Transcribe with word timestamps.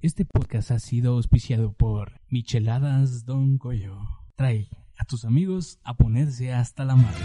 Este 0.00 0.24
podcast 0.24 0.70
ha 0.70 0.78
sido 0.78 1.14
auspiciado 1.14 1.72
por 1.72 2.20
Micheladas 2.28 3.24
Don 3.24 3.58
Coyo. 3.58 3.98
Trae 4.36 4.68
a 4.96 5.04
tus 5.04 5.24
amigos 5.24 5.80
a 5.82 5.96
ponerse 5.96 6.52
hasta 6.52 6.84
la 6.84 6.94
madre. 6.94 7.18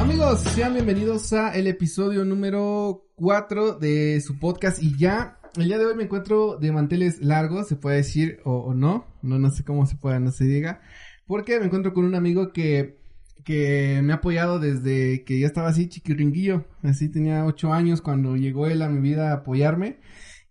Amigos, 0.00 0.40
sean 0.40 0.72
bienvenidos 0.72 1.30
a 1.34 1.54
el 1.54 1.66
episodio 1.66 2.24
número 2.24 3.04
4 3.16 3.74
de 3.74 4.22
su 4.22 4.38
podcast 4.38 4.82
y 4.82 4.96
ya 4.96 5.38
el 5.56 5.66
día 5.66 5.76
de 5.76 5.84
hoy 5.84 5.94
me 5.94 6.04
encuentro 6.04 6.56
de 6.56 6.72
manteles 6.72 7.20
largos, 7.20 7.68
se 7.68 7.76
puede 7.76 7.98
decir 7.98 8.40
o, 8.44 8.60
o 8.60 8.72
no, 8.72 9.04
no 9.20 9.38
no 9.38 9.50
sé 9.50 9.62
cómo 9.62 9.84
se 9.84 9.96
pueda, 9.96 10.20
no 10.20 10.30
se 10.30 10.44
diga, 10.44 10.80
porque 11.26 11.58
me 11.60 11.66
encuentro 11.66 11.92
con 11.92 12.06
un 12.06 12.14
amigo 12.14 12.54
que 12.54 12.97
que 13.48 14.02
me 14.02 14.12
ha 14.12 14.16
apoyado 14.16 14.58
desde 14.58 15.24
que 15.24 15.40
ya 15.40 15.46
estaba 15.46 15.68
así 15.68 15.88
chiquiringuillo, 15.88 16.66
así 16.82 17.08
tenía 17.08 17.46
ocho 17.46 17.72
años 17.72 18.02
cuando 18.02 18.36
llegó 18.36 18.66
él 18.66 18.82
a 18.82 18.90
mi 18.90 19.00
vida 19.00 19.30
a 19.30 19.36
apoyarme 19.36 20.00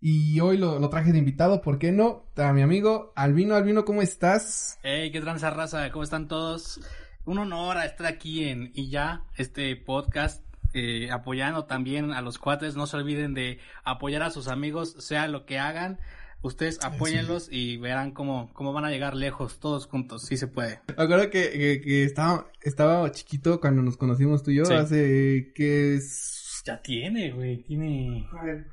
y 0.01 0.39
hoy 0.39 0.57
lo, 0.57 0.79
lo 0.79 0.89
traje 0.89 1.11
de 1.11 1.19
invitado, 1.19 1.61
¿por 1.61 1.77
qué 1.77 1.91
no? 1.91 2.25
A 2.37 2.53
mi 2.53 2.63
amigo 2.63 3.13
Albino, 3.15 3.53
Albino, 3.53 3.85
¿cómo 3.85 4.01
estás? 4.01 4.79
Hey, 4.81 5.11
qué 5.11 5.21
tranza 5.21 5.51
raza, 5.51 5.91
¿cómo 5.91 6.01
están 6.01 6.27
todos? 6.27 6.79
Un 7.23 7.37
honor 7.37 7.77
estar 7.85 8.07
aquí 8.07 8.45
en 8.45 8.71
y 8.73 8.89
ya 8.89 9.21
este 9.35 9.75
podcast 9.75 10.43
eh, 10.73 11.11
apoyando 11.11 11.65
también 11.65 12.13
a 12.13 12.21
los 12.21 12.39
cuates. 12.39 12.75
No 12.75 12.87
se 12.87 12.97
olviden 12.97 13.35
de 13.35 13.59
apoyar 13.83 14.23
a 14.23 14.31
sus 14.31 14.47
amigos, 14.47 14.95
sea 14.97 15.27
lo 15.27 15.45
que 15.45 15.59
hagan. 15.59 15.99
Ustedes 16.43 16.79
apóyenlos 16.83 17.49
y 17.51 17.77
verán 17.77 18.11
cómo, 18.11 18.51
cómo 18.53 18.71
van 18.71 18.85
a 18.85 18.89
llegar 18.91 19.15
lejos 19.15 19.59
todos 19.59 19.87
juntos. 19.87 20.23
Sí 20.23 20.37
se 20.37 20.47
puede. 20.47 20.79
Me 20.95 21.03
acuerdo 21.03 21.29
que, 21.29 21.49
que, 21.51 21.81
que 21.81 22.03
estaba, 22.03 22.47
estaba 22.61 23.11
chiquito 23.11 23.59
cuando 23.59 23.81
nos 23.81 23.97
conocimos 23.97 24.43
tú 24.43 24.51
y 24.51 24.55
yo, 24.57 24.65
Sí. 24.65 24.73
hace 24.73 25.51
que 25.55 25.95
es... 25.95 26.61
Ya 26.65 26.81
tiene, 26.81 27.31
güey. 27.31 27.63
Tiene 27.63 28.27
a 28.39 28.43
ver, 28.43 28.67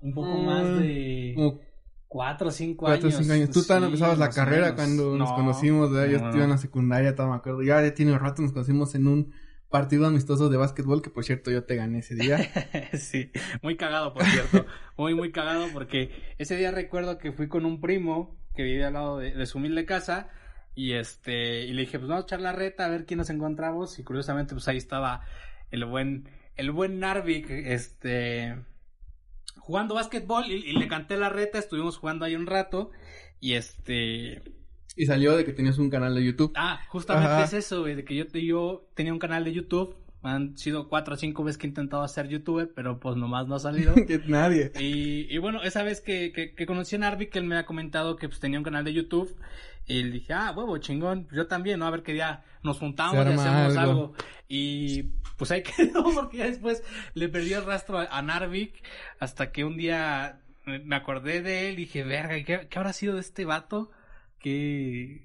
un 0.00 0.12
poco 0.14 0.36
Mm, 0.40 0.44
más 0.44 0.78
de 0.78 1.32
como 1.36 1.60
cuatro 2.08 2.48
o 2.48 2.50
cinco 2.50 2.84
cuatro 2.86 3.08
o 3.08 3.10
años. 3.12 3.20
cinco 3.22 3.32
años. 3.32 3.50
Tú 3.50 3.60
Sí, 3.62 3.72
empezabas 3.72 4.18
la 4.18 4.30
carrera 4.30 4.62
menos. 4.66 4.76
cuando 4.76 5.16
nos 5.16 5.30
No, 5.30 5.34
conocimos, 5.36 5.92
¿verdad? 5.92 6.10
Yo 6.12 6.18
no, 6.20 6.26
estuve 6.26 6.44
en 6.44 6.50
la 6.50 6.58
secundaria, 6.58 7.14
todo 7.14 7.28
me 7.30 7.36
acuerdo. 7.36 7.62
Ya, 7.62 7.80
ya 7.82 7.94
tiene 7.94 8.12
un 8.12 8.18
rato, 8.20 8.42
nos 8.42 8.52
conocimos 8.52 8.94
en 8.94 9.06
un 9.06 9.32
partido 9.70 10.06
amistoso 10.06 10.48
de 10.48 10.56
básquetbol, 10.56 11.00
que 11.00 11.10
por 11.10 11.24
cierto 11.24 11.50
yo 11.50 11.64
te 11.64 11.76
gané 11.76 12.00
ese 12.00 12.16
día. 12.16 12.38
sí, 12.92 13.30
muy 13.62 13.76
cagado, 13.76 14.12
por 14.12 14.24
cierto. 14.24 14.66
Muy, 14.96 15.14
muy 15.14 15.32
cagado 15.32 15.68
porque 15.72 16.10
ese 16.38 16.56
día 16.56 16.70
recuerdo 16.70 17.16
que 17.16 17.32
fui 17.32 17.48
con 17.48 17.64
un 17.64 17.80
primo 17.80 18.36
que 18.54 18.64
vivía 18.64 18.88
al 18.88 18.94
lado 18.94 19.18
de, 19.18 19.46
su 19.46 19.58
humilde 19.58 19.86
casa 19.86 20.28
y 20.74 20.92
este, 20.92 21.64
y 21.64 21.72
le 21.72 21.82
dije, 21.82 21.98
pues 21.98 22.08
vamos 22.08 22.24
a 22.24 22.26
echar 22.26 22.40
la 22.40 22.52
reta 22.52 22.84
a 22.84 22.88
ver 22.88 23.06
quién 23.06 23.18
nos 23.18 23.30
encontramos 23.30 23.98
y 23.98 24.04
curiosamente 24.04 24.54
pues 24.54 24.66
ahí 24.68 24.76
estaba 24.76 25.22
el 25.70 25.84
buen, 25.84 26.28
el 26.56 26.72
buen 26.72 26.98
Narvik, 26.98 27.48
este, 27.48 28.56
jugando 29.56 29.94
básquetbol 29.94 30.46
y, 30.46 30.54
y 30.54 30.72
le 30.72 30.88
canté 30.88 31.16
la 31.16 31.28
reta, 31.28 31.58
estuvimos 31.58 31.96
jugando 31.96 32.24
ahí 32.24 32.34
un 32.34 32.46
rato 32.46 32.90
y 33.38 33.54
este, 33.54 34.42
y 35.00 35.06
salió 35.06 35.34
de 35.34 35.46
que 35.46 35.54
tenías 35.54 35.78
un 35.78 35.88
canal 35.88 36.14
de 36.14 36.22
YouTube. 36.22 36.52
Ah, 36.54 36.80
justamente 36.88 37.32
Ajá. 37.32 37.44
es 37.44 37.54
eso, 37.54 37.80
güey, 37.80 37.94
de 37.94 38.04
que 38.04 38.14
yo, 38.14 38.26
yo 38.34 38.86
tenía 38.94 39.14
un 39.14 39.18
canal 39.18 39.44
de 39.44 39.52
YouTube. 39.54 39.96
Han 40.22 40.58
sido 40.58 40.90
cuatro 40.90 41.14
o 41.14 41.16
cinco 41.16 41.42
veces 41.42 41.56
que 41.56 41.66
he 41.66 41.70
intentado 41.70 42.06
ser 42.06 42.28
youtuber, 42.28 42.70
pero 42.74 43.00
pues 43.00 43.16
nomás 43.16 43.46
no 43.48 43.54
ha 43.54 43.58
salido. 43.58 43.94
que 44.06 44.20
nadie. 44.26 44.72
y, 44.78 45.34
y 45.34 45.38
bueno, 45.38 45.62
esa 45.62 45.82
vez 45.82 46.02
que, 46.02 46.32
que, 46.32 46.54
que 46.54 46.66
conocí 46.66 46.96
a 46.96 46.98
Narvi, 46.98 47.28
que 47.28 47.38
él 47.38 47.46
me 47.46 47.56
ha 47.56 47.64
comentado 47.64 48.16
que 48.16 48.28
pues 48.28 48.40
tenía 48.40 48.58
un 48.58 48.64
canal 48.64 48.84
de 48.84 48.92
YouTube. 48.92 49.34
Y 49.86 50.02
le 50.02 50.10
dije, 50.10 50.34
ah, 50.34 50.52
huevo, 50.54 50.76
chingón, 50.76 51.24
pues 51.24 51.36
yo 51.38 51.46
también, 51.46 51.78
¿no? 51.78 51.86
A 51.86 51.90
ver 51.90 52.02
qué 52.02 52.12
día 52.12 52.44
nos 52.62 52.78
juntamos 52.78 53.14
y 53.14 53.18
hacemos 53.18 53.48
algo. 53.48 53.78
algo. 53.78 54.14
Y 54.48 55.04
pues 55.38 55.50
ahí 55.50 55.62
quedó, 55.76 56.04
porque 56.14 56.36
ya 56.36 56.44
después 56.44 56.82
le 57.14 57.30
perdí 57.30 57.54
el 57.54 57.64
rastro 57.64 57.98
a, 57.98 58.04
a 58.04 58.20
Narvik, 58.20 58.84
hasta 59.18 59.50
que 59.50 59.64
un 59.64 59.78
día 59.78 60.42
me 60.66 60.78
me 60.80 60.94
acordé 60.94 61.40
de 61.40 61.70
él 61.70 61.74
y 61.74 61.84
dije, 61.84 62.04
verga, 62.04 62.34
¿qué, 62.44 62.68
qué 62.68 62.78
habrá 62.78 62.92
sido 62.92 63.14
de 63.14 63.20
este 63.20 63.46
vato? 63.46 63.90
Que... 64.40 65.22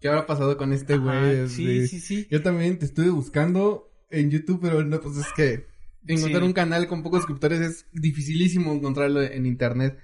¿Qué 0.00 0.08
habrá 0.08 0.26
pasado 0.26 0.56
con 0.56 0.72
este 0.72 0.96
güey? 0.98 1.48
sí, 1.48 1.86
sí, 1.88 2.00
sí. 2.00 2.26
Yo 2.30 2.42
también 2.42 2.78
te 2.78 2.84
estuve 2.86 3.10
buscando 3.10 3.90
en 4.10 4.30
YouTube, 4.30 4.60
pero 4.62 4.84
no, 4.84 5.00
pues 5.00 5.16
es 5.16 5.26
que 5.34 5.66
encontrar 6.06 6.42
Sí. 6.42 6.46
un 6.48 6.52
canal 6.52 6.86
con 6.86 7.02
pocos 7.02 7.20
suscriptores 7.20 7.60
es 7.60 7.86
dificilísimo 7.92 8.72
encontrarlo 8.72 9.22
en 9.22 9.46
internet. 9.46 9.98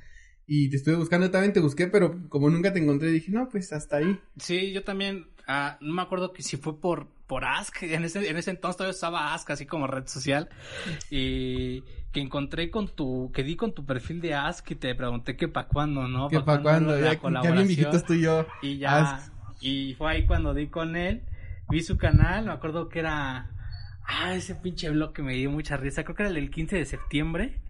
Y 0.47 0.69
te 0.69 0.77
estuve 0.77 0.97
buscando, 0.97 1.31
también 1.31 1.53
te 1.53 1.61
busqué, 1.61 1.87
pero 1.87 2.29
como 2.29 2.51
nunca 2.51 2.73
te 2.73 2.81
encontré, 2.81 3.11
dije, 3.11 3.31
no, 3.31 3.49
pues 3.49 3.73
hasta 3.73 3.99
ahí. 3.99 4.19
Sí, 4.39 4.73
yo 4.73 4.83
también, 4.83 5.29
ah, 5.47 5.79
no 5.81 5.95
me 5.95 6.03
acuerdo 6.03 6.33
que 6.33 6.43
si 6.43 6.57
fue 6.57 6.81
por, 6.81 7.07
por 7.29 7.45
Ask, 7.45 7.83
en 7.85 8.03
ese, 8.05 8.29
en 8.29 8.37
ese 8.37 8.51
entonces 8.51 8.77
todavía 8.79 8.97
usaba 8.97 9.33
Ask 9.33 9.49
así 9.51 9.65
como 9.67 9.87
red 9.87 10.09
social, 10.09 10.49
y 11.09 11.85
que 12.13 12.21
encontré 12.21 12.71
con 12.71 12.89
tu, 12.89 13.31
que 13.33 13.43
di 13.45 13.57
con 13.57 13.73
tu 13.73 13.85
perfil 13.85 14.21
de 14.21 14.35
Ask 14.35 14.71
y 14.71 14.75
te 14.75 14.95
pregunté 14.95 15.37
que 15.37 15.49
pa' 15.49 15.69
cuándo, 15.69 16.09
¿no? 16.09 16.29
que 16.29 16.41
para 16.41 16.63
cuando, 16.63 16.97
la 16.97 17.15
ya, 17.15 17.43
ya 17.43 17.51
bien 17.53 17.69
viejitos 17.69 18.05
tú 18.05 18.15
y 18.15 18.23
yo. 18.23 18.47
Y 18.63 18.79
ya, 18.79 19.17
Ask. 19.17 19.33
y 19.61 19.95
fue 19.95 20.13
ahí 20.13 20.27
cuando 20.27 20.53
di 20.55 20.67
con 20.67 20.97
él, 20.97 21.23
vi 21.69 21.83
su 21.83 21.97
canal, 21.97 22.47
me 22.47 22.53
acuerdo 22.53 22.89
que 22.89 22.99
era, 22.99 23.51
ah, 24.07 24.35
ese 24.35 24.57
pinche 24.57 24.91
blog 24.91 25.13
que 25.13 25.23
me 25.23 25.35
dio 25.35 25.51
mucha 25.51 25.77
risa, 25.77 26.03
creo 26.03 26.17
que 26.17 26.23
era 26.25 26.31
el 26.31 26.35
del 26.35 26.51
15 26.51 26.77
de 26.77 26.85
septiembre, 26.85 27.61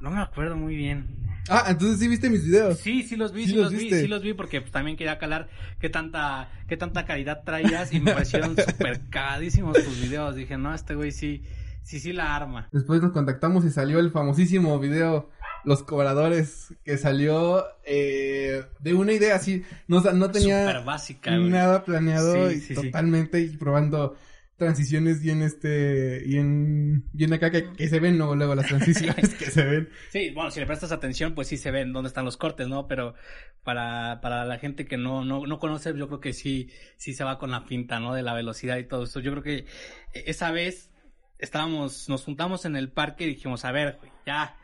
no 0.00 0.10
me 0.10 0.20
acuerdo 0.20 0.56
muy 0.56 0.76
bien. 0.76 1.06
Ah, 1.48 1.66
entonces 1.68 1.98
sí 1.98 2.08
viste 2.08 2.28
mis 2.28 2.44
videos. 2.44 2.78
Sí, 2.78 3.02
sí 3.02 3.16
los 3.16 3.32
vi, 3.32 3.44
Sí 3.44 3.50
sí, 3.52 3.56
los 3.56 3.72
vi, 3.72 3.90
sí 3.90 4.06
los 4.06 4.22
vi 4.22 4.34
porque 4.34 4.60
pues, 4.60 4.70
también 4.70 4.96
quería 4.96 5.18
calar 5.18 5.48
qué 5.80 5.88
tanta, 5.88 6.50
qué 6.68 6.76
tanta 6.76 7.06
calidad 7.06 7.42
traías 7.44 7.92
y 7.92 8.00
me 8.00 8.12
parecieron 8.12 8.56
súper 8.68 9.00
cagadísimos 9.08 9.82
tus 9.82 10.00
videos. 10.00 10.36
Dije, 10.36 10.58
no, 10.58 10.74
este 10.74 10.94
güey 10.94 11.10
sí, 11.10 11.42
sí, 11.88 12.00
sí 12.00 12.12
la 12.12 12.36
arma. 12.36 12.68
Después 12.70 13.00
nos 13.00 13.12
contactamos 13.12 13.64
y 13.64 13.70
salió 13.70 13.98
el 13.98 14.10
famosísimo 14.10 14.78
video 14.78 15.30
Los 15.64 15.82
Cobradores, 15.82 16.74
que 16.84 16.98
salió 16.98 17.64
eh, 17.84 18.64
de 18.80 18.94
una 18.94 19.12
idea 19.12 19.36
así, 19.36 19.62
no, 19.86 20.00
no 20.00 20.30
tenía 20.30 20.80
básica, 20.80 21.36
nada 21.36 21.84
planeado 21.84 22.50
Sí, 22.50 22.56
y 22.56 22.60
sí, 22.60 22.74
sí. 22.74 22.82
totalmente 22.82 23.40
y 23.40 23.56
probando 23.56 24.16
transiciones 24.56 25.22
bien 25.22 25.40
este 25.42 26.18
bien 26.26 27.04
bien 27.12 27.32
acá 27.32 27.48
que, 27.52 27.72
que 27.74 27.88
se 27.88 28.00
ven 28.00 28.18
luego 28.18 28.34
luego 28.34 28.56
las 28.56 28.66
transiciones 28.66 29.32
que 29.34 29.52
se 29.52 29.62
ven 29.64 29.88
Sí, 30.10 30.30
bueno, 30.34 30.50
si 30.50 30.58
le 30.58 30.66
prestas 30.66 30.90
atención, 30.90 31.36
pues 31.36 31.46
sí 31.46 31.56
se 31.56 31.70
ven 31.70 31.92
dónde 31.92 32.08
están 32.08 32.24
los 32.24 32.36
cortes, 32.36 32.66
¿no? 32.66 32.88
Pero 32.88 33.14
para, 33.62 34.20
para 34.20 34.44
la 34.44 34.58
gente 34.58 34.84
que 34.86 34.96
no, 34.96 35.24
no, 35.24 35.46
no 35.46 35.58
conoce, 35.58 35.96
yo 35.96 36.08
creo 36.08 36.20
que 36.20 36.32
sí, 36.32 36.70
sí 36.96 37.14
se 37.14 37.22
va 37.24 37.38
con 37.38 37.50
la 37.52 37.66
pinta, 37.66 38.00
¿no? 38.00 38.14
De 38.14 38.22
la 38.22 38.34
velocidad 38.34 38.78
y 38.78 38.84
todo 38.84 39.04
eso. 39.04 39.20
Yo 39.20 39.30
creo 39.30 39.42
que 39.44 39.66
esa 40.12 40.50
vez 40.50 40.90
estábamos, 41.38 42.08
nos 42.08 42.24
juntamos 42.24 42.64
en 42.64 42.76
el 42.76 42.90
parque 42.90 43.24
y 43.24 43.28
dijimos, 43.28 43.64
a 43.64 43.72
ver, 43.72 43.96
güey, 44.00 44.10
ya, 44.26 44.56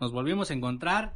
nos 0.00 0.12
volvimos 0.12 0.50
a 0.50 0.54
encontrar, 0.54 1.14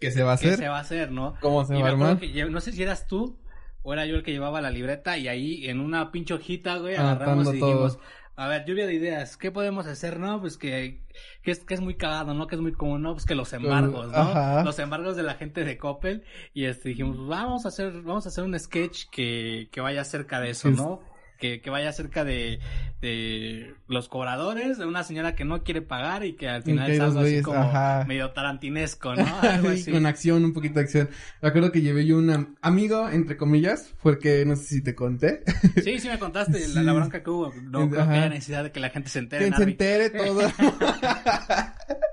que 0.00 0.10
se 0.10 0.22
va 0.22 0.32
a 0.32 0.36
¿qué 0.36 0.46
hacer 0.48 0.58
se 0.58 0.68
va 0.68 0.78
a 0.78 0.80
hacer, 0.80 1.10
no? 1.12 1.36
cómo 1.40 1.64
se 1.64 1.78
Y 1.78 1.82
va 1.82 1.88
a 1.88 1.92
armar 1.92 2.18
que 2.18 2.44
no 2.46 2.60
sé 2.60 2.72
si 2.72 2.82
eras 2.82 3.06
tú 3.06 3.38
o 3.82 3.92
era 3.92 4.04
yo 4.06 4.16
el 4.16 4.22
que 4.22 4.32
llevaba 4.32 4.60
la 4.60 4.70
libreta 4.70 5.16
y 5.18 5.28
ahí 5.28 5.68
en 5.68 5.80
una 5.80 6.10
pinche 6.12 6.34
hojita, 6.34 6.76
güey, 6.78 6.96
agarramos 6.96 7.48
y 7.48 7.52
dijimos, 7.52 7.94
todo. 7.96 8.02
a 8.36 8.48
ver, 8.48 8.64
lluvia 8.64 8.86
de 8.86 8.94
ideas, 8.94 9.36
¿qué 9.36 9.50
podemos 9.50 9.86
hacer, 9.86 10.18
no? 10.20 10.40
Pues 10.40 10.56
que, 10.56 11.02
que 11.42 11.50
es, 11.52 11.64
que 11.64 11.74
es 11.74 11.80
muy 11.80 11.96
cagado, 11.96 12.32
¿no? 12.34 12.46
Que 12.46 12.54
es 12.56 12.60
muy 12.60 12.72
común, 12.72 13.02
¿no? 13.02 13.12
Pues 13.12 13.26
que 13.26 13.34
los 13.34 13.52
embargos, 13.52 14.08
¿no? 14.10 14.16
Ajá. 14.18 14.62
Los 14.64 14.78
embargos 14.78 15.16
de 15.16 15.22
la 15.24 15.34
gente 15.34 15.64
de 15.64 15.78
Coppel 15.78 16.24
y 16.54 16.64
este 16.66 16.90
dijimos, 16.90 17.16
pues, 17.16 17.28
vamos 17.28 17.64
a 17.64 17.68
hacer, 17.68 17.92
vamos 18.02 18.26
a 18.26 18.28
hacer 18.28 18.44
un 18.44 18.58
sketch 18.58 19.04
que, 19.10 19.68
que 19.72 19.80
vaya 19.80 20.00
acerca 20.02 20.40
de 20.40 20.50
eso, 20.50 20.68
Es- 20.68 20.76
¿no? 20.76 21.00
Que, 21.42 21.60
que 21.60 21.70
vaya 21.70 21.88
acerca 21.88 22.22
de, 22.24 22.60
de 23.00 23.74
los 23.88 24.08
cobradores, 24.08 24.78
de 24.78 24.86
una 24.86 25.02
señora 25.02 25.34
que 25.34 25.44
no 25.44 25.64
quiere 25.64 25.82
pagar 25.82 26.24
y 26.24 26.34
que 26.34 26.48
al 26.48 26.62
final 26.62 26.88
es 26.88 27.00
algo 27.00 27.18
así 27.18 27.42
como 27.42 27.58
ajá. 27.58 28.04
medio 28.06 28.30
tarantinesco, 28.30 29.16
¿no? 29.16 29.26
Algo 29.42 29.70
así. 29.70 29.90
con 29.90 30.06
acción 30.06 30.44
un 30.44 30.52
poquito 30.52 30.74
de 30.74 30.82
acción 30.82 31.10
me 31.40 31.48
acuerdo 31.48 31.72
que 31.72 31.80
llevé 31.82 32.06
yo 32.06 32.16
un 32.18 32.30
am- 32.30 32.54
amigo 32.62 33.08
entre 33.08 33.36
comillas 33.36 33.92
porque 34.04 34.44
no 34.46 34.54
sé 34.54 34.66
si 34.66 34.82
te 34.84 34.94
conté 34.94 35.42
Sí, 35.82 35.98
sí 35.98 36.06
me 36.08 36.18
contaste 36.20 36.60
la, 36.60 36.66
Sí. 36.66 36.74
la 36.84 36.92
bronca 36.92 37.24
que 37.24 37.30
hubo. 37.30 37.52
No 37.60 37.90
creo 37.90 38.06
que 38.06 38.12
haya 38.14 38.28
necesidad 38.28 38.62
de 38.62 38.70
que 38.70 38.78
la 38.78 38.90
gente 38.90 39.08
se 39.10 39.18
entere. 39.18 39.50
que 39.50 39.56
se 39.56 39.62
entere 39.64 40.10
todo 40.10 40.40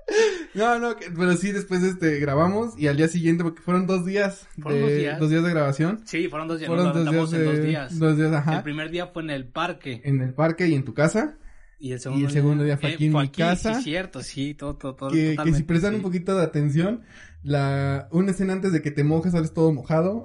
no 0.53 0.79
no 0.79 0.95
que- 0.97 1.09
pero 1.11 1.35
sí 1.35 1.51
después 1.51 1.83
este 1.83 2.19
grabamos 2.19 2.77
y 2.77 2.87
al 2.87 2.97
día 2.97 3.07
siguiente 3.07 3.43
porque 3.43 3.61
fueron 3.61 3.85
dos 3.87 4.05
días 4.05 4.47
Fueron 4.61 4.81
de, 4.87 5.15
dos 5.19 5.29
días. 5.29 5.43
de 5.43 5.49
grabación 5.49 6.01
Sí, 6.05 6.27
fueron 6.27 6.47
dos 6.47 6.59
días. 6.59 6.67
fueron 6.67 6.85
dos 6.93 6.95
días, 7.11 7.33
en 7.33 7.45
dos 7.45 7.61
días. 7.63 7.99
dos 7.99 8.17
días 8.17 8.33
ajá 8.33 8.57
El 8.57 8.63
primer 8.63 8.89
día 8.89 9.07
fue 9.07 9.23
en 9.23 9.29
el 9.29 9.47
parque. 9.47 10.01
en 10.03 10.21
el 10.21 10.33
parque 10.33 10.67
y 10.67 10.75
en 10.75 10.83
tu 10.83 10.93
casa 10.93 11.35
Y 11.79 11.91
el 11.93 11.99
y 12.15 12.23
el 12.25 12.31
segundo 12.31 12.63
día 12.63 12.77
fue 12.77 12.93
aquí 12.93 13.05
en 13.05 13.13
mi 13.13 13.29
casa. 13.29 13.75
Sí, 13.75 13.83
cierto, 13.83 14.21
sí, 14.21 14.53
todo, 14.53 14.75
todo, 14.75 14.95
todo. 14.95 15.11
que, 15.11 15.37
que 15.43 15.53
si 15.53 15.63
prestan 15.63 15.91
sí. 15.91 15.95
un 15.97 16.01
poquito 16.01 16.35
de 16.37 16.43
atención 16.43 17.03
la 17.41 18.09
una 18.11 18.31
escena 18.31 18.51
antes 18.53 18.73
de 18.73 18.81
que 18.81 18.91
te 18.91 19.03
mojes 19.05 19.31
sales 19.31 19.53
todo 19.53 19.71
mojado 19.71 20.23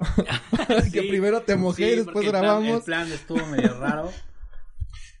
así 0.67 0.91
que 0.91 1.01
Sí, 1.01 1.07
primero 1.07 1.41
te 1.43 1.55
mojé 1.55 1.83
y 1.87 1.89
sí, 1.91 1.95
después 1.97 2.13
porque 2.13 2.25
el 2.27 2.31
plan- 2.31 2.41
grabamos 2.43 2.77
el 2.79 2.83
plan 2.83 3.11
estuvo 3.11 3.45
medio 3.47 3.79
raro. 3.79 4.09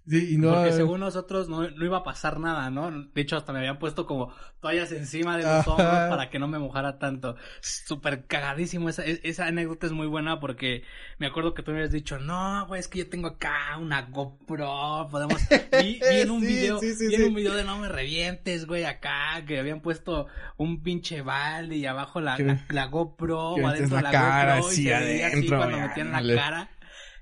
Sí, 0.07 0.33
y 0.33 0.37
no. 0.37 0.53
Porque 0.53 0.71
según 0.71 0.99
nosotros 0.99 1.49
no, 1.49 1.69
no 1.69 1.85
iba 1.85 1.97
a 1.97 2.03
pasar 2.03 2.39
nada, 2.39 2.69
¿no? 2.69 2.91
De 2.91 3.21
hecho, 3.21 3.37
hasta 3.37 3.51
me 3.53 3.59
habían 3.59 3.79
puesto 3.79 4.05
como 4.05 4.33
toallas 4.59 4.91
encima 4.91 5.37
de 5.37 5.43
los 5.43 5.67
hombros 5.67 5.87
para 5.87 6.29
que 6.29 6.37
no 6.37 6.47
me 6.47 6.59
mojara 6.59 6.99
tanto. 6.99 7.35
Súper 7.61 8.25
cagadísimo. 8.25 8.89
Esa, 8.89 9.03
e, 9.03 9.19
esa 9.23 9.47
anécdota 9.47 9.87
es 9.87 9.93
muy 9.93 10.05
buena 10.05 10.39
porque 10.39 10.83
me 11.17 11.25
acuerdo 11.25 11.53
que 11.53 11.63
tú 11.63 11.71
me 11.71 11.77
habías 11.77 11.91
dicho, 11.91 12.19
no, 12.19 12.67
güey, 12.67 12.79
es 12.79 12.87
que 12.87 12.99
yo 12.99 13.09
tengo 13.09 13.29
acá 13.29 13.77
una 13.79 14.03
GoPro. 14.03 15.07
Podemos. 15.09 15.41
Vi, 15.81 15.99
vi 15.99 16.21
en 16.21 16.31
un 16.31 16.41
video, 16.41 16.79
vi 16.79 17.15
en 17.15 17.23
un 17.25 17.35
video 17.35 17.53
de 17.53 17.63
no 17.63 17.77
me 17.77 17.89
revientes, 17.89 18.65
güey, 18.65 18.85
acá, 18.85 19.43
que 19.45 19.59
habían 19.59 19.81
puesto 19.81 20.27
un 20.57 20.81
pinche 20.81 21.21
balde 21.21 21.75
y 21.75 21.85
abajo 21.85 22.21
la, 22.21 22.37
la, 22.69 22.85
GoPro 22.85 23.55
o 23.55 23.67
adentro 23.67 23.97
la, 23.97 24.03
la 24.03 24.11
cara, 24.11 24.59
GoPro. 24.59 24.73
y 24.73 24.89
adentro, 24.89 25.39
así 25.39 25.47
cuando 25.47 25.77
metían 25.79 26.11
la 26.11 26.35
cara. 26.35 26.69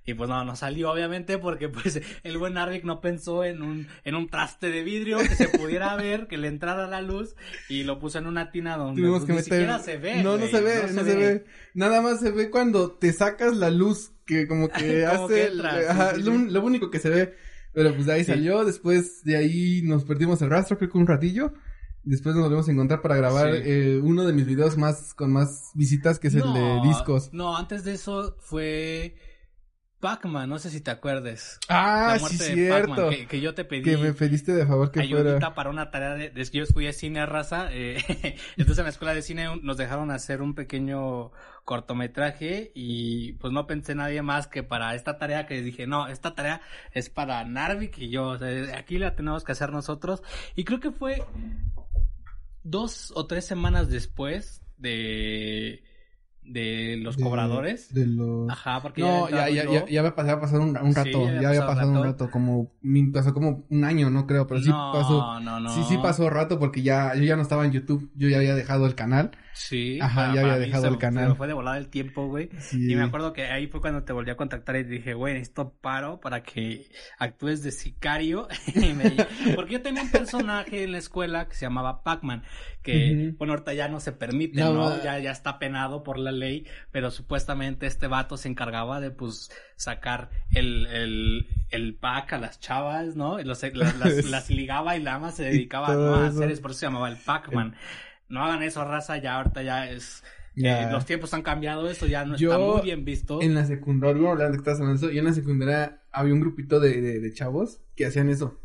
Y 0.05 0.15
pues 0.15 0.29
no, 0.29 0.43
no 0.43 0.55
salió 0.55 0.91
obviamente 0.91 1.37
porque 1.37 1.69
pues 1.69 2.01
el 2.23 2.37
buen 2.37 2.57
Arvik 2.57 2.83
no 2.83 2.99
pensó 2.99 3.45
en 3.45 3.61
un, 3.61 3.87
en 4.03 4.15
un 4.15 4.27
traste 4.29 4.69
de 4.69 4.83
vidrio 4.83 5.19
que 5.19 5.35
se 5.35 5.47
pudiera 5.47 5.95
ver, 5.97 6.27
que 6.27 6.37
le 6.37 6.47
entrara 6.47 6.87
la 6.87 7.01
luz 7.01 7.35
y 7.69 7.83
lo 7.83 7.99
puso 7.99 8.19
en 8.19 8.27
una 8.27 8.51
tina 8.51 8.75
donde 8.75 9.01
pues, 9.01 9.27
ni 9.27 9.41
siquiera 9.41 9.79
se 9.79 9.97
ve. 9.97 10.21
No, 10.21 10.37
no 10.37 10.47
se 10.47 10.61
ve, 10.61 10.81
no, 10.91 11.03
se, 11.03 11.15
ve. 11.15 11.45
Nada 11.73 12.01
más 12.01 12.19
se 12.19 12.31
ve 12.31 12.49
cuando 12.49 12.91
te 12.91 13.13
sacas 13.13 13.55
la 13.55 13.69
luz 13.69 14.11
que 14.25 14.47
como 14.47 14.69
que 14.69 15.05
hace, 15.05 15.51
ajá, 15.87 16.17
lo, 16.17 16.63
único 16.63 16.89
que 16.91 16.99
se 16.99 17.09
ve. 17.09 17.35
Pero 17.73 17.93
pues 17.95 18.05
de 18.05 18.13
ahí 18.13 18.23
salió, 18.23 18.63
después 18.65 19.23
de 19.23 19.35
ahí 19.35 19.81
nos 19.83 20.03
perdimos 20.03 20.41
el 20.43 20.49
rastro, 20.49 20.77
creo 20.77 20.91
que 20.91 20.97
un 20.97 21.07
ratillo. 21.07 21.53
Después 22.03 22.35
nos 22.35 22.43
volvemos 22.43 22.67
a 22.67 22.71
encontrar 22.71 23.01
para 23.01 23.15
grabar 23.15 23.55
eh, 23.55 23.99
uno 24.03 24.25
de 24.25 24.33
mis 24.33 24.45
videos 24.45 24.77
más 24.77 25.13
con 25.13 25.31
más 25.31 25.71
visitas, 25.73 26.19
que 26.19 26.27
es 26.27 26.35
el 26.35 26.53
de 26.53 26.81
discos. 26.83 27.29
No, 27.31 27.55
antes 27.55 27.85
de 27.85 27.93
eso 27.93 28.35
fue 28.41 29.15
Pac-Man, 30.03 30.49
no 30.49 30.59
sé 30.59 30.69
si 30.69 30.81
te 30.81 30.91
acuerdes. 30.91 31.61
Ah, 31.69 32.17
sí, 32.19 32.37
cierto. 32.37 33.09
que, 33.29 33.39
yo 33.39 33.53
te 33.53 33.63
pedí. 33.63 33.83
Que 33.83 33.95
me 33.95 34.11
pediste 34.11 34.51
de 34.51 34.65
favor 34.65 34.91
que 34.91 35.01
fuera. 35.07 35.53
para 35.53 35.69
una 35.69 35.91
tarea 35.91 36.15
de, 36.15 36.29
de 36.29 36.43
yo 36.43 36.63
estudié 36.63 36.91
cine 36.91 37.21
a 37.21 37.25
raza, 37.25 37.69
eh, 37.71 38.03
entonces 38.57 38.79
en 38.79 38.83
la 38.83 38.89
escuela 38.89 39.13
de 39.13 39.21
cine 39.21 39.47
nos 39.61 39.77
dejaron 39.77 40.11
hacer 40.11 40.41
un 40.41 40.55
pequeño 40.55 41.31
cortometraje 41.63 42.73
y 42.75 43.31
pues 43.33 43.53
no 43.53 43.65
pensé 43.65 43.95
nadie 43.95 44.21
más 44.21 44.47
que 44.47 44.61
para 44.61 44.93
esta 44.93 45.17
tarea 45.17 45.45
que 45.45 45.61
dije, 45.61 45.87
no, 45.87 46.09
esta 46.09 46.35
tarea 46.35 46.59
es 46.91 47.09
para 47.09 47.41
Narvik 47.45 47.97
y 47.99 48.09
yo, 48.09 48.27
o 48.27 48.37
sea, 48.37 48.77
aquí 48.77 48.97
la 48.97 49.15
tenemos 49.15 49.45
que 49.45 49.53
hacer 49.53 49.71
nosotros 49.71 50.21
y 50.53 50.65
creo 50.65 50.81
que 50.81 50.91
fue 50.91 51.23
dos 52.63 53.13
o 53.15 53.25
tres 53.25 53.45
semanas 53.45 53.87
después 53.87 54.65
de 54.75 55.81
de 56.45 56.97
los 57.01 57.17
cobradores. 57.17 57.93
De 57.93 58.05
los... 58.05 58.49
Ajá, 58.49 58.81
porque 58.81 59.01
no, 59.01 59.29
ya, 59.29 59.49
ya, 59.49 59.65
ya, 59.65 59.85
ya, 59.85 59.99
había 59.99 60.15
pasado, 60.15 60.61
un, 60.61 60.77
un 60.77 60.95
rato, 60.95 61.25
ya 61.41 61.49
había 61.49 61.65
pasado, 61.65 61.91
un 61.91 62.03
rato, 62.03 62.29
como, 62.29 62.71
pasó 63.13 63.33
como 63.33 63.63
un 63.69 63.83
año, 63.83 64.09
no 64.09 64.27
creo, 64.27 64.47
pero 64.47 64.61
sí 64.61 64.69
pasó, 64.69 65.39
no, 65.39 65.59
no. 65.59 65.69
sí, 65.69 65.81
sí 65.87 65.97
pasó 66.01 66.29
rato 66.29 66.59
porque 66.59 66.81
ya, 66.81 67.15
yo 67.15 67.23
ya 67.23 67.35
no 67.35 67.41
estaba 67.41 67.65
en 67.65 67.71
YouTube, 67.71 68.09
yo 68.15 68.29
ya 68.29 68.37
había 68.37 68.55
dejado 68.55 68.85
el 68.85 68.95
canal. 68.95 69.31
Sí. 69.53 69.99
Ajá, 70.01 70.33
ya 70.33 70.41
había 70.41 70.57
dejado 70.57 70.87
el 70.87 70.97
canal. 70.97 71.29
me 71.29 71.35
fue 71.35 71.47
de 71.47 71.53
volada 71.53 71.77
el 71.77 71.87
tiempo, 71.87 72.27
güey. 72.27 72.49
Y 72.71 72.95
me 72.95 73.03
acuerdo 73.03 73.33
que 73.33 73.45
ahí 73.45 73.67
fue 73.67 73.81
cuando 73.81 74.03
te 74.03 74.11
volví 74.11 74.31
a 74.31 74.35
contactar 74.35 74.75
y 74.75 74.83
dije, 74.83 75.13
güey, 75.13 75.37
esto 75.37 75.73
paro 75.79 76.19
para 76.19 76.43
que 76.43 76.89
actúes 77.19 77.63
de 77.63 77.71
sicario. 77.71 78.47
porque 79.55 79.73
yo 79.73 79.81
tenía 79.81 80.01
un 80.03 80.11
personaje 80.11 80.83
en 80.83 80.91
la 80.91 80.97
escuela 80.97 81.47
que 81.47 81.55
se 81.55 81.65
llamaba 81.65 82.03
Pac-Man, 82.03 82.43
que, 82.81 83.33
bueno, 83.37 83.53
ahorita 83.53 83.73
ya 83.73 83.87
no 83.87 83.99
se 83.99 84.11
permite, 84.11 84.59
¿no? 84.61 85.01
Ya, 85.03 85.19
ya 85.19 85.31
está 85.31 85.59
penado 85.59 86.03
por 86.03 86.17
la 86.17 86.31
ley, 86.31 86.65
pero 86.91 87.11
supuestamente 87.11 87.85
este 87.85 88.07
vato 88.07 88.37
se 88.37 88.49
encargaba 88.49 88.99
de, 88.99 89.11
pues, 89.11 89.51
sacar 89.75 90.29
el, 90.53 90.87
el, 90.87 91.47
el 91.69 91.95
pack 91.95 92.33
a 92.33 92.37
las 92.39 92.59
chavas, 92.59 93.15
¿no? 93.15 93.37
las, 93.37 93.63
las, 94.25 94.49
ligaba 94.49 94.97
y 94.97 95.01
la 95.01 95.15
ama 95.15 95.31
se 95.31 95.43
dedicaba 95.43 95.87
a 95.87 96.27
hacer 96.27 96.51
eso, 96.51 96.61
por 96.61 96.71
eso 96.71 96.79
se 96.81 96.85
llamaba 96.87 97.09
el 97.09 97.17
Pac-Man 97.17 97.75
no 98.33 98.43
hagan 98.43 98.63
eso, 98.63 98.83
raza, 98.83 99.17
ya 99.17 99.35
ahorita 99.35 99.61
ya 99.61 99.89
es... 99.89 100.23
Eh, 100.55 100.87
los 100.91 101.05
tiempos 101.05 101.33
han 101.33 101.41
cambiado, 101.41 101.89
eso 101.89 102.05
ya 102.05 102.25
no 102.25 102.35
está 102.35 102.59
muy 102.59 102.81
bien 102.81 103.03
visto. 103.05 103.41
En 103.41 103.55
la 103.55 103.65
secundaria, 103.65 104.21
bueno, 104.21 104.51
que 104.51 104.57
estás 104.57 104.79
hablando 104.79 105.09
en 105.09 105.25
la 105.25 105.33
secundaria 105.33 106.03
había 106.11 106.33
un 106.33 106.41
grupito 106.41 106.79
de, 106.79 107.19
de, 107.19 107.33
chavos 107.33 107.81
que 107.95 108.05
hacían 108.05 108.29
eso. 108.29 108.59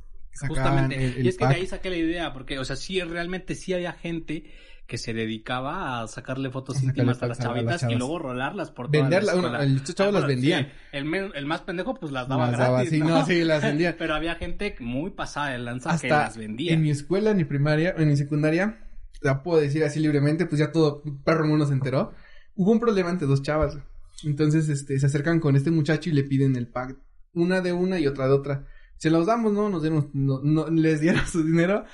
Justamente. 0.46 1.14
y 1.18 1.28
es 1.28 1.38
que 1.38 1.46
de 1.46 1.54
ahí 1.54 1.66
saqué 1.66 1.88
la 1.88 1.96
idea, 1.96 2.32
porque, 2.32 2.58
o 2.58 2.64
sea, 2.64 2.76
sí, 2.76 3.00
realmente 3.00 3.54
sí 3.54 3.72
había 3.72 3.92
gente 3.92 4.44
que 4.86 4.96
se 4.96 5.12
dedicaba 5.12 6.00
a 6.00 6.08
sacarle 6.08 6.50
fotos 6.50 6.82
íntimas 6.82 7.22
a 7.22 7.26
las 7.26 7.38
chavitas 7.38 7.82
y 7.82 7.94
luego 7.94 8.18
rolarlas 8.18 8.70
por 8.70 8.90
toda 8.90 9.02
Venderlas, 9.02 9.36
la 9.36 9.64
estos 9.64 9.94
chavos 9.94 10.14
ah, 10.14 10.20
las 10.20 10.28
vendían. 10.28 10.72
el, 10.92 11.14
el, 11.34 11.46
más 11.46 11.60
pendejo 11.60 11.94
pues 11.94 12.10
las 12.10 12.26
daba 12.26 12.50
gratis, 12.50 12.88
sí, 12.88 13.00
¿no? 13.00 13.24
sí, 13.26 13.44
las 13.44 13.62
vendían. 13.62 13.96
Pero 13.98 14.14
había 14.14 14.34
gente 14.36 14.74
muy 14.80 15.10
pasada 15.10 15.50
de 15.50 15.58
lanza 15.58 15.98
que 15.98 16.08
las 16.08 16.38
vendía. 16.38 16.72
En 16.72 16.80
mi 16.80 16.90
escuela, 16.90 17.32
en 17.32 17.36
mi 17.36 17.44
primaria, 17.44 17.94
en 17.98 18.08
mi 18.08 18.16
secundaria, 18.16 18.78
la 19.20 19.42
puedo 19.42 19.60
decir 19.60 19.84
así 19.84 20.00
libremente, 20.00 20.46
pues 20.46 20.58
ya 20.58 20.72
todo 20.72 21.02
perro 21.24 21.46
mundo 21.46 21.66
se 21.66 21.72
enteró. 21.72 22.12
Hubo 22.54 22.72
un 22.72 22.80
problema 22.80 23.10
entre 23.10 23.26
dos 23.26 23.42
chavas. 23.42 23.78
Entonces, 24.24 24.68
este, 24.68 24.98
se 24.98 25.06
acercan 25.06 25.40
con 25.40 25.56
este 25.56 25.70
muchacho 25.70 26.10
y 26.10 26.12
le 26.12 26.24
piden 26.24 26.56
el 26.56 26.68
pack. 26.68 26.96
Una 27.34 27.60
de 27.60 27.72
una 27.72 27.98
y 27.98 28.06
otra 28.06 28.26
de 28.26 28.32
otra. 28.32 28.66
Se 28.96 29.10
los 29.10 29.26
damos, 29.26 29.52
¿no? 29.52 29.68
Nos 29.68 29.82
dieron, 29.82 30.10
no, 30.12 30.40
no, 30.42 30.68
les 30.68 31.00
dieron 31.00 31.26
su 31.30 31.44
dinero. 31.44 31.84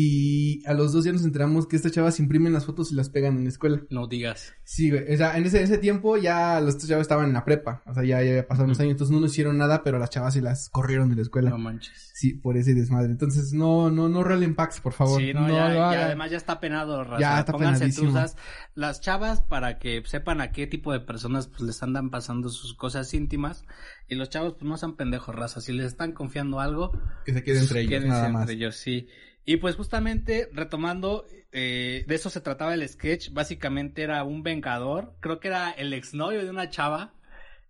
Y 0.00 0.64
a 0.64 0.74
los 0.74 0.92
dos 0.92 1.04
ya 1.04 1.10
nos 1.10 1.24
enteramos 1.24 1.66
que 1.66 1.74
estas 1.74 1.90
chavas 1.90 2.20
imprimen 2.20 2.52
las 2.52 2.66
fotos 2.66 2.92
y 2.92 2.94
las 2.94 3.10
pegan 3.10 3.36
en 3.36 3.42
la 3.42 3.48
escuela. 3.48 3.82
No 3.90 4.06
digas. 4.06 4.54
Sí, 4.62 4.92
güey. 4.92 5.12
O 5.12 5.16
sea, 5.16 5.36
en 5.36 5.44
ese, 5.44 5.60
ese 5.60 5.76
tiempo 5.76 6.16
ya 6.16 6.60
los 6.60 6.78
chavos 6.78 7.02
estaban 7.02 7.26
en 7.26 7.32
la 7.32 7.44
prepa. 7.44 7.82
O 7.84 7.92
sea, 7.92 8.04
ya, 8.04 8.22
ya 8.22 8.46
pasaron 8.46 8.66
unos 8.66 8.78
años. 8.78 8.92
Entonces 8.92 9.12
no 9.12 9.18
nos 9.18 9.32
hicieron 9.32 9.58
nada, 9.58 9.82
pero 9.82 9.98
las 9.98 10.10
chavas 10.10 10.34
sí 10.34 10.40
las 10.40 10.68
corrieron 10.68 11.08
de 11.08 11.16
la 11.16 11.22
escuela. 11.22 11.50
No 11.50 11.58
manches. 11.58 12.12
Sí, 12.14 12.34
por 12.34 12.56
ese 12.56 12.74
desmadre. 12.74 13.10
Entonces, 13.10 13.52
no, 13.52 13.90
no, 13.90 14.08
no 14.08 14.22
realen 14.22 14.54
packs, 14.54 14.80
por 14.80 14.92
favor. 14.92 15.20
Sí, 15.20 15.34
no, 15.34 15.48
ya, 15.48 15.74
ya, 15.74 16.04
además 16.04 16.30
ya 16.30 16.36
está 16.36 16.60
penado, 16.60 17.02
raza. 17.02 17.20
Ya 17.20 17.40
está 17.40 17.50
Pónganse 17.50 17.88
truzas. 17.88 18.36
Las 18.76 19.00
chavas, 19.00 19.40
para 19.40 19.80
que 19.80 20.04
sepan 20.06 20.40
a 20.40 20.52
qué 20.52 20.68
tipo 20.68 20.92
de 20.92 21.00
personas 21.00 21.48
pues 21.48 21.62
les 21.62 21.82
andan 21.82 22.10
pasando 22.10 22.50
sus 22.50 22.72
cosas 22.74 23.12
íntimas. 23.14 23.64
Y 24.08 24.14
los 24.14 24.30
chavos, 24.30 24.52
pues 24.52 24.64
no 24.64 24.76
sean 24.76 24.94
pendejos, 24.94 25.34
raza. 25.34 25.60
Si 25.60 25.72
les 25.72 25.86
están 25.86 26.12
confiando 26.12 26.60
algo. 26.60 26.92
Que 27.24 27.32
se 27.34 27.42
queden 27.42 27.62
entre 27.62 27.80
ellos, 27.80 28.04
nada 28.04 28.28
más. 28.28 28.42
entre 28.42 28.54
ellos, 28.54 28.76
sí. 28.76 29.08
Y 29.48 29.56
pues 29.56 29.76
justamente 29.76 30.50
retomando, 30.52 31.24
eh, 31.52 32.04
de 32.06 32.14
eso 32.14 32.28
se 32.28 32.42
trataba 32.42 32.74
el 32.74 32.86
sketch, 32.86 33.30
básicamente 33.32 34.02
era 34.02 34.22
un 34.22 34.42
vengador, 34.42 35.14
creo 35.20 35.40
que 35.40 35.48
era 35.48 35.70
el 35.70 35.94
exnovio 35.94 36.44
de 36.44 36.50
una 36.50 36.68
chava 36.68 37.14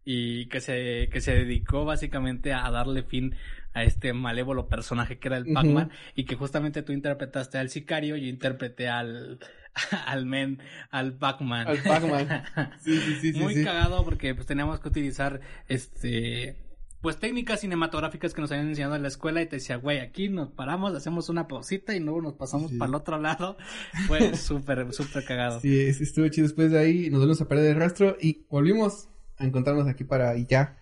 y 0.04 0.46
que 0.46 0.60
se, 0.60 1.08
que 1.12 1.20
se 1.20 1.36
dedicó 1.36 1.84
básicamente 1.84 2.52
a 2.52 2.68
darle 2.72 3.04
fin 3.04 3.36
a 3.74 3.84
este 3.84 4.12
malévolo 4.12 4.66
personaje 4.66 5.20
que 5.20 5.28
era 5.28 5.36
el 5.36 5.52
Pac-Man 5.52 5.92
y 6.16 6.24
que 6.24 6.34
justamente 6.34 6.82
tú 6.82 6.92
interpretaste 6.92 7.58
al 7.58 7.70
sicario 7.70 8.16
y 8.16 8.22
yo 8.22 8.26
interpreté 8.26 8.88
al, 8.88 9.38
al 10.04 10.26
men, 10.26 10.60
al 10.90 11.12
Pac-Man. 11.12 11.68
Al 11.68 11.78
Pac-Man. 11.78 12.42
Sí, 12.80 12.98
sí, 12.98 13.32
sí, 13.32 13.38
Muy 13.38 13.62
cagado 13.62 14.04
porque 14.04 14.34
pues 14.34 14.48
teníamos 14.48 14.80
que 14.80 14.88
utilizar 14.88 15.40
este 15.68 16.56
pues 17.00 17.18
técnicas 17.18 17.60
cinematográficas 17.60 18.34
que 18.34 18.40
nos 18.40 18.50
habían 18.50 18.68
enseñado 18.68 18.96
en 18.96 19.02
la 19.02 19.08
escuela 19.08 19.40
y 19.40 19.46
te 19.46 19.56
decía, 19.56 19.76
güey, 19.76 20.00
aquí 20.00 20.28
nos 20.28 20.50
paramos, 20.50 20.94
hacemos 20.94 21.28
una 21.28 21.46
pausita 21.46 21.94
y 21.94 22.00
luego 22.00 22.22
nos 22.22 22.34
pasamos 22.34 22.72
para 22.72 22.88
el 22.88 22.94
otro 22.94 23.18
lado. 23.18 23.56
Fue 24.08 24.36
súper, 24.36 24.92
súper 24.92 25.24
cagado. 25.24 25.60
Sí, 25.60 25.80
estuvo 25.80 26.26
chido. 26.28 26.46
Después 26.46 26.72
de 26.72 26.78
ahí 26.78 27.10
nos 27.10 27.20
volvimos 27.20 27.40
a 27.40 27.48
perder 27.48 27.72
el 27.72 27.76
rastro 27.76 28.16
y 28.20 28.46
volvimos 28.50 29.08
a 29.36 29.44
encontrarnos 29.44 29.86
aquí 29.86 30.04
para 30.04 30.36
y 30.36 30.46
ya. 30.46 30.76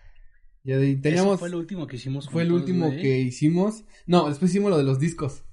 Ya 0.65 0.79
teníamos. 0.79 1.39
fue 1.39 1.49
el 1.49 1.55
último 1.55 1.87
que 1.87 1.95
hicimos. 1.97 2.29
Fue 2.29 2.43
el 2.43 2.51
último 2.51 2.91
que 2.91 3.21
hicimos. 3.21 3.85
No, 4.07 4.29
después 4.29 4.51
hicimos 4.51 4.71
lo 4.71 4.79
de 4.79 4.85
los 4.85 4.99
discos. 4.99 5.45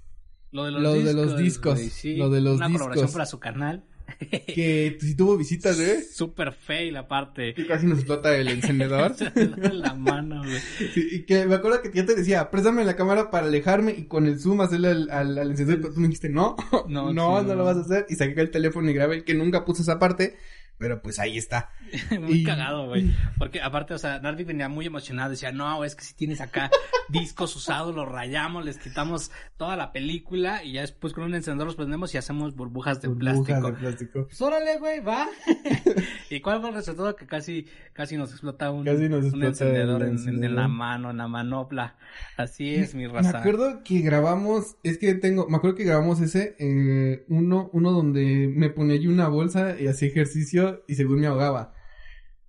Lo 0.50 0.64
de 0.64 0.72
los 0.72 0.82
discos. 0.82 1.06
De 1.06 1.14
los 1.14 1.38
discos 1.38 1.80
Lo 2.18 2.30
de 2.30 2.42
los 2.42 2.58
una 2.58 2.68
discos. 2.68 3.12
para 3.12 3.26
su 3.26 3.40
canal. 3.40 3.84
que 4.30 4.98
si 5.00 5.16
tuvo 5.16 5.38
visitas, 5.38 5.80
¿eh? 5.80 6.04
Súper 6.04 6.54
fail, 6.54 6.96
aparte. 6.98 7.54
Que 7.54 7.66
casi 7.66 7.86
nos 7.86 8.00
explota 8.00 8.36
el 8.36 8.48
encendedor. 8.48 9.16
la 9.74 9.94
mano, 9.94 10.44
güey. 10.44 10.60
y 10.96 11.24
que 11.24 11.46
me 11.46 11.56
acuerdo 11.56 11.82
que 11.82 11.92
yo 11.94 12.06
te 12.06 12.16
decía, 12.16 12.50
préstame 12.52 12.84
la 12.86 12.96
cámara 12.96 13.32
para 13.32 13.48
alejarme 13.48 13.94
y 13.98 14.06
con 14.06 14.26
el 14.26 14.40
zoom 14.40 14.62
hacerle 14.62 14.90
al, 14.90 15.10
al, 15.10 15.38
encendedor. 15.52 15.82
Pero 15.82 15.94
tú 15.94 16.00
me 16.00 16.08
dijiste, 16.08 16.30
no, 16.30 16.56
no, 16.88 17.14
no, 17.14 17.42
no, 17.42 17.56
lo 17.56 17.64
vas 17.64 17.78
a 17.78 17.82
hacer. 17.82 18.06
Y 18.10 18.16
saqué 18.16 18.40
el 18.42 18.52
teléfono 18.52 18.90
y 18.90 18.94
grabé, 18.94 19.24
que 19.24 19.34
nunca 19.34 19.66
puse 19.66 19.82
esa 19.82 20.00
parte. 20.00 20.36
Pero 20.78 21.02
pues 21.02 21.20
ahí 21.20 21.38
está. 21.38 21.70
muy 22.20 22.44
cagado, 22.44 22.88
güey. 22.88 23.14
Porque 23.38 23.62
aparte, 23.62 23.94
o 23.94 23.98
sea, 23.98 24.20
Nardi 24.20 24.44
venía 24.44 24.70
muy 24.70 24.86
emocionado. 24.86 25.30
Decía, 25.30 25.52
no, 25.52 25.84
es 25.84 25.96
que 25.96 26.04
si 26.04 26.14
tienes 26.16 26.42
acá 26.42 26.70
discos 27.10 27.56
usados, 27.56 27.96
los 27.96 28.08
rayamos, 28.10 28.66
les 28.66 28.78
quitamos 28.78 29.32
toda 29.58 29.76
la 29.76 29.92
película 29.92 30.64
y 30.64 30.74
ya 30.74 30.82
después 30.82 31.14
con 31.14 31.24
un 31.24 31.36
encendedor 31.36 31.68
los 31.68 31.76
prendemos 31.76 32.14
y 32.14 32.18
hacemos 32.18 32.56
burbujas 32.56 33.02
de 33.02 33.08
burbujas 33.08 33.40
plástico. 33.46 33.72
de 33.72 33.78
plástico. 33.78 34.26
Pues 34.26 34.42
órale, 34.42 34.78
güey, 34.80 35.00
va. 35.00 35.30
¿Y 36.30 36.42
cuál 36.42 36.60
fue 36.60 36.70
el 36.70 36.76
resultado? 36.76 37.16
Que 37.16 37.28
casi, 37.28 37.68
casi 37.94 38.18
nos 38.18 38.32
explota 38.32 38.72
un, 38.72 38.88
un 38.88 39.44
encendedor, 39.44 40.04
En, 40.04 40.56
la 40.56 40.68
mano, 40.68 41.12
en 41.12 41.18
la 41.18 41.28
manopla. 41.28 41.96
Así 42.38 42.74
es, 42.74 42.96
mi 42.96 43.08
raza. 43.08 43.32
Me 43.32 43.38
acuerdo 43.40 43.84
que 43.84 44.00
grabamos, 44.00 44.76
es 44.84 44.98
que 44.98 45.14
tengo, 45.14 45.48
me 45.48 45.58
acuerdo 45.58 45.78
que 45.78 45.84
grabamos 45.84 46.20
ese, 46.20 46.56
eh, 46.60 47.26
uno, 47.28 47.70
uno 47.74 47.92
donde 47.92 48.52
me 48.54 48.70
ponía 48.70 48.98
yo 48.98 49.10
una 49.10 49.28
bolsa 49.28 49.80
y 49.80 49.88
hacía 49.88 50.10
ejercicio 50.10 50.63
y 50.88 50.96
según 50.96 51.20
me 51.22 51.28
ahogaba. 51.28 51.74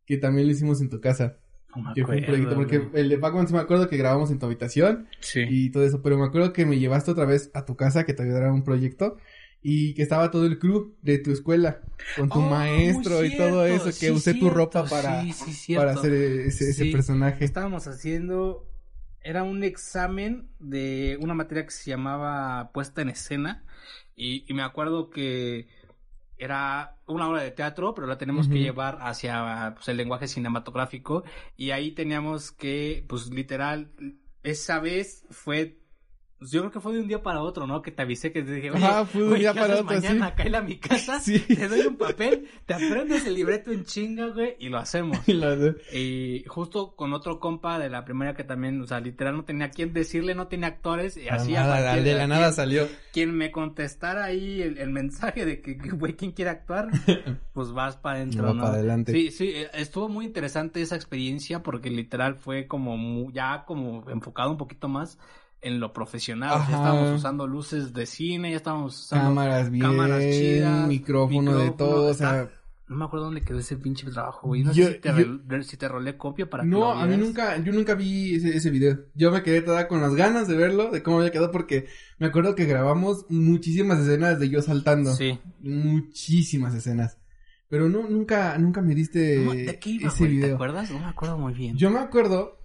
Que 0.07 0.17
también 0.19 0.47
lo 0.47 0.53
hicimos 0.53 0.81
en 0.81 0.91
tu 0.91 1.01
casa. 1.01 1.37
No 1.75 1.93
Que 1.95 2.05
fue 2.05 2.19
un 2.19 2.25
proyecto, 2.25 2.55
porque 2.55 2.89
el 2.95 3.09
de 3.09 3.19
Pac-Man 3.19 3.49
sí 3.49 3.55
me 3.55 3.59
acuerdo 3.61 3.89
que 3.89 3.97
grabamos 3.97 4.31
en 4.31 4.39
tu 4.39 4.47
habitación 4.47 5.09
Sí. 5.21 5.45
y 5.49 5.71
todo 5.71 5.85
eso, 5.85 6.03
pero 6.03 6.17
me 6.19 6.25
acuerdo 6.25 6.53
que 6.53 6.67
me 6.67 6.79
llevaste 6.79 7.11
otra 7.11 7.25
vez 7.25 7.51
a 7.53 7.65
tu 7.65 7.75
casa 7.77 8.05
que 8.05 8.15
te 8.15 8.23
ayudara 8.23 8.51
a 8.51 8.53
un 8.53 8.63
proyecto 8.63 9.17
y 9.61 9.95
que 9.95 10.03
estaba 10.03 10.31
todo 10.31 10.47
el 10.47 10.59
crew 10.61 10.95
de 11.03 11.19
tu 11.19 11.33
escuela 11.33 11.81
con 12.17 12.29
tu 12.29 12.39
Oh, 12.39 12.49
maestro 12.51 13.25
y 13.25 13.37
todo 13.37 13.67
eso, 13.67 13.87
que 13.87 13.93
sí, 13.93 14.11
usé 14.11 14.35
tu 14.35 14.51
ropa 14.51 14.85
para, 14.85 15.23
sí, 15.33 15.75
para 15.75 15.93
hacer 15.95 16.13
ese, 16.13 16.71
ese 16.71 16.85
personaje. 16.93 17.45
Estábamos 17.45 17.89
haciendo, 17.89 18.69
era 19.23 19.43
un 19.43 19.65
examen 19.65 20.47
de 20.61 21.17
una 21.21 21.35
materia 21.35 21.65
que 21.65 21.73
se 21.73 21.91
llamaba 21.91 22.71
puesta 22.73 23.03
en 23.03 23.09
escena 23.09 23.65
y, 24.15 24.45
y 24.47 24.55
me 24.55 24.63
acuerdo 24.63 25.11
que 25.11 25.67
era 26.39 26.97
una 27.07 27.29
obra 27.29 27.43
de 27.43 27.51
teatro, 27.51 27.95
pero 27.95 28.07
la 28.07 28.19
tenemos 28.19 28.49
que 28.49 28.59
llevar 28.59 28.99
hacia 29.01 29.73
pues, 29.75 29.89
el 29.89 29.97
lenguaje 29.97 30.27
cinematográfico. 30.27 31.25
Y 31.57 31.71
ahí 31.71 31.93
teníamos 31.93 32.51
que, 32.53 33.05
pues 33.09 33.31
literal, 33.31 33.93
esa 34.43 34.79
vez 34.81 35.25
fue... 35.31 35.81
pues, 36.45 36.53
yo 36.53 36.61
creo 36.61 36.71
que 36.73 36.81
fue 36.81 36.93
de 36.93 37.01
un 37.01 37.09
día 37.09 37.23
para 37.23 37.41
otro, 37.43 37.67
¿no? 37.67 37.81
Que 37.83 37.91
te 37.91 38.03
avisé 38.03 38.33
que 38.33 38.43
te 38.43 38.53
dije, 38.53 38.71
oye, 38.71 38.85
Ajá, 38.85 39.07
fue 39.07 39.23
de 39.23 39.29
un 39.29 39.39
día 39.39 39.53
¿qué 39.55 39.61
para 39.61 39.75
otro, 39.81 39.89
sí. 39.89 39.95
mañana? 40.07 40.35
Cáele 40.35 40.57
a 40.59 40.63
mi 40.63 40.77
casa, 40.77 41.19
Sí. 41.25 41.39
te 41.41 41.69
doy 41.69 41.81
un 41.87 41.97
papel, 41.97 42.47
te 42.67 42.75
aprendes 42.75 43.27
el 43.27 43.35
libreto 43.35 43.73
en 43.73 43.85
chinga, 43.85 44.27
güey, 44.29 44.57
y 44.59 44.69
lo 44.69 44.79
hacemos. 44.79 45.19
Y 45.29 45.33
la 45.35 45.57
justo 46.49 46.95
con 46.97 47.13
otro 47.15 47.41
compa 47.41 47.79
de 47.79 47.89
la 47.89 48.05
primaria 48.05 48.35
que 48.35 48.45
también, 48.45 48.81
o 48.83 48.87
sea, 48.87 49.01
literal 49.01 49.37
no 49.37 49.45
tenía 49.45 49.71
quien 49.71 49.93
decirle, 49.93 50.35
no 50.35 50.47
tenía 50.49 50.69
actores, 50.69 51.17
y 51.17 51.29
así 51.29 51.57
a 51.57 51.63
nada, 51.63 51.85
partir 51.87 52.05
de 52.05 52.15
la 52.15 52.27
nada 52.27 52.53
salió. 52.53 52.87
Quien 53.13 53.35
me 53.35 53.51
contestara 53.51 54.25
ahí 54.25 54.61
el, 54.61 54.79
el 54.79 54.91
mensaje 54.91 55.45
de 55.47 55.61
que, 55.63 55.75
güey, 55.75 56.15
¿quién 56.15 56.33
quiere 56.33 56.51
actuar? 56.51 56.89
Pues 57.55 57.71
vas 57.71 57.97
para 57.97 58.17
adentro, 58.17 58.47
Va 58.49 58.53
¿no? 58.53 58.63
para 58.63 58.75
adelante. 58.75 59.13
Sí, 59.13 59.31
sí, 59.31 59.53
eh, 59.55 59.71
estuvo 59.75 60.09
muy 60.09 60.25
interesante 60.27 60.83
esa 60.83 60.97
experiencia 60.97 61.63
porque 61.63 61.89
literal 61.89 62.35
fue 62.35 62.67
como 62.67 62.97
mu- 62.97 63.31
ya 63.31 63.65
como 63.65 64.11
enfocado 64.11 64.51
un 64.51 64.57
poquito 64.59 64.89
más 64.89 65.19
en 65.65 65.81
lo 65.81 65.93
profesional. 65.93 66.53
Ajá. 66.53 66.71
ya 66.71 66.77
estábamos 66.77 67.17
usando 67.17 67.47
luces 67.47 67.93
de 67.93 68.07
cine, 68.07 68.51
ya 68.51 68.57
estábamos 68.59 68.97
usando 69.05 69.25
Cámaras 69.31 69.71
bien, 69.71 69.83
cámaras 69.85 70.21
chidas, 70.23 70.87
micrófono 70.89 71.57
de 71.57 71.65
micrófono, 71.65 71.77
todo, 71.77 72.11
o 72.11 72.15
sea, 72.15 72.49
No 72.87 72.97
me 72.97 73.05
acuerdo 73.07 73.25
dónde 73.25 73.41
quedó 73.41 73.59
ese 73.59 73.77
pinche 73.79 74.09
trabajo, 74.11 74.49
güey. 74.49 74.63
No 74.63 74.73
Yo- 74.73 74.85
sé 74.87 74.93
si 74.93 74.99
te, 75.01 75.09
yo- 75.09 75.39
re- 75.49 75.65
si 75.65 75.77
te 75.79 75.89
rolé 75.89 76.19
copia 76.19 76.51
para 76.51 76.65
que 76.65 76.69
No, 76.69 76.81
lo 76.81 76.91
a 76.93 77.07
mí 77.07 77.17
nunca, 77.17 77.57
yo 77.57 77.73
nunca 77.73 77.95
vi 77.95 78.35
ese, 78.35 78.55
ese 78.57 78.69
video. 78.71 79.07
Yo 79.15 79.31
me 79.33 79.43
quedé 79.43 79.63
toda 79.63 79.89
con 79.89 80.03
las 80.03 80.15
ganas 80.15 80.47
de 80.49 80.55
verlo, 80.57 80.91
de 80.91 81.03
cómo 81.03 81.17
había 81.19 81.33
quedado, 81.33 81.51
porque 81.51 81.87
me 82.19 82.27
acuerdo 82.27 82.55
que 82.55 82.67
grabamos 82.67 83.25
muchísimas 83.31 84.01
escenas 84.01 84.39
de 84.39 84.51
yo 84.51 84.61
saltando. 84.61 85.15
Sí. 85.15 85.39
Muchísimas 85.63 86.75
escenas. 86.75 87.19
Pero 87.69 87.89
no, 87.89 88.07
nunca, 88.09 88.57
nunca 88.59 88.83
me 88.83 88.95
diste 88.95 89.39
No, 89.39 89.53
¿De 89.53 89.79
qué 89.81 89.91
iba, 89.91 90.09
ese 90.09 90.19
güey? 90.19 90.31
¿Te 90.33 90.37
video. 90.43 90.55
acuerdas? 90.57 90.91
No 90.91 90.99
me 90.99 91.07
acuerdo 91.07 91.39
muy 91.39 91.55
bien. 91.55 91.77
Yo 91.77 91.91
me 91.91 91.99
acuerdo 92.01 92.59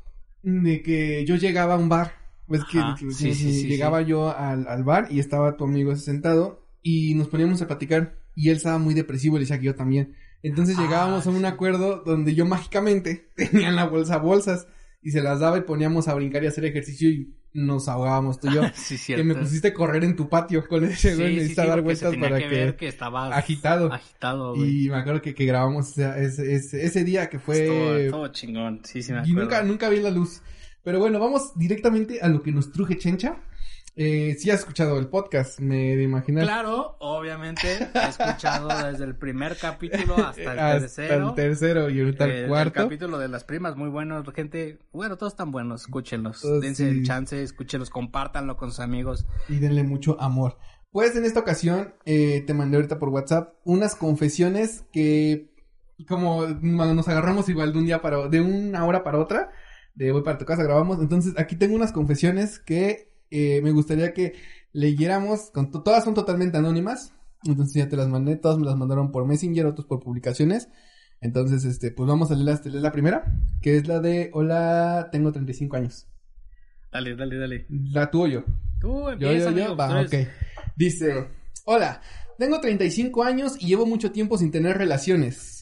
de 0.43 0.81
que 0.81 1.25
yo 1.25 1.35
llegaba 1.37 1.75
a 1.75 1.77
un 1.77 1.87
bar. 1.89 2.18
Pues 2.49 2.65
que, 2.65 2.79
Ajá, 2.79 2.95
que- 2.99 3.11
sí, 3.11 3.29
que 3.29 3.35
sí, 3.35 3.53
sí, 3.61 3.67
llegaba 3.67 4.01
yo 4.01 4.35
al, 4.35 4.67
al 4.67 4.83
bar 4.83 5.07
y 5.09 5.19
estaba 5.19 5.55
tu 5.55 5.63
amigo 5.63 5.95
sentado 5.95 6.65
y 6.83 7.13
nos 7.15 7.29
poníamos 7.29 7.61
a 7.61 7.67
platicar 7.67 8.17
y 8.35 8.49
él 8.49 8.57
estaba 8.57 8.77
muy 8.79 8.93
depresivo 8.93 9.35
y 9.37 9.39
le 9.39 9.43
decía 9.43 9.59
que 9.59 9.65
yo 9.67 9.75
también. 9.75 10.15
Entonces 10.43 10.75
Ah, 10.77 10.81
llegábamos 10.81 11.25
a 11.27 11.29
un 11.29 11.45
acuerdo 11.45 12.03
donde 12.05 12.33
yo 12.35 12.45
mágicamente 12.45 13.29
tenía 13.35 13.69
en 13.69 13.75
la 13.77 13.85
bolsa 13.85 14.17
bolsas 14.17 14.67
y 15.01 15.11
se 15.11 15.21
las 15.21 15.39
daba 15.39 15.57
y 15.57 15.61
poníamos 15.61 16.07
a 16.09 16.13
brincar 16.15 16.43
y 16.43 16.47
hacer 16.47 16.65
ejercicio 16.65 17.09
y 17.09 17.35
nos 17.53 17.87
ahogábamos 17.87 18.39
tú 18.39 18.47
y 18.49 18.53
yo. 18.55 18.61
sí, 18.73 18.95
que 18.95 18.97
cierto. 18.97 19.23
me 19.25 19.35
pusiste 19.35 19.69
a 19.69 19.73
correr 19.73 20.03
en 20.03 20.15
tu 20.15 20.27
patio 20.29 20.67
con 20.67 20.83
ese 20.85 21.15
güey, 21.15 21.29
Sí, 21.29 21.35
necesitaba 21.35 21.65
sí, 21.65 21.69
dar 21.69 21.81
vueltas 21.81 22.15
para 22.17 22.37
que, 22.37 22.43
que... 22.47 22.49
ver 22.55 22.75
que 22.75 22.87
estaba 22.87 23.35
agitado. 23.35 23.91
agitado, 23.93 24.55
güey. 24.55 24.85
Y 24.85 24.89
me 24.89 24.95
acuerdo 24.97 25.21
que, 25.21 25.33
que 25.35 25.45
grabamos 25.45 25.97
ese, 25.97 26.53
ese, 26.55 26.85
ese- 26.85 27.03
día 27.03 27.29
que 27.29 27.39
fue... 27.39 28.05
Estuvo 28.05 28.27
chingón, 28.29 28.81
sí, 28.83 29.01
sí 29.03 29.11
me 29.11 29.19
Y 29.19 29.21
acuerdo. 29.21 29.41
nunca, 29.41 29.63
nunca 29.63 29.89
vi 29.89 29.99
la 29.99 30.11
luz. 30.11 30.41
Pero 30.83 30.99
bueno, 30.99 31.19
vamos 31.19 31.51
directamente 31.55 32.19
a 32.21 32.27
lo 32.29 32.41
que 32.41 32.51
nos 32.51 32.71
truje 32.71 32.97
Chencha. 32.97 33.37
Eh, 33.95 34.37
sí 34.39 34.49
has 34.49 34.59
escuchado 34.61 34.97
el 34.97 35.07
podcast, 35.07 35.59
me 35.59 35.95
de 35.97 36.03
imaginar. 36.03 36.45
Claro, 36.45 36.95
obviamente, 36.99 37.89
he 37.93 38.07
escuchado 38.09 38.69
desde 38.89 39.03
el 39.03 39.15
primer 39.15 39.57
capítulo 39.57 40.15
hasta 40.25 40.41
el 40.41 40.47
Hasta 40.59 40.79
tercero. 40.79 41.29
el 41.29 41.35
tercero 41.35 41.89
y 41.89 41.99
ahorita 41.99 42.25
Eh, 42.27 42.29
el 42.29 42.43
el 42.43 42.47
cuarto. 42.47 42.83
capítulo 42.83 43.17
de 43.17 43.27
las 43.27 43.43
primas, 43.43 43.75
muy 43.75 43.89
bueno, 43.89 44.23
gente. 44.33 44.79
Bueno, 44.93 45.17
todos 45.17 45.33
están 45.33 45.51
buenos, 45.51 45.81
escúchenlos. 45.81 46.41
Dense 46.61 46.89
sí. 46.89 46.97
el 46.99 47.03
chance, 47.05 47.43
escúchenlos, 47.43 47.89
compártanlo 47.89 48.55
con 48.55 48.69
sus 48.69 48.79
amigos. 48.79 49.25
Y 49.49 49.57
denle 49.57 49.83
mucho 49.83 50.15
amor. 50.21 50.57
Pues 50.91 51.15
en 51.17 51.25
esta 51.25 51.41
ocasión 51.41 51.93
eh, 52.05 52.43
te 52.47 52.53
mandé 52.53 52.77
ahorita 52.77 52.99
por 52.99 53.09
WhatsApp 53.09 53.53
unas 53.65 53.95
confesiones 53.95 54.85
que 54.93 55.49
como 56.07 56.47
nos 56.47 57.07
agarramos 57.09 57.49
igual 57.49 57.73
de 57.73 57.79
un 57.79 57.85
día 57.85 58.01
para 58.01 58.29
de 58.29 58.39
una 58.39 58.85
hora 58.85 59.03
para 59.03 59.19
otra, 59.19 59.51
de 60.05 60.11
voy 60.13 60.23
para 60.23 60.37
tu 60.37 60.45
casa 60.45 60.63
grabamos. 60.63 60.99
Entonces 60.99 61.33
aquí 61.37 61.55
tengo 61.57 61.75
unas 61.75 61.91
confesiones 61.91 62.59
que 62.59 63.11
eh, 63.29 63.61
me 63.61 63.71
gustaría 63.71 64.13
que 64.13 64.33
leyéramos. 64.71 65.51
Con 65.51 65.71
to- 65.71 65.83
todas 65.83 66.03
son 66.05 66.13
totalmente 66.13 66.57
anónimas. 66.57 67.13
Entonces 67.45 67.73
ya 67.75 67.89
te 67.89 67.97
las 67.97 68.07
mandé, 68.07 68.35
todas 68.37 68.57
me 68.57 68.65
las 68.65 68.75
mandaron 68.75 69.11
por 69.11 69.25
Messenger, 69.25 69.65
otros 69.65 69.85
por 69.87 69.99
publicaciones. 69.99 70.69
Entonces, 71.21 71.65
este, 71.65 71.91
pues 71.91 72.07
vamos 72.07 72.31
a 72.31 72.35
leer 72.35 72.59
la, 72.65 72.79
la 72.79 72.91
primera, 72.93 73.25
que 73.61 73.75
es 73.77 73.87
la 73.87 73.99
de 73.99 74.29
Hola, 74.33 75.09
tengo 75.11 75.31
35 75.33 75.75
años. 75.75 76.07
Dale, 76.91 77.15
dale, 77.15 77.37
dale. 77.37 77.65
La. 77.69 78.09
Tú 78.09 78.23
Yo, 78.81 79.09
empieza, 79.11 79.51
yo, 79.51 79.57
yo, 79.57 79.63
amigo, 79.65 79.75
va, 79.75 80.01
tú 80.01 80.05
ok. 80.17 80.27
Dice, 80.77 81.27
hola, 81.65 82.01
tengo 82.37 82.61
35 82.61 83.23
años 83.23 83.57
y 83.59 83.67
llevo 83.67 83.85
mucho 83.85 84.11
tiempo 84.13 84.37
sin 84.37 84.49
tener 84.51 84.77
relaciones 84.77 85.58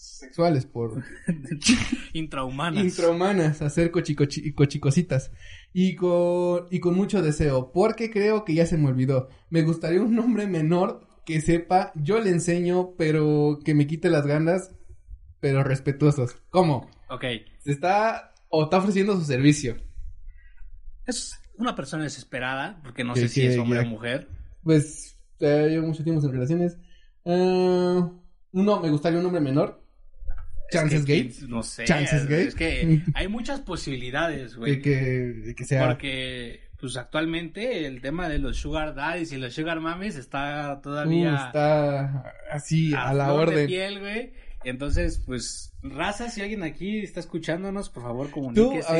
sexuales 0.00 0.66
por 0.66 1.02
Intrahumanas. 2.12 2.84
intrahumanas, 2.84 3.62
hacer 3.62 3.90
cochicochi- 3.92 4.54
cochicositas 4.54 5.30
y 5.72 5.94
con, 5.96 6.66
y 6.70 6.80
con 6.80 6.94
mucho 6.94 7.22
deseo, 7.22 7.72
porque 7.72 8.10
creo 8.10 8.44
que 8.44 8.54
ya 8.54 8.66
se 8.66 8.76
me 8.78 8.88
olvidó. 8.88 9.28
Me 9.50 9.62
gustaría 9.62 10.00
un 10.02 10.18
hombre 10.18 10.46
menor 10.46 11.06
que 11.24 11.40
sepa, 11.40 11.92
yo 11.94 12.18
le 12.20 12.30
enseño, 12.30 12.94
pero 12.96 13.58
que 13.64 13.74
me 13.74 13.86
quite 13.86 14.10
las 14.10 14.26
ganas, 14.26 14.74
pero 15.40 15.62
respetuosos. 15.62 16.36
¿Cómo? 16.50 16.90
Ok. 17.08 17.24
Se 17.60 17.72
está 17.72 18.34
o 18.48 18.64
está 18.64 18.78
ofreciendo 18.78 19.16
su 19.16 19.24
servicio. 19.24 19.76
Es 21.06 21.40
una 21.56 21.74
persona 21.74 22.04
desesperada, 22.04 22.80
porque 22.82 23.04
no 23.04 23.14
Que 23.14 23.20
sé 23.22 23.28
si 23.28 23.42
es 23.46 23.58
hombre 23.58 23.80
o 23.80 23.86
mujer. 23.86 24.28
Pues 24.62 25.16
eh, 25.40 25.68
llevo 25.70 25.86
mucho 25.86 26.02
tiempo 26.04 26.20
sin 26.20 26.32
relaciones. 26.32 26.78
Eh, 27.24 28.02
uno, 28.52 28.80
me 28.80 28.90
gustaría 28.90 29.18
un 29.20 29.26
hombre 29.26 29.40
menor. 29.40 29.82
Chances 30.70 31.00
Es 31.00 31.06
que, 31.06 31.12
gay. 31.12 31.34
No 31.48 31.62
sé. 31.62 31.84
Chances 31.84 32.26
gay. 32.26 32.46
Es 32.46 32.54
que 32.54 33.02
hay 33.14 33.28
muchas 33.28 33.60
posibilidades, 33.60 34.56
güey. 34.56 34.80
Que, 34.80 35.42
que, 35.44 35.54
que 35.54 35.64
sea. 35.64 35.86
Porque, 35.88 36.60
pues 36.80 36.96
actualmente 36.96 37.86
el 37.86 38.00
tema 38.00 38.28
de 38.28 38.38
los 38.38 38.56
sugar 38.56 38.94
daddies 38.94 39.32
y 39.32 39.36
los 39.36 39.52
sugar 39.54 39.80
mamis 39.80 40.16
está 40.16 40.74
uh, 40.78 40.80
todavía 40.82 41.46
está 41.46 42.32
así 42.50 42.94
a, 42.94 43.12
la 43.12 43.26
flor 43.26 43.50
de 43.50 43.54
orden. 43.54 43.66
piel, 43.66 44.00
güey. 44.00 44.32
Entonces, 44.62 45.22
pues, 45.24 45.72
raza, 45.82 46.28
si 46.28 46.42
alguien 46.42 46.62
aquí 46.62 46.98
está 46.98 47.20
escuchándonos, 47.20 47.88
por 47.88 48.02
favor, 48.02 48.26
Tú, 48.26 48.32
comuníquese. 48.32 48.88
a 48.88 48.92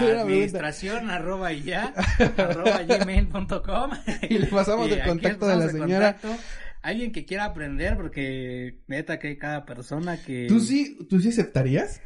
ver, 0.00 0.16
administración 0.18 1.10
arroba 1.10 1.52
y 1.54 1.62
ya, 1.62 1.94
arroba 2.36 2.82
gmail.com. 2.82 3.90
Y 4.28 4.38
le 4.38 4.46
pasamos 4.46 4.88
Y 4.88 4.92
el 4.92 5.02
contacto 5.02 5.46
de 5.46 5.56
la 5.56 5.68
señora. 5.70 6.12
contacto. 6.20 6.42
Alguien 6.82 7.12
que 7.12 7.26
quiera 7.26 7.44
aprender, 7.44 7.96
porque 7.96 8.78
neta 8.86 9.18
que 9.18 9.28
hay 9.28 9.36
cada 9.36 9.66
persona 9.66 10.22
que... 10.22 10.46
¿Tú 10.48 10.60
sí, 10.60 10.98
¿Tú 11.08 11.20
sí 11.20 11.28
aceptarías? 11.28 12.00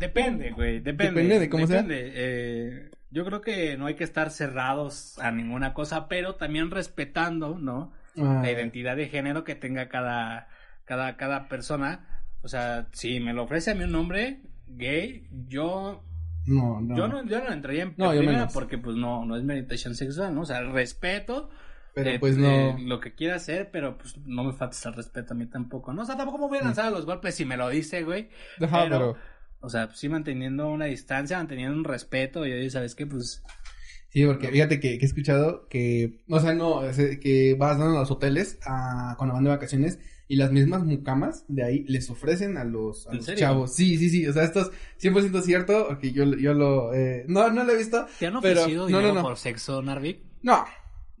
Depende, 0.00 0.50
güey, 0.50 0.80
depende. 0.80 1.22
Depende 1.22 1.38
de 1.38 1.48
cómo 1.48 1.66
sea. 1.66 1.82
Depende. 1.82 2.12
Eh, 2.14 2.90
yo 3.10 3.24
creo 3.24 3.40
que 3.40 3.76
no 3.76 3.86
hay 3.86 3.94
que 3.94 4.04
estar 4.04 4.30
cerrados 4.30 5.18
a 5.18 5.30
ninguna 5.30 5.74
cosa, 5.74 6.08
pero 6.08 6.34
también 6.34 6.70
respetando, 6.70 7.58
¿no? 7.58 7.92
Ah, 8.16 8.40
La 8.42 8.50
identidad 8.50 8.96
de 8.96 9.08
género 9.08 9.44
que 9.44 9.54
tenga 9.54 9.88
cada, 9.88 10.48
cada, 10.84 11.16
cada 11.16 11.48
persona. 11.48 12.24
O 12.42 12.48
sea, 12.48 12.88
si 12.92 13.20
me 13.20 13.32
lo 13.32 13.44
ofrece 13.44 13.70
a 13.70 13.74
mí 13.74 13.84
un 13.84 13.94
hombre 13.94 14.40
gay, 14.66 15.28
yo, 15.46 16.02
no, 16.46 16.80
no. 16.80 16.96
yo 16.96 17.08
no, 17.08 17.24
yo 17.24 17.44
no 17.44 17.52
entraría 17.52 17.84
en 17.84 17.94
No, 17.96 18.10
primera 18.10 18.48
porque 18.48 18.78
pues 18.78 18.96
no, 18.96 19.24
no 19.24 19.36
es 19.36 19.44
meditación 19.44 19.94
sexual, 19.94 20.34
¿no? 20.34 20.42
O 20.42 20.46
sea, 20.46 20.62
respeto. 20.62 21.50
Pero 21.94 22.10
eh, 22.10 22.18
pues 22.18 22.36
eh, 22.38 22.40
no. 22.40 22.78
lo 22.78 23.00
que 23.00 23.14
quiera 23.14 23.36
hacer, 23.36 23.70
pero 23.70 23.98
pues 23.98 24.16
no 24.24 24.44
me 24.44 24.52
falta 24.54 24.76
el 24.88 24.94
respeto 24.94 25.34
a 25.34 25.36
mí 25.36 25.46
tampoco, 25.46 25.92
¿no? 25.92 26.02
O 26.02 26.04
sea, 26.06 26.16
tampoco 26.16 26.38
me 26.38 26.48
voy 26.48 26.58
a 26.58 26.62
lanzar 26.64 26.86
a 26.86 26.90
los 26.90 27.04
golpes 27.04 27.34
si 27.34 27.44
me 27.44 27.56
lo 27.56 27.68
dice, 27.68 28.02
güey. 28.02 28.28
Ajá, 28.60 28.84
pero- 28.84 28.98
pero. 29.14 29.16
O 29.64 29.68
sea, 29.68 29.88
sí 29.94 30.08
manteniendo 30.08 30.68
una 30.68 30.86
distancia, 30.86 31.36
manteniendo 31.38 31.76
un 31.76 31.84
respeto, 31.84 32.44
y 32.46 32.52
oye, 32.52 32.68
¿sabes 32.70 32.94
qué? 32.96 33.06
Pues, 33.06 33.42
Sí, 34.08 34.26
porque 34.26 34.48
fíjate 34.48 34.78
que, 34.78 34.98
que 34.98 35.04
he 35.04 35.08
escuchado 35.08 35.68
que, 35.68 36.22
o 36.28 36.38
sea, 36.38 36.52
no, 36.52 36.82
que 37.20 37.56
vas 37.58 37.78
dando 37.78 37.96
a 37.96 38.00
los 38.00 38.10
hoteles 38.10 38.58
a, 38.66 39.14
cuando 39.16 39.34
van 39.34 39.44
de 39.44 39.48
vacaciones 39.50 40.00
y 40.28 40.36
las 40.36 40.52
mismas 40.52 40.84
mucamas 40.84 41.44
de 41.48 41.64
ahí 41.64 41.84
les 41.88 42.10
ofrecen 42.10 42.58
a 42.58 42.64
los, 42.64 43.06
a 43.06 43.12
¿En 43.12 43.18
los 43.18 43.34
chavos. 43.36 43.74
Sí, 43.74 43.96
sí, 43.96 44.10
sí, 44.10 44.26
o 44.26 44.32
sea, 44.34 44.42
esto 44.44 44.60
es 44.60 44.70
100% 45.00 45.40
cierto, 45.42 45.86
porque 45.88 46.12
yo, 46.12 46.24
yo 46.24 46.52
lo, 46.52 46.92
eh, 46.92 47.24
no, 47.28 47.48
no 47.50 47.64
lo 47.64 47.72
he 47.72 47.76
visto. 47.78 48.04
¿te 48.18 48.26
han 48.26 48.38
Pero- 48.42 48.60
ofrecido 48.60 48.84
no, 48.84 48.90
no, 48.90 48.98
dinero 48.98 49.14
no. 49.14 49.22
por 49.22 49.38
sexo, 49.38 49.80
Narvik? 49.80 50.20
No, 50.42 50.62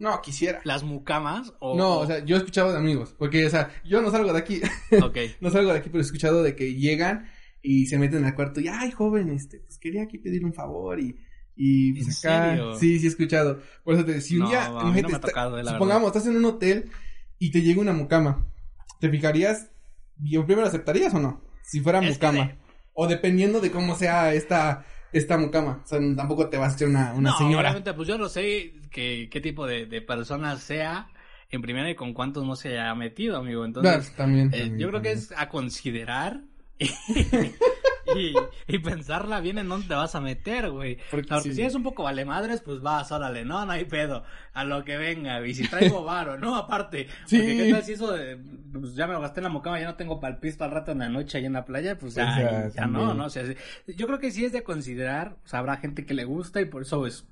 no, 0.02 0.20
quisiera. 0.20 0.60
¿Las 0.64 0.82
mucamas? 0.82 1.54
O, 1.60 1.76
No, 1.76 1.98
o 2.00 2.06
sea, 2.06 2.24
yo 2.24 2.36
he 2.36 2.38
escuchado 2.38 2.72
de 2.72 2.78
amigos, 2.78 3.14
porque, 3.18 3.46
o 3.46 3.50
sea, 3.50 3.70
yo 3.84 4.02
no 4.02 4.10
salgo 4.10 4.32
de 4.32 4.38
aquí, 4.38 4.60
Ok. 5.02 5.16
no 5.40 5.50
salgo 5.50 5.72
de 5.72 5.78
aquí, 5.78 5.88
pero 5.88 6.00
he 6.02 6.04
escuchado 6.06 6.42
de 6.42 6.54
que 6.54 6.74
llegan 6.74 7.30
y 7.62 7.86
se 7.86 7.98
meten 7.98 8.24
al 8.24 8.34
cuarto 8.34 8.60
y, 8.60 8.68
ay, 8.68 8.90
joven, 8.90 9.30
este, 9.30 9.60
pues 9.60 9.78
quería 9.78 10.02
aquí 10.02 10.18
pedir 10.18 10.44
un 10.44 10.52
favor 10.52 10.98
y, 11.00 11.16
y 11.56 11.92
pues 11.94 12.24
¿En 12.24 12.30
acá. 12.32 12.48
serio? 12.48 12.74
Sí, 12.74 12.98
sí 12.98 13.06
he 13.06 13.08
escuchado. 13.08 13.60
Por 13.84 13.94
eso 13.94 14.04
te 14.04 14.20
si 14.20 14.34
un 14.34 14.40
No, 14.42 14.48
día, 14.48 14.66
a 14.66 14.90
mí 14.90 15.00
no 15.02 15.08
me 15.08 15.16
ha 15.16 15.20
tocado, 15.20 15.62
supongamos, 15.64 16.08
estás 16.08 16.26
en 16.26 16.36
un 16.36 16.44
hotel 16.44 16.90
y 17.38 17.50
te 17.52 17.62
llega 17.62 17.80
una 17.80 17.92
mucama. 17.92 18.46
¿Te 19.00 19.08
fijarías? 19.08 19.70
¿Y 20.22 20.38
primero 20.40 20.66
aceptarías 20.66 21.14
o 21.14 21.20
no? 21.20 21.42
Si 21.62 21.80
fuera 21.80 22.00
Es 22.04 22.14
mucama. 22.14 22.46
de- 22.46 22.54
O 22.94 23.06
dependiendo 23.06 23.60
de 23.60 23.70
cómo 23.70 23.94
sea 23.96 24.34
esta, 24.34 24.84
esta 25.12 25.38
mucama. 25.38 25.80
O 25.84 25.86
sea, 25.86 25.98
tampoco 26.16 26.48
te 26.48 26.56
vas 26.56 26.72
a 26.72 26.74
hacer 26.74 26.88
una, 26.88 27.12
una 27.14 27.30
no, 27.30 27.38
señora. 27.38 27.60
obviamente, 27.70 27.94
pues 27.94 28.06
yo 28.08 28.18
no 28.18 28.28
sé 28.28 28.74
que, 28.92 29.28
qué 29.30 29.40
tipo 29.40 29.66
de, 29.66 29.86
de 29.86 30.00
persona 30.02 30.56
sea 30.56 31.08
en 31.50 31.62
primera 31.62 31.90
y 31.90 31.94
con 31.96 32.14
cuántos 32.14 32.46
no 32.46 32.56
se 32.56 32.70
haya 32.78 32.94
metido, 32.94 33.38
amigo. 33.38 33.64
Entonces, 33.64 34.10
Claro, 34.10 34.16
también, 34.16 34.52
eh, 34.52 34.60
también, 34.60 34.78
yo 34.78 34.88
creo 34.88 35.02
que 35.02 35.10
también. 35.10 35.18
es 35.18 35.32
a 35.36 35.48
considerar 35.48 36.42
y, 38.16 38.34
y 38.66 38.78
pensarla 38.80 39.40
bien 39.40 39.58
en 39.58 39.68
dónde 39.68 39.88
te 39.88 39.94
vas 39.94 40.14
a 40.14 40.20
meter, 40.20 40.70
güey. 40.70 40.98
Porque 41.10 41.38
sí. 41.38 41.52
si 41.54 41.60
eres 41.60 41.74
un 41.74 41.82
poco 41.82 42.02
vale 42.02 42.24
madres, 42.24 42.60
pues 42.62 42.80
vas, 42.80 43.12
órale, 43.12 43.44
no, 43.44 43.64
no 43.64 43.72
hay 43.72 43.84
pedo, 43.84 44.24
a 44.52 44.64
lo 44.64 44.84
que 44.84 44.96
venga, 44.96 45.46
y 45.46 45.54
si 45.54 45.68
traigo 45.68 46.02
varo, 46.04 46.38
no, 46.38 46.56
aparte, 46.56 47.06
Sí. 47.26 47.38
porque 47.38 47.56
qué 47.56 47.70
tal 47.72 47.82
si 47.84 47.92
eso 47.92 48.12
de, 48.12 48.38
pues 48.72 48.94
ya 48.94 49.06
me 49.06 49.12
lo 49.14 49.20
gasté 49.20 49.40
en 49.40 49.44
la 49.44 49.50
mocama, 49.50 49.78
ya 49.80 49.86
no 49.86 49.94
tengo 49.96 50.20
pal 50.20 50.38
pis 50.40 50.56
para 50.56 50.70
el 50.70 50.74
rato 50.78 50.92
en 50.92 50.98
la 50.98 51.08
noche 51.08 51.38
ahí 51.38 51.44
en 51.46 51.52
la 51.54 51.64
playa, 51.64 51.96
pues 51.98 52.14
ya, 52.14 52.24
O 52.24 52.34
sea, 52.34 52.68
ya 52.70 52.86
no, 52.86 53.00
también. 53.00 53.16
no, 53.16 53.24
o 53.26 53.30
sea, 53.30 53.44
yo 53.86 54.06
creo 54.06 54.18
que 54.18 54.30
sí 54.32 54.44
es 54.44 54.52
de 54.52 54.62
considerar, 54.64 55.36
o 55.44 55.48
sea, 55.48 55.60
habrá 55.60 55.76
gente 55.76 56.04
que 56.04 56.14
le 56.14 56.24
gusta 56.24 56.60
y 56.60 56.64
por 56.66 56.82
eso 56.82 57.06
es, 57.06 57.28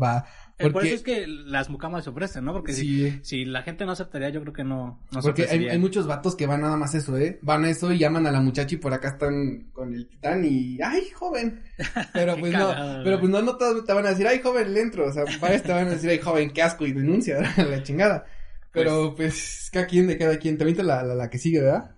Va. 0.00 0.24
eh, 0.58 0.64
por 0.64 0.72
Porque, 0.72 0.88
eso 0.88 0.96
es 0.96 1.02
que 1.02 1.26
las 1.26 1.68
mucamas 1.68 2.04
se 2.04 2.10
ofrecen, 2.10 2.44
¿no? 2.44 2.52
Porque 2.52 2.72
si, 2.72 3.10
sí. 3.10 3.20
si 3.22 3.44
la 3.44 3.62
gente 3.62 3.84
no 3.84 3.92
aceptaría, 3.92 4.30
yo 4.30 4.40
creo 4.40 4.52
que 4.54 4.64
no, 4.64 5.00
no 5.10 5.20
Porque 5.20 5.44
hay, 5.44 5.78
muchos 5.78 6.06
vatos 6.06 6.34
que 6.34 6.46
van 6.46 6.62
nada 6.62 6.76
más 6.78 6.94
eso, 6.94 7.18
¿eh? 7.18 7.38
Van 7.42 7.64
a 7.64 7.70
eso 7.70 7.92
y 7.92 7.98
llaman 7.98 8.26
a 8.26 8.32
la 8.32 8.40
muchacha 8.40 8.74
y 8.74 8.78
por 8.78 8.94
acá 8.94 9.08
están 9.08 9.70
con 9.72 9.92
el 9.92 10.08
titán 10.08 10.44
y 10.44 10.78
¡ay, 10.82 11.10
joven! 11.10 11.62
Pero 12.14 12.34
Qué 12.36 12.40
pues 12.40 12.52
cagado, 12.52 12.98
no, 12.98 13.04
pero 13.04 13.18
pues 13.20 13.30
no, 13.30 13.42
no 13.42 13.56
todos 13.56 13.84
te 13.84 13.92
van 13.92 14.06
a 14.06 14.10
decir 14.10 14.26
¡ay, 14.26 14.40
joven, 14.42 14.72
le 14.72 14.80
entro! 14.80 15.08
O 15.08 15.12
sea, 15.12 15.24
varios 15.40 15.62
te 15.62 15.72
van 15.72 15.88
a 15.88 15.90
decir 15.90 16.08
¡ay, 16.08 16.18
joven, 16.18 16.50
qué 16.52 16.62
asco! 16.62 16.86
y 16.86 16.92
denuncia 16.92 17.38
la 17.58 17.82
chingada. 17.82 18.24
Pero 18.72 19.14
pues, 19.14 19.68
cada 19.72 19.86
quien 19.86 20.06
de 20.06 20.16
cada 20.16 20.38
quien. 20.38 20.56
También 20.56 20.76
te 20.78 20.82
la, 20.82 21.02
la, 21.02 21.14
la 21.14 21.28
que 21.28 21.36
sigue, 21.38 21.60
¿verdad? 21.60 21.90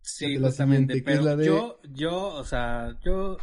Sí, 0.00 0.38
la 0.38 0.48
justamente, 0.48 1.02
pero 1.04 1.22
la 1.22 1.36
de- 1.36 1.46
yo, 1.46 1.80
yo, 1.92 2.28
o 2.28 2.44
sea, 2.44 2.96
yo, 3.04 3.36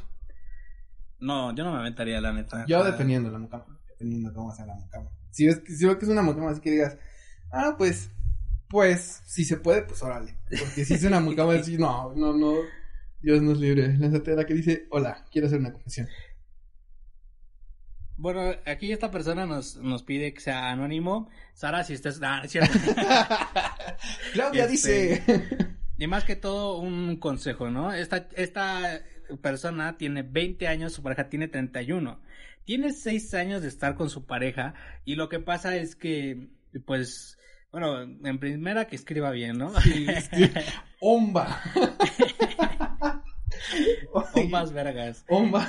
no, 1.19 1.53
yo 1.55 1.63
no 1.63 1.71
me 1.73 1.79
aventaría, 1.79 2.19
la 2.21 2.33
neta. 2.33 2.65
Yo 2.67 2.79
O 2.79 2.81
sea, 2.83 2.91
dependiendo 2.91 3.29
la 3.31 3.37
mucama. 3.39 3.72
Dependiendo 3.93 4.29
de 4.29 4.35
cómo 4.35 4.53
sea 4.53 4.65
la 4.65 4.75
mucama. 4.75 5.09
Si 5.31 5.47
ves, 5.47 5.61
si 5.67 5.85
ves 5.85 5.97
que 5.97 6.05
es 6.05 6.11
una 6.11 6.21
mucama 6.21 6.51
así 6.51 6.61
que 6.61 6.71
digas, 6.71 6.97
ah, 7.51 7.75
pues, 7.77 8.09
pues, 8.69 9.21
si 9.25 9.45
se 9.45 9.57
puede, 9.57 9.83
pues 9.83 10.01
órale. 10.03 10.37
Porque 10.49 10.85
si 10.85 10.93
es 10.95 11.03
una 11.03 11.19
mucama 11.19 11.53
así, 11.53 11.77
no, 11.77 12.13
no, 12.15 12.33
no. 12.33 12.55
Dios 13.21 13.41
nos 13.41 13.59
libre. 13.59 13.97
Lánzate 13.97 14.33
a 14.33 14.35
la 14.35 14.45
que 14.45 14.53
dice, 14.53 14.87
hola, 14.91 15.25
quiero 15.31 15.47
hacer 15.47 15.59
una 15.59 15.71
confesión. 15.71 16.07
Bueno, 18.17 18.53
aquí 18.65 18.91
esta 18.91 19.09
persona 19.11 19.45
nos, 19.45 19.77
nos 19.77 20.03
pide 20.03 20.33
que 20.33 20.41
sea 20.41 20.71
anónimo. 20.71 21.29
Sara, 21.53 21.83
si 21.83 21.93
estás, 21.93 22.19
ah, 22.21 22.41
es 22.43 22.51
cierto. 22.51 22.77
Claudia 24.33 24.65
Este, 24.65 25.23
dice. 25.23 25.77
y 25.97 26.07
más 26.07 26.23
que 26.23 26.35
todo 26.35 26.77
un 26.79 27.17
consejo, 27.17 27.69
¿no? 27.71 27.91
Esta, 27.93 28.27
esta 28.35 29.01
persona 29.39 29.97
tiene 29.97 30.23
20 30.23 30.67
años, 30.67 30.93
su 30.93 31.03
pareja 31.03 31.29
tiene 31.29 31.47
31. 31.47 32.19
Tiene 32.65 32.93
6 32.93 33.33
años 33.33 33.61
de 33.61 33.67
estar 33.67 33.95
con 33.95 34.09
su 34.09 34.25
pareja 34.25 34.73
y 35.05 35.15
lo 35.15 35.29
que 35.29 35.39
pasa 35.39 35.75
es 35.75 35.95
que, 35.95 36.47
pues, 36.85 37.37
bueno, 37.71 38.01
en 38.01 38.39
primera 38.39 38.85
que 38.85 38.95
escriba 38.95 39.31
bien, 39.31 39.57
¿no? 39.57 39.73
Sí, 39.81 40.05
sí. 40.31 40.51
Omba. 40.99 41.61
Bombas 44.35 44.71
vergas. 44.71 45.25
Omba. 45.27 45.67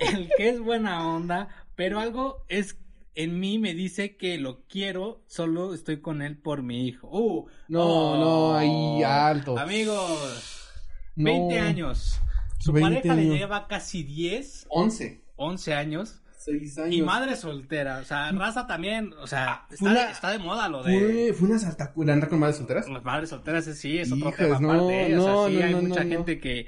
El 0.00 0.28
que 0.36 0.48
es 0.48 0.60
buena 0.60 1.06
onda, 1.08 1.48
pero 1.76 2.00
algo 2.00 2.44
es 2.48 2.76
en 3.14 3.38
mí 3.38 3.58
me 3.58 3.74
dice 3.74 4.16
que 4.16 4.38
lo 4.38 4.64
quiero, 4.66 5.22
solo 5.26 5.72
estoy 5.72 6.00
con 6.00 6.20
él 6.22 6.36
por 6.36 6.62
mi 6.62 6.86
hijo. 6.88 7.08
Uh, 7.10 7.46
No, 7.68 7.84
oh. 7.84 8.16
no, 8.16 8.56
ahí 8.56 9.02
alto. 9.04 9.56
Amigos, 9.58 10.68
No. 11.14 11.24
20 11.48 11.60
años. 11.60 12.20
Su 12.64 12.72
20 12.72 12.94
pareja 12.96 13.14
le 13.14 13.22
años. 13.22 13.34
lleva 13.36 13.68
casi 13.68 14.02
10, 14.02 14.66
11. 14.70 15.22
11 15.36 15.74
años. 15.74 16.20
6 16.38 16.78
años. 16.78 16.94
Y 16.94 17.02
madre 17.02 17.36
soltera, 17.36 17.98
o 17.98 18.04
sea, 18.04 18.30
raza 18.32 18.66
también, 18.66 19.12
o 19.18 19.26
sea, 19.26 19.64
Fue 19.68 19.74
está, 19.76 19.90
una- 19.90 20.04
de, 20.06 20.12
está 20.12 20.30
de 20.30 20.38
moda 20.38 20.68
lo 20.68 20.82
de 20.82 20.98
Fue, 20.98 21.32
fue 21.32 21.48
una 21.48 21.58
saltacura. 21.58 22.12
¿Andar 22.12 22.28
con 22.28 22.38
madres 22.38 22.56
solteras? 22.58 22.88
las 22.88 23.04
madres 23.04 23.30
solteras, 23.30 23.64
sí, 23.64 23.98
es 23.98 24.12
otro 24.12 24.28
Hijas, 24.28 24.36
tema 24.38 24.60
no, 24.60 24.72
aparte, 24.72 25.16
o 25.16 25.22
sea, 25.22 25.32
no, 25.32 25.48
sí, 25.48 25.54
no, 25.56 25.64
hay 25.64 25.72
no, 25.74 25.82
mucha 25.82 26.04
no, 26.04 26.10
gente 26.10 26.38
que... 26.40 26.66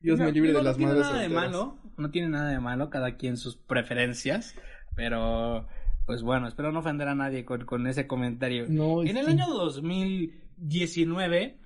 Dios 0.00 0.20
me 0.20 0.30
libre 0.30 0.52
de 0.52 0.62
las 0.62 0.78
no 0.78 0.78
tiene 0.78 0.92
madres 0.92 1.06
nada 1.08 1.18
de 1.18 1.24
solteras. 1.28 1.50
malo, 1.52 1.78
no 1.96 2.10
tiene 2.12 2.28
nada 2.28 2.50
de 2.50 2.60
malo, 2.60 2.88
cada 2.90 3.16
quien 3.16 3.36
sus 3.36 3.56
preferencias, 3.56 4.54
pero 4.94 5.66
pues 6.06 6.22
bueno, 6.22 6.46
espero 6.46 6.70
no 6.70 6.78
ofender 6.78 7.08
a 7.08 7.16
nadie 7.16 7.44
con, 7.44 7.64
con 7.66 7.84
ese 7.88 8.06
comentario. 8.06 8.66
No, 8.68 9.02
en 9.02 9.16
el 9.16 9.24
sí. 9.26 9.32
año 9.32 9.48
2019, 9.48 11.56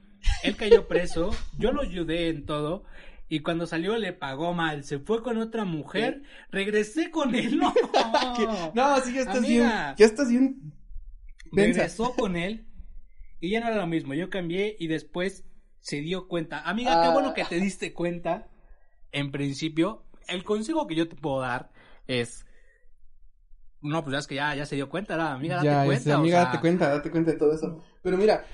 él 0.44 0.56
cayó 0.56 0.88
preso, 0.88 1.30
yo 1.58 1.72
lo 1.72 1.82
ayudé 1.82 2.28
en 2.28 2.46
todo. 2.46 2.84
Y 3.32 3.40
cuando 3.40 3.66
salió 3.66 3.96
le 3.96 4.12
pagó 4.12 4.52
mal, 4.52 4.84
se 4.84 4.98
fue 4.98 5.22
con 5.22 5.38
otra 5.38 5.64
mujer, 5.64 6.22
regresé 6.50 7.10
con 7.10 7.34
él, 7.34 7.58
no, 7.58 7.72
No, 8.74 9.00
sí, 9.00 9.14
ya 9.14 9.20
estás 9.20 9.38
Amiga. 9.38 9.94
bien. 9.94 9.96
Ya 9.96 10.04
estás 10.04 10.28
bien. 10.28 10.72
Regresó 11.50 12.14
con 12.14 12.36
él 12.36 12.66
y 13.40 13.48
ya 13.52 13.60
no 13.60 13.68
era 13.68 13.76
lo 13.76 13.86
mismo. 13.86 14.12
Yo 14.12 14.28
cambié 14.28 14.76
y 14.78 14.86
después 14.86 15.46
se 15.80 16.02
dio 16.02 16.28
cuenta. 16.28 16.60
Amiga, 16.68 17.00
qué 17.00 17.08
Ah. 17.08 17.12
bueno 17.14 17.32
que 17.32 17.42
te 17.46 17.58
diste 17.58 17.94
cuenta. 17.94 18.48
En 19.12 19.30
principio, 19.32 20.04
el 20.28 20.44
consejo 20.44 20.86
que 20.86 20.94
yo 20.94 21.08
te 21.08 21.16
puedo 21.16 21.40
dar 21.40 21.70
es. 22.06 22.44
No, 23.80 24.04
pues 24.04 24.12
ya 24.12 24.18
es 24.18 24.26
que 24.26 24.34
ya, 24.34 24.54
ya 24.54 24.66
se 24.66 24.76
dio 24.76 24.90
cuenta, 24.90 25.16
¿verdad? 25.16 25.32
amiga, 25.32 25.54
date 25.56 25.68
ya, 25.68 25.84
cuenta. 25.86 26.16
o 26.16 26.20
amiga, 26.20 26.36
sea, 26.36 26.44
date 26.48 26.60
cuenta, 26.60 26.88
date 26.90 27.10
cuenta 27.10 27.30
de 27.32 27.38
todo 27.38 27.54
eso. 27.54 27.82
Pero 28.02 28.18
mira, 28.18 28.44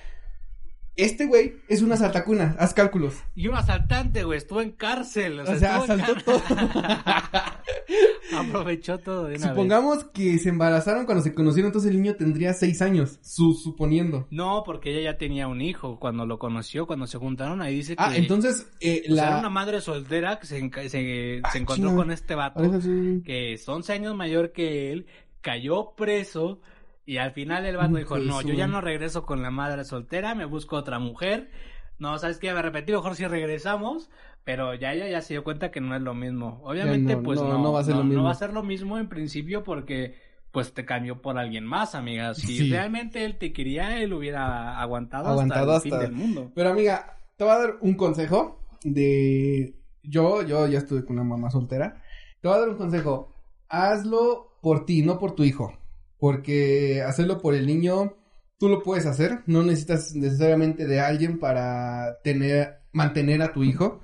este 0.98 1.24
güey 1.26 1.54
es 1.68 1.80
una 1.80 1.96
saltacuna, 1.96 2.54
haz 2.58 2.74
cálculos. 2.74 3.14
Y 3.34 3.48
un 3.48 3.54
asaltante, 3.56 4.24
güey, 4.24 4.37
estuvo 4.38 4.61
en 4.61 4.72
cárcel. 4.72 5.40
O 5.40 5.46
sea, 5.46 5.54
O 5.54 5.58
sea, 5.58 5.78
estuvo 5.78 5.94
en 5.94 6.00
asaltó 6.02 6.42
cár- 6.42 7.54
Aprovechó 8.38 8.98
todo 8.98 9.24
de 9.24 9.37
una 9.37 9.38
vez. 9.38 9.42
Supongamos 9.48 10.04
que 10.04 10.38
se 10.38 10.50
embarazaron 10.50 11.06
cuando 11.06 11.22
se 11.24 11.34
conocieron, 11.34 11.68
entonces 11.68 11.90
el 11.90 11.96
niño 12.02 12.14
tendría 12.16 12.52
seis 12.52 12.82
años, 12.82 13.18
su, 13.22 13.54
suponiendo. 13.54 14.26
No, 14.30 14.62
porque 14.64 14.90
ella 14.90 15.12
ya 15.12 15.18
tenía 15.18 15.48
un 15.48 15.61
hijo 15.61 15.98
cuando 15.98 16.26
lo 16.26 16.38
conoció, 16.38 16.87
cuando 16.87 17.06
se 17.06 17.18
juntaron. 17.18 17.62
Ahí 17.62 17.76
dice 17.76 17.96
que. 17.96 18.02
Ah, 18.02 18.14
entonces, 18.16 18.66
eh, 18.80 19.04
o 19.11 19.14
sea, 19.14 19.28
era 19.28 19.38
una 19.38 19.50
madre 19.50 19.80
soltera 19.80 20.38
que 20.38 20.46
se, 20.46 20.58
se, 20.88 21.40
Ah, 21.42 21.50
se 21.52 21.58
encontró 21.58 21.94
con 21.94 22.11
este 22.11 22.34
vato. 22.34 22.80
Sí. 22.80 23.22
que 23.24 23.54
es 23.54 23.68
11 23.68 23.92
años 23.92 24.14
mayor 24.16 24.52
que 24.52 24.92
él, 24.92 25.06
cayó 25.40 25.94
preso 25.96 26.61
y 27.09 27.16
al 27.16 27.33
final 27.33 27.64
el 27.64 27.77
vato 27.79 27.97
dijo, 27.97 28.18
no, 28.18 28.42
yo 28.42 28.53
ya 28.53 28.66
no 28.66 28.81
regreso 28.83 29.25
con 29.25 29.40
la 29.42 29.51
madre 29.51 29.85
soltera, 29.85 30.35
me 30.35 30.44
busco 30.44 30.77
otra 30.77 30.99
mujer. 30.99 31.51
No, 31.99 32.18
¿sabes 32.18 32.38
qué? 32.38 32.53
Me 32.53 32.59
arrepentí, 32.59 32.92
mejor 32.92 33.14
si 33.16 33.27
regresamos, 33.27 34.11
pero 34.44 34.75
ya 34.75 34.92
ella 34.92 35.09
ya 35.09 35.21
se 35.23 35.33
dio 35.35 35.42
cuenta 35.42 35.71
que 35.71 35.81
no 35.81 35.97
es 35.97 36.03
lo 36.03 36.14
mismo. 36.14 36.61
Obviamente, 36.64 37.16
no, 37.16 37.23
pues 37.23 37.40
no, 37.40 37.49
no, 37.49 37.59
no 37.62 37.73
va 37.73 37.81
a 37.81 37.85
ser 37.85 37.97
lo 37.97 38.05
mismo. 38.05 38.25
va 38.25 38.31
a 38.31 38.35
ser 38.35 38.53
lo 38.53 38.62
mismo 38.62 38.99
en 38.99 39.09
principio 39.09 39.64
porque 39.64 40.16
pues 40.53 40.73
te 40.75 40.85
cambió 40.85 41.21
por 41.23 41.38
alguien 41.38 41.64
más, 41.64 41.94
amiga. 41.94 42.35
Si 42.35 42.57
Sí. 42.59 42.71
realmente 42.71 43.25
él 43.25 43.38
te 43.38 43.53
quería, 43.53 44.01
él 44.03 44.12
hubiera 44.12 44.79
aguantado, 44.81 45.29
Aguantado 45.29 45.73
hasta 45.73 45.88
el 45.88 45.94
hasta- 45.94 46.07
fin 46.07 46.14
del 46.14 46.18
mundo. 46.27 46.53
Pero 46.55 46.71
amiga, 46.71 47.16
te 47.37 47.44
voy 47.44 47.53
a 47.55 47.59
dar 47.59 47.75
un 47.81 47.94
consejo 47.94 48.61
de... 48.85 49.75
Yo, 50.03 50.42
yo 50.42 50.66
ya 50.68 50.79
estuve 50.79 51.05
con 51.05 51.18
una 51.18 51.25
mamá 51.29 51.51
soltera. 51.51 52.03
Te 52.40 52.49
voy 52.49 52.57
a 52.57 52.61
dar 52.61 52.68
un 52.68 52.77
consejo. 52.77 53.35
Hazlo 53.68 54.59
por 54.62 54.85
ti, 54.87 55.03
no 55.03 55.18
por 55.18 55.33
tu 55.35 55.44
hijo. 55.44 55.77
Porque 56.18 57.02
hacerlo 57.02 57.38
por 57.38 57.54
el 57.54 57.66
niño, 57.66 58.16
tú 58.59 58.68
lo 58.68 58.83
puedes 58.83 59.07
hacer. 59.07 59.40
No 59.46 59.62
necesitas 59.62 60.14
necesariamente 60.14 60.87
de 60.87 61.00
alguien 61.00 61.38
para 61.38 62.18
tener, 62.24 62.78
mantener 62.92 63.42
a 63.42 63.52
tu 63.52 63.62
hijo. 63.64 64.00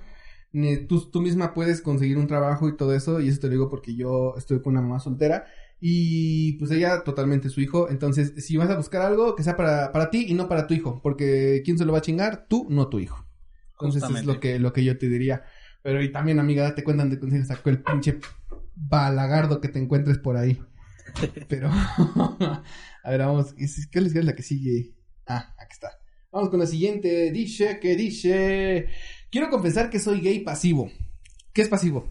Ni- 0.53 0.87
Tú, 0.87 1.11
tú 1.11 1.21
misma 1.21 1.53
puedes 1.55 1.81
conseguir 1.81 2.17
un 2.19 2.27
trabajo 2.29 2.69
y 2.69 2.77
todo 2.77 2.95
eso. 2.95 3.21
Y 3.21 3.29
eso 3.29 3.41
te 3.41 3.49
lo 3.49 3.53
digo 3.53 3.71
porque 3.71 3.97
yo 3.97 4.35
estuve 4.37 4.63
con 4.63 4.73
una 4.75 4.83
mamá 4.83 5.01
soltera. 5.01 5.47
Y 5.81 6.53
pues 6.59 6.71
ella 6.71 7.03
totalmente 7.05 7.49
su 7.49 7.61
hijo. 7.61 7.91
Entonces, 7.91 8.33
si 8.45 8.57
vas 8.57 8.71
a 8.71 8.77
buscar 8.77 9.03
algo, 9.03 9.35
que 9.35 9.43
sea 9.43 9.57
para, 9.57 9.91
para 9.93 10.11
ti 10.11 10.27
y 10.29 10.35
no 10.35 10.49
para 10.49 10.67
tu 10.67 10.75
hijo. 10.75 11.01
Porque 11.03 11.63
¿quién 11.65 11.77
se 11.79 11.85
lo 11.85 11.93
va 11.93 11.99
a 11.99 12.03
chingar? 12.03 12.47
Tú, 12.49 12.67
no 12.71 12.89
tu 12.89 13.01
hijo. 13.01 13.27
Entonces 13.73 14.03
es 14.21 14.25
lo 14.25 14.41
que, 14.41 14.59
lo 14.61 14.73
que 14.73 14.85
yo 14.85 14.97
te 14.97 15.09
diría. 15.09 15.43
Pero 15.83 16.01
y 16.03 16.13
también, 16.13 16.39
amiga, 16.39 16.63
date 16.63 16.85
cuenta 16.85 17.05
de 17.05 17.19
consejos 17.19 17.49
sacó 17.49 17.69
el 17.71 17.83
pinche 17.83 18.19
balagardo 18.77 19.61
que 19.61 19.69
te 19.69 19.79
encuentres 19.79 20.19
por 20.19 20.37
ahí. 20.37 20.63
Pero, 21.49 21.71
a 23.05 23.11
ver, 23.11 23.19
vamos. 23.21 23.55
¿qué 23.55 23.67
¿Qué 23.91 24.01
les 24.01 24.15
es 24.15 24.25
la 24.25 24.35
que 24.35 24.43
sigue? 24.43 24.93
Ah, 25.27 25.55
aquí 25.59 25.73
está. 25.73 25.91
Vamos 26.33 26.51
con 26.51 26.61
la 26.61 26.67
siguiente. 26.67 27.31
Dice 27.31 27.79
que 27.81 27.97
dice. 27.97 28.89
Quiero 29.31 29.51
confesar 29.51 29.91
que 29.91 29.99
soy 29.99 30.21
gay 30.21 30.41
pasivo. 30.41 30.91
¿Qué 31.53 31.63
es 31.63 31.69
pasivo? 31.69 32.11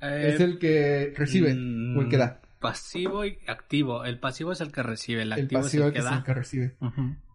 Eh, 0.00 0.32
es 0.34 0.40
el 0.40 0.58
que 0.58 1.12
recibe 1.16 1.52
o 1.52 2.00
el 2.02 2.08
que 2.08 2.16
da. 2.16 2.40
Pasivo 2.60 3.24
y 3.24 3.38
activo. 3.46 4.04
El 4.04 4.18
pasivo 4.18 4.52
es 4.52 4.60
el 4.60 4.72
que 4.72 4.82
recibe, 4.82 5.22
el 5.22 5.32
El 5.32 5.42
activo 5.44 5.62
pasivo 5.62 5.84
es 5.84 5.88
el 5.88 5.92
que 5.92 5.98
es 6.00 6.04
el 6.04 6.10
da. 6.10 6.24
que 6.24 6.34
recibe. 6.34 6.76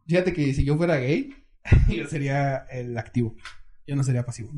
Fíjate 0.07 0.33
que 0.33 0.53
si 0.53 0.65
yo 0.65 0.75
fuera 0.77 0.97
gay, 0.97 1.33
yo 1.89 2.07
sería 2.07 2.57
el 2.69 2.97
activo. 2.97 3.35
Yo 3.87 3.95
no 3.95 4.03
sería 4.03 4.25
pasivo. 4.25 4.51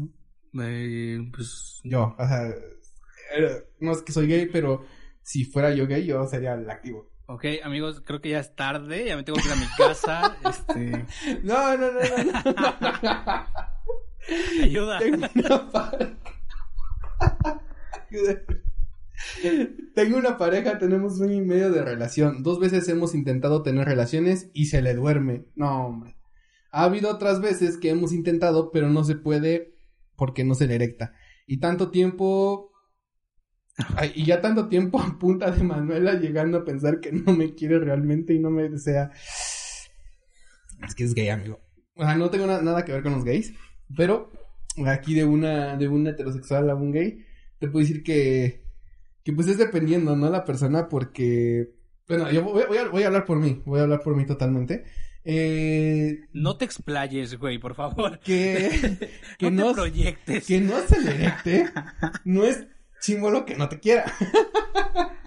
Eh, 0.61 1.19
pues 1.33 1.81
Yo, 1.83 2.15
o 2.17 2.27
sea, 2.27 2.47
eh, 2.47 3.63
no 3.79 3.91
es 3.91 4.01
que 4.01 4.11
soy 4.11 4.27
gay, 4.27 4.47
pero 4.51 4.85
si 5.25 5.43
fuera 5.43 5.73
yo 5.73 5.87
gay, 5.87 6.05
yo 6.05 6.25
sería 6.27 6.53
el 6.53 6.69
activo. 6.69 7.09
Ok, 7.25 7.45
amigos, 7.63 8.03
creo 8.05 8.21
que 8.21 8.29
ya 8.29 8.39
es 8.39 8.55
tarde, 8.55 9.05
ya 9.07 9.15
me 9.15 9.23
tengo 9.23 9.39
que 9.39 9.47
ir 9.47 9.53
a 9.53 9.55
mi 9.55 9.65
casa. 9.75 10.37
este, 10.47 11.05
No, 11.41 11.75
no, 11.75 11.91
no, 11.91 11.99
no, 11.99 12.53
no. 12.53 13.45
ayuda. 14.63 14.99
Tengo 14.99 15.27
una 15.33 15.71
pareja. 15.71 16.15
Tengo 19.95 20.17
una 20.17 20.37
pareja, 20.37 20.77
tenemos 20.77 21.19
un 21.19 21.33
y 21.33 21.41
medio 21.41 21.71
de 21.71 21.81
relación. 21.83 22.43
Dos 22.43 22.59
veces 22.59 22.87
hemos 22.87 23.15
intentado 23.15 23.63
tener 23.63 23.85
relaciones 23.87 24.51
y 24.53 24.67
se 24.67 24.83
le 24.83 24.93
duerme. 24.93 25.45
No, 25.55 25.87
hombre. 25.87 26.15
Ha 26.69 26.83
habido 26.83 27.09
otras 27.09 27.41
veces 27.41 27.77
que 27.77 27.89
hemos 27.89 28.13
intentado, 28.13 28.69
pero 28.71 28.89
no 28.89 29.03
se 29.03 29.15
puede 29.15 29.73
porque 30.15 30.43
no 30.43 30.53
se 30.53 30.67
le 30.67 30.75
erecta. 30.75 31.13
Y 31.47 31.59
tanto 31.59 31.89
tiempo. 31.89 32.71
Ay, 33.97 34.13
y 34.15 34.25
ya 34.25 34.39
tanto 34.41 34.67
tiempo 34.69 34.99
a 35.01 35.17
punta 35.19 35.51
de 35.51 35.63
Manuela 35.63 36.13
llegando 36.13 36.59
a 36.59 36.63
pensar 36.65 36.99
que 37.01 37.11
no 37.11 37.33
me 37.33 37.53
quiere 37.55 37.79
realmente 37.79 38.33
y 38.33 38.39
no 38.39 38.49
me 38.49 38.69
desea. 38.69 39.11
Es 40.85 40.95
que 40.95 41.03
es 41.03 41.13
gay, 41.13 41.29
amigo. 41.29 41.59
O 41.95 42.03
sea, 42.03 42.15
no 42.15 42.29
tengo 42.29 42.47
na- 42.47 42.61
nada 42.61 42.83
que 42.85 42.91
ver 42.93 43.03
con 43.03 43.13
los 43.13 43.23
gays. 43.23 43.53
Pero 43.95 44.31
aquí 44.85 45.13
de 45.13 45.25
una, 45.25 45.75
de 45.77 45.87
un 45.87 46.07
heterosexual 46.07 46.69
a 46.69 46.75
un 46.75 46.91
gay, 46.91 47.25
te 47.59 47.67
puedo 47.67 47.85
decir 47.85 48.03
que, 48.03 48.63
que 49.23 49.33
pues 49.33 49.47
es 49.47 49.57
dependiendo, 49.57 50.15
¿no? 50.15 50.29
La 50.29 50.43
persona 50.45 50.87
porque, 50.89 51.69
bueno, 52.07 52.31
yo 52.31 52.43
voy, 52.43 52.63
voy 52.67 52.77
a, 52.77 52.87
voy 52.89 53.03
a 53.03 53.07
hablar 53.07 53.25
por 53.25 53.39
mí, 53.39 53.61
voy 53.65 53.79
a 53.79 53.83
hablar 53.83 54.01
por 54.01 54.15
mí 54.15 54.25
totalmente. 54.25 54.83
Eh, 55.23 56.19
No 56.33 56.55
te 56.57 56.65
explayes, 56.65 57.37
güey, 57.37 57.57
por 57.57 57.73
favor. 57.75 58.19
que, 58.19 58.97
que 59.39 59.51
no, 59.51 59.63
no, 59.63 59.69
te 59.69 59.73
proyectes. 59.75 60.45
que 60.45 60.61
no 60.61 60.79
se 60.81 61.01
le 61.01 61.33
no 62.25 62.43
es 62.45 62.67
símbolo 63.05 63.45
que 63.45 63.55
no 63.55 63.69
te 63.69 63.79
quiera. 63.79 64.05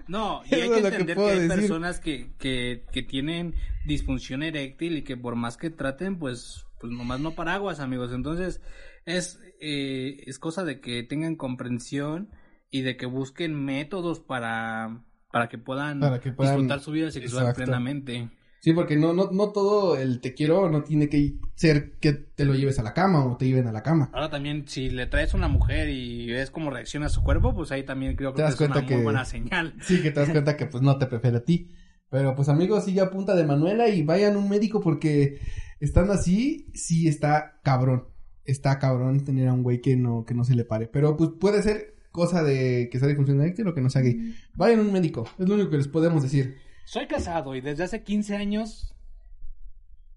No, 0.08 0.40
y 0.50 0.54
hay 0.54 0.70
que 0.70 0.78
entender 0.78 1.16
que, 1.16 1.22
hay 1.22 1.38
decir. 1.40 1.48
personas 1.54 2.00
que, 2.00 2.32
que, 2.38 2.82
que 2.92 3.02
tienen 3.02 3.54
disfunción 3.84 4.42
eréctil 4.42 4.96
y 4.96 5.02
que 5.02 5.18
por 5.18 5.36
más 5.36 5.58
que 5.58 5.68
traten, 5.68 6.18
pues, 6.18 6.64
pues 6.80 6.90
nomás 6.90 7.20
no 7.20 7.34
paraguas, 7.34 7.78
amigos. 7.78 8.10
Entonces, 8.14 8.62
es, 9.04 9.38
eh, 9.60 10.22
es 10.26 10.38
cosa 10.38 10.64
de 10.64 10.80
que 10.80 11.02
tengan 11.02 11.36
comprensión 11.36 12.30
y 12.70 12.80
de 12.80 12.96
que 12.96 13.04
busquen 13.04 13.54
métodos 13.62 14.18
para, 14.20 15.04
para 15.30 15.50
que 15.50 15.58
puedan, 15.58 16.00
Para 16.00 16.20
que 16.20 16.32
puedan- 16.32 16.54
disfrutar 16.54 16.80
su 16.80 16.92
vida 16.92 17.10
sexual 17.10 17.42
Exacto. 17.42 17.64
plenamente. 17.64 18.30
Sí, 18.60 18.72
porque 18.72 18.96
no, 18.96 19.12
no, 19.12 19.30
no 19.30 19.52
todo 19.52 19.96
el 19.96 20.20
te 20.20 20.34
quiero 20.34 20.68
no 20.68 20.82
tiene 20.82 21.08
que 21.08 21.36
ser 21.54 21.92
que 22.00 22.12
te 22.12 22.44
lo 22.44 22.54
lleves 22.54 22.78
a 22.78 22.82
la 22.82 22.92
cama 22.92 23.24
o 23.24 23.36
te 23.36 23.46
lleven 23.46 23.68
a 23.68 23.72
la 23.72 23.82
cama. 23.84 24.10
Ahora 24.12 24.30
también, 24.30 24.66
si 24.66 24.90
le 24.90 25.06
traes 25.06 25.32
a 25.32 25.36
una 25.36 25.46
mujer 25.48 25.88
y 25.88 26.26
ves 26.26 26.50
cómo 26.50 26.70
reacciona 26.70 27.08
su 27.08 27.22
cuerpo, 27.22 27.54
pues 27.54 27.70
ahí 27.70 27.84
también 27.84 28.16
creo 28.16 28.32
Te 28.32 28.36
que 28.38 28.42
das 28.42 28.54
es 28.54 28.60
una 28.60 28.68
cuenta 28.70 28.80
muy 28.88 28.96
que- 28.98 29.02
buena 29.04 29.24
señal. 29.24 29.74
Sí, 29.82 30.02
que 30.02 30.10
te 30.10 30.20
das 30.20 30.30
cuenta 30.30 30.56
que 30.56 30.66
pues 30.66 30.82
no 30.82 30.98
te 30.98 31.06
prefiere 31.06 31.36
a 31.36 31.44
ti. 31.44 31.70
Pero 32.10 32.34
pues 32.34 32.48
amigos, 32.48 32.84
sigue 32.84 33.00
a 33.00 33.10
punta 33.10 33.36
de 33.36 33.44
Manuela 33.44 33.88
y 33.88 34.02
vayan 34.02 34.34
a 34.34 34.38
un 34.38 34.48
médico 34.48 34.80
porque 34.80 35.38
estando 35.78 36.12
así, 36.14 36.70
sí 36.74 37.06
está 37.06 37.60
cabrón. 37.62 38.08
Está 38.44 38.78
cabrón 38.78 39.22
tener 39.24 39.46
a 39.48 39.52
un 39.52 39.62
güey 39.62 39.80
que 39.80 39.94
no, 39.94 40.24
que 40.24 40.34
no 40.34 40.42
se 40.42 40.54
le 40.56 40.64
pare. 40.64 40.88
Pero 40.88 41.16
pues 41.16 41.30
puede 41.38 41.62
ser 41.62 41.94
cosa 42.10 42.42
de 42.42 42.88
que 42.90 42.98
sea 42.98 43.06
de 43.06 43.14
función 43.14 43.40
eréctil 43.40 43.68
o 43.68 43.74
que 43.74 43.82
no 43.82 43.90
sea 43.90 44.02
gay. 44.02 44.34
Vayan 44.54 44.80
a 44.80 44.82
un 44.82 44.92
médico, 44.92 45.28
es 45.38 45.46
lo 45.48 45.54
único 45.54 45.70
que 45.70 45.76
les 45.76 45.86
podemos 45.88 46.22
decir. 46.22 46.56
Soy 46.88 47.06
casado 47.06 47.54
y 47.54 47.60
desde 47.60 47.84
hace 47.84 48.02
15 48.02 48.34
años 48.36 48.94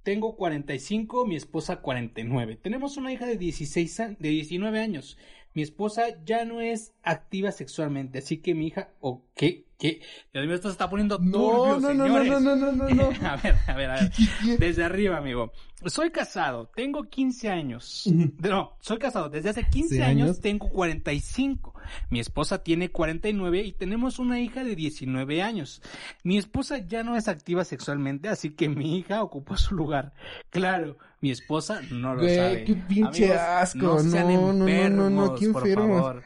tengo 0.04 0.38
45, 0.38 1.26
mi 1.28 1.36
esposa 1.36 1.82
49. 1.82 2.56
Tenemos 2.56 2.96
una 2.96 3.12
hija 3.12 3.26
de 3.26 3.36
16 3.36 4.00
a- 4.00 4.08
de 4.18 4.30
19 4.30 4.80
años. 4.80 5.18
Mi 5.54 5.64
esposa 5.64 6.04
ya 6.24 6.46
no 6.46 6.62
es 6.62 6.94
activa 7.04 7.52
sexualmente, 7.52 8.20
así 8.20 8.38
que 8.38 8.56
mi 8.56 8.68
hija 8.68 8.94
o 9.02 9.22
qué 9.36 9.66
qué 9.78 10.00
Dios 10.32 10.46
mío, 10.46 10.56
esto 10.56 10.70
se 10.70 10.74
está 10.74 10.90
poniendo 10.90 11.18
turbio, 11.18 11.78
No, 11.78 11.94
no, 11.94 11.94
no, 11.94 12.08
no, 12.08 12.24
no, 12.24 12.40
no, 12.40 12.56
no, 12.56 12.72
no, 12.72 12.90
no. 12.90 13.04
a 13.28 13.36
ver, 13.36 13.56
a 13.68 13.74
ver, 13.76 13.90
a 13.90 13.96
ver. 13.96 14.12
Desde 14.60 14.86
arriba, 14.86 15.18
amigo. 15.18 15.52
Soy 15.88 16.10
casado, 16.12 16.68
tengo 16.74 17.04
15 17.04 17.50
años. 17.50 18.10
No, 18.40 18.78
soy 18.80 18.98
casado 18.98 19.28
desde 19.28 19.50
hace 19.50 19.68
15 19.68 19.96
Sí, 19.96 20.02
años, 20.02 20.24
años. 20.30 20.40
tengo 20.40 20.70
45. 20.70 21.71
Mi 22.10 22.20
esposa 22.20 22.64
tiene 22.64 22.90
49 22.90 23.62
y 23.64 23.72
tenemos 23.74 24.20
una 24.20 24.40
hija 24.40 24.64
de 24.64 24.76
19 24.76 25.42
años. 25.42 25.82
Mi 26.24 26.38
esposa 26.38 26.78
ya 26.80 27.04
no 27.04 27.16
es 27.16 27.28
activa 27.28 27.64
sexualmente, 27.64 28.30
así 28.30 28.52
que 28.52 28.70
mi 28.70 28.98
hija 29.00 29.24
ocupó 29.24 29.58
su 29.58 29.76
lugar. 29.76 30.14
Claro, 30.50 30.98
mi 31.22 31.32
esposa 31.32 31.82
no 31.92 32.16
lo 32.16 32.22
Güey, 32.22 32.36
sabe. 32.36 32.64
qué 32.66 32.76
pinche 32.76 33.34
asco. 33.34 33.80
No, 33.80 34.00
sean 34.00 34.28
No, 34.28 34.54
no, 34.54 34.66
no, 34.66 34.90
no, 34.90 35.10
no, 35.10 35.26
enfermos, 35.38 35.40
qué 35.40 35.48
por 35.50 35.74
favor. 35.74 36.24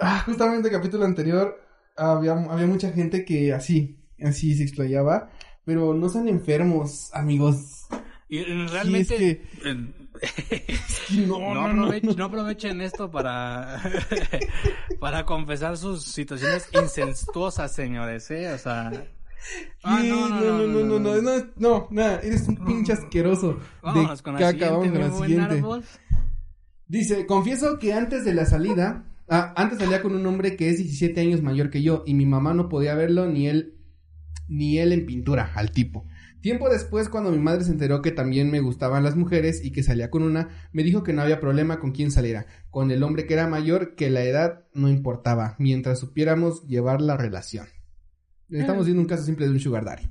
Ah, 0.00 0.22
justamente 0.26 0.68
el 0.68 0.74
capítulo 0.74 1.04
anterior 1.04 1.60
había, 1.96 2.32
había 2.32 2.66
mucha 2.66 2.90
gente 2.92 3.24
que 3.24 3.52
así, 3.52 3.98
así 4.22 4.54
se 4.56 4.62
explayaba. 4.64 5.30
Pero 5.64 5.94
no 5.94 6.08
sean 6.08 6.26
enfermos, 6.28 7.10
amigos. 7.14 7.86
Y 8.28 8.38
Sí, 8.38 8.44
realmente... 8.68 9.14
es 9.14 9.38
que- 9.62 9.70
eh, 9.70 9.92
No, 11.26 11.38
No, 11.38 11.54
no, 11.54 11.72
no, 11.72 11.82
aprovechen, 11.84 12.16
no 12.16 12.24
aprovechen 12.24 12.80
esto 12.80 13.10
para, 13.10 13.80
para 15.00 15.24
confesar 15.24 15.76
sus 15.76 16.04
situaciones 16.04 16.68
incestuosas, 16.72 17.74
señores, 17.74 18.30
¿eh? 18.30 18.52
O 18.52 18.58
sea... 18.58 18.90
Ah, 19.82 20.00
no, 20.04 20.28
no, 20.28 20.66
no, 20.68 20.84
no, 20.84 20.98
no, 21.00 21.20
no, 21.20 21.46
no, 21.56 21.88
nada, 21.90 22.20
eres 22.20 22.46
un 22.46 22.56
pinche 22.64 22.92
asqueroso. 22.92 23.58
Vámonos 23.82 24.18
de 24.18 24.22
con 24.22 24.40
la 24.40 24.48
acabamos 24.48 24.86
siguiente, 24.86 25.00
con 25.00 25.20
la 25.20 25.26
siguiente. 25.26 25.88
Dice, 26.86 27.26
confieso 27.26 27.78
que 27.78 27.92
antes 27.92 28.24
de 28.24 28.34
la 28.34 28.46
salida, 28.46 29.04
ah, 29.28 29.52
antes 29.56 29.78
salía 29.78 30.00
con 30.00 30.14
un 30.14 30.24
hombre 30.26 30.56
que 30.56 30.70
es 30.70 30.78
17 30.78 31.20
años 31.20 31.42
mayor 31.42 31.70
que 31.70 31.82
yo 31.82 32.04
y 32.06 32.14
mi 32.14 32.26
mamá 32.26 32.54
no 32.54 32.68
podía 32.68 32.94
verlo 32.94 33.26
ni 33.26 33.48
él, 33.48 33.78
ni 34.46 34.78
él 34.78 34.92
en 34.92 35.06
pintura, 35.06 35.50
al 35.54 35.72
tipo. 35.72 36.06
Tiempo 36.42 36.68
después, 36.68 37.08
cuando 37.08 37.30
mi 37.30 37.38
madre 37.38 37.64
se 37.64 37.70
enteró 37.70 38.02
que 38.02 38.10
también 38.10 38.50
me 38.50 38.60
gustaban 38.60 39.04
las 39.04 39.14
mujeres 39.16 39.64
y 39.64 39.70
que 39.70 39.82
salía 39.82 40.10
con 40.10 40.22
una, 40.24 40.48
me 40.72 40.82
dijo 40.82 41.02
que 41.04 41.12
no 41.12 41.22
había 41.22 41.40
problema 41.40 41.78
con 41.78 41.92
quién 41.92 42.10
saliera, 42.10 42.46
con 42.68 42.90
el 42.90 43.02
hombre 43.04 43.26
que 43.26 43.34
era 43.34 43.46
mayor, 43.46 43.94
que 43.94 44.10
la 44.10 44.24
edad 44.24 44.64
no 44.74 44.88
importaba, 44.88 45.54
mientras 45.58 46.00
supiéramos 46.00 46.66
llevar 46.66 47.00
la 47.00 47.16
relación. 47.16 47.68
Estamos 48.50 48.82
Eh. 48.82 48.86
viendo 48.86 49.02
un 49.02 49.08
caso 49.08 49.22
simple 49.22 49.46
de 49.46 49.52
un 49.52 49.60
sugar 49.60 49.84
daddy. 49.84 50.10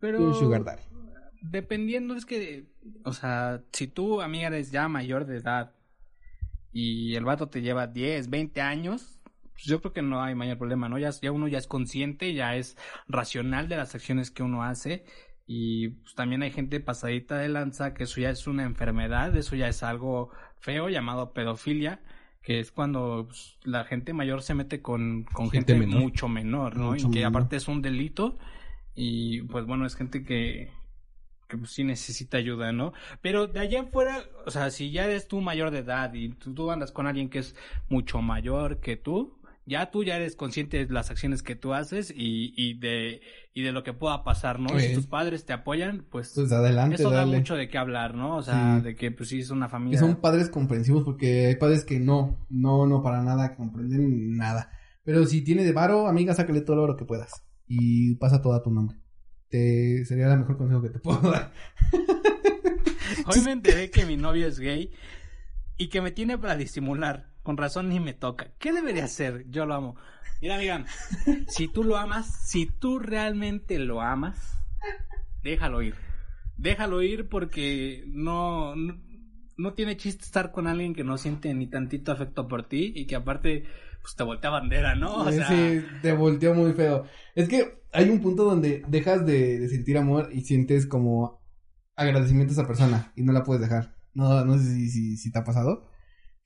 Pero... 0.00 0.18
De 0.18 0.24
un 0.26 0.34
sugar 0.34 0.64
daddy. 0.64 0.82
Dependiendo, 1.42 2.16
es 2.16 2.26
que, 2.26 2.66
o 3.04 3.12
sea, 3.12 3.62
si 3.72 3.86
tú, 3.86 4.20
amiga, 4.20 4.48
eres 4.48 4.72
ya 4.72 4.88
mayor 4.88 5.26
de 5.26 5.36
edad 5.38 5.72
y 6.72 7.14
el 7.14 7.24
vato 7.24 7.48
te 7.48 7.62
lleva 7.62 7.86
10, 7.86 8.28
20 8.28 8.60
años, 8.60 9.19
pues 9.60 9.68
yo 9.68 9.80
creo 9.80 9.92
que 9.92 10.02
no 10.02 10.22
hay 10.22 10.34
mayor 10.34 10.56
problema, 10.56 10.88
¿no? 10.88 10.98
Ya, 10.98 11.10
ya 11.10 11.32
uno 11.32 11.48
ya 11.48 11.58
es 11.58 11.66
consciente, 11.66 12.32
ya 12.32 12.56
es 12.56 12.78
racional 13.08 13.68
de 13.68 13.76
las 13.76 13.94
acciones 13.94 14.30
que 14.30 14.42
uno 14.42 14.62
hace 14.64 15.04
y 15.46 15.88
pues, 15.88 16.14
también 16.14 16.42
hay 16.42 16.50
gente 16.50 16.80
pasadita 16.80 17.36
de 17.36 17.48
lanza 17.50 17.92
que 17.92 18.04
eso 18.04 18.20
ya 18.20 18.30
es 18.30 18.46
una 18.46 18.62
enfermedad, 18.64 19.36
eso 19.36 19.56
ya 19.56 19.68
es 19.68 19.82
algo 19.82 20.30
feo 20.60 20.88
llamado 20.88 21.32
pedofilia 21.34 22.00
que 22.42 22.60
es 22.60 22.72
cuando 22.72 23.26
pues, 23.26 23.58
la 23.64 23.84
gente 23.84 24.14
mayor 24.14 24.42
se 24.42 24.54
mete 24.54 24.80
con, 24.80 25.24
con 25.24 25.50
Gente 25.50 25.74
gente, 25.74 25.74
menor. 25.74 26.00
mucho 26.00 26.28
menor, 26.28 26.76
¿no? 26.76 26.92
Mucho 26.92 27.08
y 27.08 27.10
que 27.10 27.18
menor. 27.20 27.28
aparte 27.28 27.56
es 27.56 27.68
un 27.68 27.82
delito 27.82 28.38
y 28.94 29.42
pues 29.42 29.66
bueno, 29.66 29.86
es 29.86 29.94
gente 29.96 30.24
que, 30.24 30.72
que 31.48 31.58
pues, 31.58 31.72
sí 31.72 31.84
necesita 31.84 32.38
ayuda, 32.38 32.72
¿no? 32.72 32.92
Pero 33.20 33.46
de 33.46 33.60
allá 33.60 33.82
afuera, 33.82 34.24
o 34.46 34.50
sea, 34.50 34.70
si 34.70 34.90
ya 34.90 35.04
eres 35.04 35.28
tú 35.28 35.40
mayor 35.40 35.70
de 35.70 35.80
edad 35.80 36.14
y 36.14 36.30
tú, 36.30 36.54
tú 36.54 36.70
andas 36.70 36.92
con 36.92 37.06
alguien 37.06 37.28
que 37.28 37.40
es 37.40 37.56
mucho 37.88 38.22
mayor 38.22 38.80
que 38.80 38.96
tú, 38.96 39.39
ya 39.70 39.90
tú 39.90 40.04
ya 40.04 40.16
eres 40.16 40.36
consciente 40.36 40.84
de 40.84 40.92
las 40.92 41.10
acciones 41.10 41.42
que 41.42 41.54
tú 41.56 41.72
haces 41.72 42.10
y, 42.14 42.52
y 42.56 42.78
de 42.78 43.22
y 43.54 43.62
de 43.62 43.72
lo 43.72 43.82
que 43.82 43.92
pueda 43.94 44.22
pasar, 44.24 44.58
¿no? 44.60 44.66
Pues- 44.68 44.88
Si 44.88 44.94
tus 44.94 45.06
padres 45.06 45.46
te 45.46 45.52
apoyan, 45.54 46.04
pues, 46.10 46.32
Pues 46.34 46.52
adelante, 46.52 46.96
eso 46.96 47.10
da 47.10 47.24
mucho 47.24 47.54
de 47.54 47.68
qué 47.68 47.78
hablar, 47.78 48.14
¿no? 48.14 48.36
O 48.36 48.42
sea, 48.42 48.78
Sí. 48.78 48.84
de 48.84 48.94
que 48.96 49.10
pues 49.12 49.28
sí 49.30 49.38
es 49.40 49.50
una 49.50 49.66
Y 49.66 49.70
familia. 49.70 49.98
son 50.00 50.16
padres 50.20 50.50
comprensivos 50.50 51.04
porque 51.04 51.46
hay 51.46 51.56
padres 51.56 51.84
que 51.84 51.98
no, 52.00 52.46
no, 52.50 52.86
no 52.86 53.02
para 53.02 53.22
nada 53.22 53.54
comprenden 53.56 54.36
nada. 54.36 54.70
Pero 55.04 55.24
si 55.24 55.42
tiene 55.42 55.64
de 55.64 55.72
varo, 55.72 56.06
amiga, 56.08 56.34
sácale 56.34 56.60
todo 56.60 56.74
el 56.74 56.80
oro 56.80 56.96
que 56.96 57.04
puedas. 57.06 57.42
Y 57.66 58.16
pasa 58.16 58.42
todo 58.42 58.52
a 58.54 58.62
tu 58.62 58.70
nombre. 58.70 58.98
Te, 59.48 60.04
sería 60.04 60.30
el 60.32 60.38
mejor 60.40 60.58
consejo 60.58 60.82
que 60.82 60.90
te 60.90 60.98
puedo 60.98 61.30
dar. 61.30 61.52
Hoy 63.26 63.40
me 63.44 63.52
enteré 63.52 63.90
que 63.90 64.04
mi 64.06 64.16
novio 64.16 64.46
es 64.46 64.58
gay 64.58 64.90
y 65.76 65.88
que 65.88 66.00
me 66.00 66.10
tiene 66.10 66.38
para 66.38 66.56
disimular. 66.56 67.29
Con 67.42 67.56
razón 67.56 67.88
ni 67.88 68.00
me 68.00 68.12
toca. 68.12 68.52
¿Qué 68.58 68.72
debería 68.72 69.04
hacer? 69.04 69.46
Yo 69.48 69.66
lo 69.66 69.74
amo. 69.74 69.96
Mira, 70.40 70.56
amiga, 70.56 70.84
si 71.48 71.68
tú 71.68 71.84
lo 71.84 71.96
amas, 71.96 72.26
si 72.48 72.66
tú 72.66 72.98
realmente 72.98 73.78
lo 73.78 74.00
amas, 74.00 74.58
déjalo 75.42 75.82
ir. 75.82 75.94
Déjalo 76.56 77.02
ir 77.02 77.28
porque 77.28 78.04
no, 78.06 78.74
no, 78.76 78.98
no 79.56 79.74
tiene 79.74 79.96
chiste 79.96 80.24
estar 80.24 80.52
con 80.52 80.66
alguien 80.66 80.94
que 80.94 81.04
no 81.04 81.18
siente 81.18 81.52
ni 81.54 81.66
tantito 81.66 82.12
afecto 82.12 82.48
por 82.48 82.64
ti 82.64 82.92
y 82.94 83.06
que 83.06 83.16
aparte 83.16 83.64
pues 84.02 84.16
te 84.16 84.22
voltea 84.22 84.50
bandera, 84.50 84.94
¿no? 84.94 85.16
O 85.16 85.32
sea, 85.32 85.46
Sí, 85.48 85.82
te 86.02 86.12
volteó 86.12 86.54
muy 86.54 86.72
feo. 86.72 87.04
Es 87.34 87.48
que 87.48 87.82
hay 87.92 88.08
un 88.08 88.20
punto 88.20 88.44
donde 88.44 88.82
dejas 88.88 89.26
de, 89.26 89.58
de 89.58 89.68
sentir 89.68 89.98
amor 89.98 90.30
y 90.32 90.42
sientes 90.42 90.86
como 90.86 91.42
agradecimiento 91.96 92.52
a 92.52 92.54
esa 92.54 92.66
persona 92.66 93.12
y 93.16 93.22
no 93.22 93.32
la 93.32 93.44
puedes 93.44 93.60
dejar. 93.60 93.94
No, 94.14 94.44
no 94.44 94.58
sé 94.58 94.64
si, 94.74 94.90
si, 94.90 95.16
si 95.16 95.30
te 95.30 95.38
ha 95.38 95.44
pasado. 95.44 95.89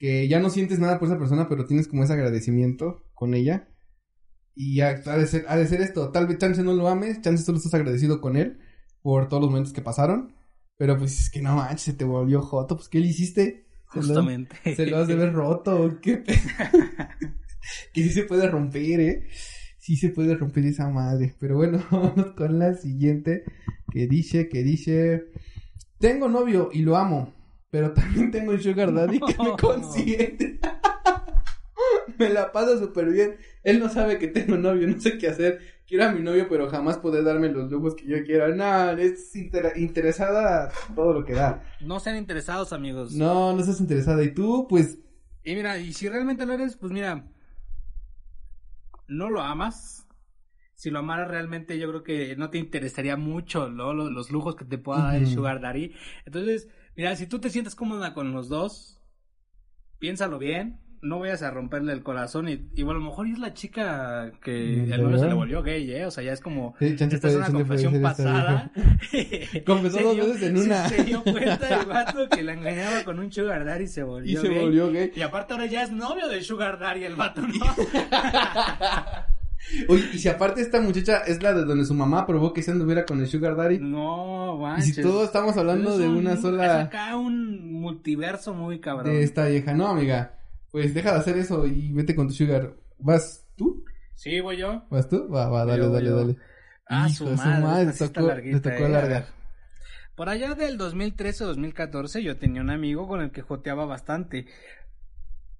Que 0.04 0.28
ya 0.28 0.38
no 0.38 0.50
sientes 0.50 0.78
nada 0.78 0.98
por 0.98 1.08
esa 1.08 1.16
persona, 1.18 1.48
pero 1.48 1.64
tienes 1.64 1.88
como 1.88 2.04
ese 2.04 2.12
agradecimiento 2.12 3.02
con 3.14 3.32
ella. 3.32 3.70
Y 4.54 4.82
ha, 4.82 4.88
ha 5.06 5.16
de 5.16 5.26
ser, 5.26 5.46
ha 5.48 5.56
de 5.56 5.66
ser 5.66 5.80
esto, 5.80 6.10
tal 6.10 6.26
vez 6.26 6.36
chance 6.36 6.62
no 6.62 6.74
lo 6.74 6.88
ames, 6.88 7.22
chance 7.22 7.42
solo 7.42 7.56
estás 7.56 7.72
agradecido 7.72 8.20
con 8.20 8.36
él 8.36 8.58
por 9.00 9.28
todos 9.28 9.40
los 9.42 9.50
momentos 9.50 9.72
que 9.72 9.80
pasaron. 9.80 10.34
Pero 10.76 10.98
pues 10.98 11.18
es 11.18 11.30
que 11.30 11.40
no 11.40 11.56
manches, 11.56 11.80
se 11.80 11.92
te 11.94 12.04
volvió 12.04 12.42
joto, 12.42 12.76
pues 12.76 12.90
¿qué 12.90 13.00
le 13.00 13.06
hiciste? 13.06 13.66
Se 13.94 14.00
lo- 14.00 14.04
Justamente. 14.08 14.76
Se 14.76 14.86
lo 14.86 14.98
has 14.98 15.08
de 15.08 15.14
ver 15.14 15.32
roto, 15.32 15.98
¿qué 16.02 16.22
Que 17.94 18.02
sí 18.02 18.10
se 18.10 18.24
puede 18.24 18.46
romper, 18.48 19.00
¿eh? 19.00 19.28
Sí 19.78 19.96
se 19.96 20.10
puede 20.10 20.34
romper 20.34 20.66
esa 20.66 20.90
madre. 20.90 21.34
Pero 21.40 21.56
bueno, 21.56 21.82
vamos 21.90 22.32
con 22.36 22.58
la 22.58 22.74
siguiente. 22.74 23.44
Que 23.90 24.06
dice, 24.06 24.50
que 24.50 24.62
dice... 24.62 25.30
Tengo 25.98 26.28
novio 26.28 26.68
y 26.72 26.82
lo 26.82 26.96
amo. 26.96 27.32
Pero 27.74 27.90
también 27.92 28.30
tengo 28.30 28.52
un 28.52 28.60
sugar 28.62 28.94
daddy 28.94 29.18
que 29.18 29.34
me 29.42 29.56
consiente. 29.60 30.60
me 32.20 32.28
la 32.28 32.52
pasa 32.52 32.78
súper 32.78 33.10
bien. 33.10 33.37
Él 33.64 33.80
no 33.80 33.88
sabe 33.88 34.16
que 34.20 34.28
tengo 34.28 34.56
novio, 34.56 34.87
no 34.87 35.00
sé 35.00 35.18
qué 35.18 35.26
hacer. 35.26 35.58
Quiero 35.84 36.04
a 36.04 36.12
mi 36.12 36.20
novio, 36.20 36.46
pero 36.48 36.70
jamás 36.70 36.98
poder 36.98 37.24
darme 37.24 37.48
los 37.48 37.68
lujos 37.72 37.96
que 37.96 38.06
yo 38.06 38.22
quiera. 38.24 38.46
No, 38.54 38.90
es 38.96 39.34
inter- 39.34 39.72
interesada 39.74 40.70
todo 40.94 41.12
lo 41.14 41.24
que 41.24 41.32
da. 41.32 41.64
No 41.80 41.98
sean 41.98 42.16
interesados, 42.16 42.72
amigos. 42.72 43.12
No, 43.14 43.52
no 43.52 43.58
estás 43.58 43.80
interesada. 43.80 44.22
Y 44.22 44.32
tú, 44.32 44.68
pues, 44.68 45.00
Y 45.42 45.56
mira, 45.56 45.76
y 45.76 45.92
si 45.94 46.08
realmente 46.08 46.46
lo 46.46 46.52
eres, 46.52 46.76
pues 46.76 46.92
mira, 46.92 47.26
no 49.08 49.30
lo 49.30 49.40
amas. 49.42 50.06
Si 50.76 50.90
lo 50.90 51.00
amaras 51.00 51.26
realmente, 51.26 51.76
yo 51.80 51.88
creo 51.88 52.04
que 52.04 52.37
no 52.37 52.50
te 52.50 52.58
interesaría 52.58 53.16
mucho 53.16 53.68
¿no? 53.68 53.94
los, 53.94 54.12
los 54.12 54.30
lujos 54.30 54.54
que 54.54 54.64
te 54.64 54.78
pueda 54.78 55.02
dar 55.06 55.16
el. 55.16 55.26
Sugar 55.26 55.60
Daddy. 55.60 55.92
Entonces, 56.24 56.68
mira, 56.96 57.16
si 57.16 57.26
tú 57.26 57.38
te 57.38 57.50
sientes 57.50 57.74
cómoda 57.74 58.14
con 58.14 58.33
los 58.33 58.48
dos, 58.48 59.00
piénsalo 59.98 60.38
bien. 60.38 60.80
No 61.02 61.18
vayas 61.18 61.42
a 61.42 61.50
romperle 61.50 61.92
el 61.92 62.02
corazón. 62.02 62.48
Y, 62.48 62.66
y 62.74 62.83
bueno, 62.83 62.98
a 62.98 63.02
lo 63.02 63.11
mejor 63.11 63.26
es 63.26 63.38
la 63.38 63.52
chica 63.52 64.33
que 64.42 64.52
¿De 64.52 64.94
el 64.94 65.02
novio 65.02 65.18
se 65.18 65.26
le 65.26 65.35
volvió 65.35 65.62
gay, 65.62 65.90
¿eh? 65.92 66.07
O 66.07 66.11
sea, 66.11 66.24
ya 66.24 66.33
es 66.33 66.40
como. 66.40 66.74
Sí, 66.78 66.96
Esta 66.98 67.28
es 67.28 67.35
una 67.37 67.50
confesión 67.50 68.00
pasada. 68.00 68.72
Confesó 69.66 69.98
Se 69.98 70.02
dos 70.02 70.16
veces 70.16 70.42
en 70.44 70.57
se- 70.57 70.64
una. 70.64 70.88
Se 70.88 71.04
dio 71.04 71.22
cuenta 71.22 71.80
el 71.80 71.87
vato 71.88 72.26
que 72.30 72.42
la 72.42 72.54
engañaba 72.54 73.04
con 73.04 73.18
un 73.18 73.30
Sugar 73.30 73.66
Daddy 73.66 73.85
y 73.85 73.88
se 73.88 74.02
volvió 74.02 74.33
Y 74.40 74.42
se 74.42 74.48
gay. 74.48 74.59
volvió 74.59 74.90
gay. 74.90 75.12
Y 75.14 75.20
aparte 75.20 75.52
ahora 75.52 75.66
ya 75.66 75.83
es 75.83 75.90
novio 75.92 76.26
de 76.26 76.42
Sugar 76.42 76.78
Daddy 76.78 77.04
el 77.04 77.16
vato, 77.16 77.42
¿no? 77.42 77.52
Oye, 79.88 80.04
y 80.12 80.18
si 80.18 80.28
aparte 80.28 80.60
esta 80.60 80.80
muchacha 80.80 81.18
es 81.26 81.42
la 81.42 81.52
de 81.54 81.64
donde 81.64 81.84
su 81.84 81.94
mamá 81.94 82.26
probó 82.26 82.52
que 82.52 82.62
se 82.62 82.70
anduviera 82.70 83.04
con 83.04 83.20
el 83.20 83.26
Sugar 83.26 83.56
Daddy. 83.56 83.78
no, 83.78 84.56
Y 84.56 84.62
manches. 84.62 84.94
si 84.96 85.02
todos 85.02 85.24
estamos 85.24 85.56
hablando 85.56 85.92
Es 85.92 85.98
de 85.98 86.08
un- 86.08 86.16
una 86.18 86.32
Es 86.34 86.40
sola 86.42 86.80
acá 86.82 87.16
un 87.16 87.72
multiverso 87.80 88.54
muy 88.54 88.80
cabrón. 88.80 89.12
de 89.12 89.22
esta 89.22 89.46
vieja. 89.46 89.72
No, 89.74 89.88
amiga. 89.88 90.38
Pues 90.70 90.92
deja 90.94 91.12
de 91.12 91.18
hacer 91.18 91.37
eso 91.38 91.66
y 91.66 91.92
vete 91.92 92.14
con 92.14 92.28
tu 92.28 92.34
Sugar. 92.34 92.74
¿Vas 92.98 93.46
tú? 93.56 93.84
Sí, 94.14 94.40
voy 94.40 94.56
yo. 94.56 94.84
¿Vas 94.90 95.08
tú? 95.08 95.28
Va, 95.28 95.48
va, 95.48 95.64
dale, 95.64 95.82
Yo, 95.82 95.90
dale, 95.90 96.06
yo. 96.08 96.16
dale. 96.16 96.37
Ah, 96.88 97.06
Hijo 97.08 97.24
su 97.26 97.30
madre. 97.30 97.92
tocó, 97.92 98.30
eh. 98.30 99.24
Por 100.14 100.28
allá 100.28 100.54
del 100.54 100.78
2013-2014 100.78 102.22
yo 102.22 102.37
tenía 102.37 102.60
un 102.62 102.70
amigo 102.70 103.08
con 103.08 103.20
el 103.20 103.30
que 103.32 103.42
joteaba 103.42 103.84
bastante. 103.87 104.46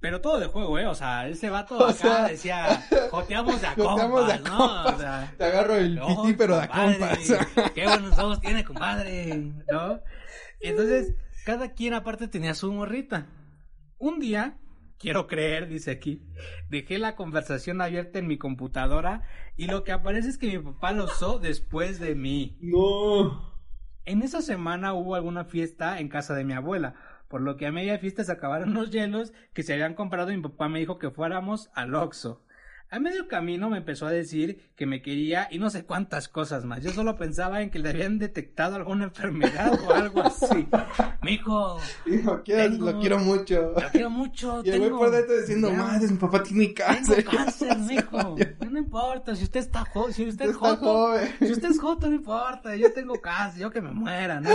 Pero 0.05 0.21
todo 0.21 0.39
de 0.39 0.49
juego, 0.49 0.79
¿eh? 0.79 0.87
O 0.87 0.95
sea, 0.95 1.27
ese 1.29 1.49
vato 1.49 1.79
O 1.79 1.85
acá 1.85 1.95
sea, 1.95 2.29
decía, 2.29 2.87
joteamos 3.11 3.59
de 3.63 3.69
a 3.69 3.71
joteamos 3.75 4.27
de 4.27 4.33
a 4.35 4.43
compas, 4.43 4.51
¿no? 4.51 4.59
compas. 4.59 4.95
O 4.95 4.99
sea, 4.99 5.35
Te 5.39 5.45
agarro 5.45 5.77
el 5.77 5.95
No, 5.95 6.07
piti, 6.09 6.35
pero 6.35 6.61
de 6.61 6.69
compas. 6.69 7.19
Qué 7.75 7.85
buenos 7.85 8.19
ojos 8.19 8.39
tiene, 8.43 8.65
compadre, 8.65 9.35
¿no? 9.73 10.01
Entonces, 10.61 11.15
cada 11.47 11.73
quien 11.73 11.95
aparte 11.95 12.29
tenía 12.29 12.53
su 12.53 12.71
morrita. 12.71 13.29
Un 13.97 14.19
día, 14.21 14.59
quiero 14.99 15.27
creer, 15.27 15.69
dice 15.69 15.93
aquí, 15.93 16.21
dejé 16.69 16.99
la 16.99 17.17
conversación 17.17 17.81
abierta 17.81 18.19
en 18.19 18.27
mi 18.27 18.37
computadora 18.37 19.23
y 19.57 19.69
lo 19.69 19.85
que 19.85 19.93
aparece 19.93 20.29
es 20.29 20.37
que 20.37 20.49
mi 20.49 20.59
papá 20.59 20.93
lo 20.93 21.05
usó 21.05 21.39
después 21.39 21.99
de 21.99 22.15
mí. 22.15 22.59
no. 22.61 23.55
En 24.07 24.21
esa 24.21 24.43
semana 24.43 24.93
hubo 24.93 25.15
alguna 25.15 25.47
fiesta 25.47 25.99
en 25.99 26.11
casa 26.11 26.35
de 26.35 26.45
mi 26.45 26.53
abuela, 26.53 26.95
por 27.35 27.41
lo 27.43 27.57
que 27.57 27.67
a 27.67 27.73
media 27.73 27.99
fiesta 27.99 28.23
se 28.23 28.31
acabaron 28.31 28.75
los 28.75 28.93
hielos 28.93 29.33
que 29.55 29.65
se 29.65 29.73
habían 29.73 29.95
comprado 29.95 30.31
y 30.31 30.37
mi 30.37 30.43
papá 30.45 30.69
me 30.69 30.79
dijo 30.79 31.01
que 31.01 31.11
fuéramos 31.11 31.69
al 31.75 31.93
Oxxo. 31.97 32.41
A 32.91 33.01
medio 33.01 33.27
camino 33.27 33.69
me 33.71 33.79
empezó 33.79 34.07
a 34.07 34.13
decir 34.13 34.71
que 34.77 34.87
me 34.87 35.03
quería 35.03 35.49
y 35.51 35.59
no 35.59 35.69
sé 35.69 35.85
cuántas 35.85 36.29
cosas 36.29 36.65
más. 36.65 36.81
Yo 36.85 36.93
solo 36.93 37.17
pensaba 37.17 37.61
en 37.61 37.71
que 37.71 37.81
le 37.81 37.89
habían 37.89 38.21
detectado 38.21 38.77
alguna 38.77 39.07
enfermedad 39.07 39.73
o 39.85 39.93
algo 39.95 40.23
así. 40.23 40.69
Mijo, 41.23 41.81
Hijo, 42.07 42.43
quiero- 42.45 42.63
Tengo- 42.71 42.93
lo 42.93 43.01
quiero 43.01 43.19
mucho. 43.19 43.73
lo 43.75 43.89
quiero 43.91 44.11
mucho. 44.11 44.63
Y 44.65 44.71
el 44.71 44.81
tengo- 44.81 44.99
por 44.99 45.11
dentro 45.11 45.37
diciendo, 45.37 45.71
Ya, 45.73 45.77
madre, 45.77 46.07
mi 46.07 46.19
papá 46.19 46.41
tiene 46.45 46.67
Tengo 46.69 46.87
cáncer. 46.87 47.25
cáncer, 47.25 47.79
mijo. 47.81 48.37
No 48.71 48.79
importa, 48.79 49.35
si 49.35 49.43
usted 49.43 49.59
está 49.61 49.85
joven, 49.87 50.13
si 50.13 50.29
usted 50.29 50.45
es 50.45 50.51
Está 50.53 50.69
joto, 50.77 50.83
joven. 50.85 51.29
si 51.41 51.51
usted 51.51 51.71
es 51.71 51.81
joto, 51.81 52.09
no 52.09 52.15
importa, 52.15 52.77
yo 52.77 52.93
tengo 52.93 53.21
cáncer, 53.21 53.63
yo 53.63 53.71
que 53.73 53.81
me 53.81 53.91
muera, 53.91 54.41
¿no? 54.41 54.51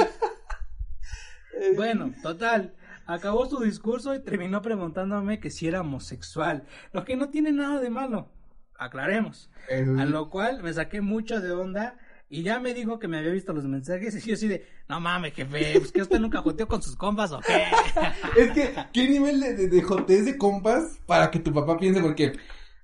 Bueno, 1.75 2.13
total. 2.21 2.73
Acabó 3.05 3.47
su 3.47 3.59
discurso 3.61 4.13
y 4.13 4.19
terminó 4.19 4.61
preguntándome 4.61 5.39
que 5.39 5.49
si 5.49 5.67
era 5.67 5.81
homosexual, 5.81 6.63
lo 6.93 7.05
que 7.05 7.15
no 7.15 7.29
tiene 7.29 7.51
nada 7.51 7.79
de 7.79 7.89
malo. 7.89 8.29
Aclaremos. 8.77 9.49
A 9.69 10.05
lo 10.05 10.29
cual 10.29 10.63
me 10.63 10.71
saqué 10.73 11.01
mucho 11.01 11.41
de 11.41 11.51
onda 11.51 11.97
y 12.29 12.43
ya 12.43 12.59
me 12.59 12.73
dijo 12.73 12.99
que 12.99 13.07
me 13.07 13.17
había 13.17 13.31
visto 13.31 13.51
los 13.53 13.65
mensajes 13.65 14.15
y 14.15 14.29
yo 14.29 14.35
así 14.35 14.47
de, 14.47 14.65
no 14.87 14.99
mames, 14.99 15.33
jefe, 15.33 15.79
pues 15.79 15.91
que 15.91 16.01
usted 16.03 16.19
nunca 16.19 16.41
joteó 16.41 16.67
con 16.67 16.81
sus 16.81 16.95
compas 16.95 17.31
o 17.31 17.39
qué. 17.39 17.63
Es 18.37 18.51
que, 18.51 18.73
¿qué 18.93 19.09
nivel 19.09 19.39
de, 19.39 19.55
de, 19.55 19.67
de 19.67 19.81
jotez 19.81 20.25
de 20.25 20.37
compas 20.37 20.99
para 21.07 21.31
que 21.31 21.39
tu 21.39 21.51
papá 21.51 21.77
piense? 21.77 22.01
Porque 22.01 22.33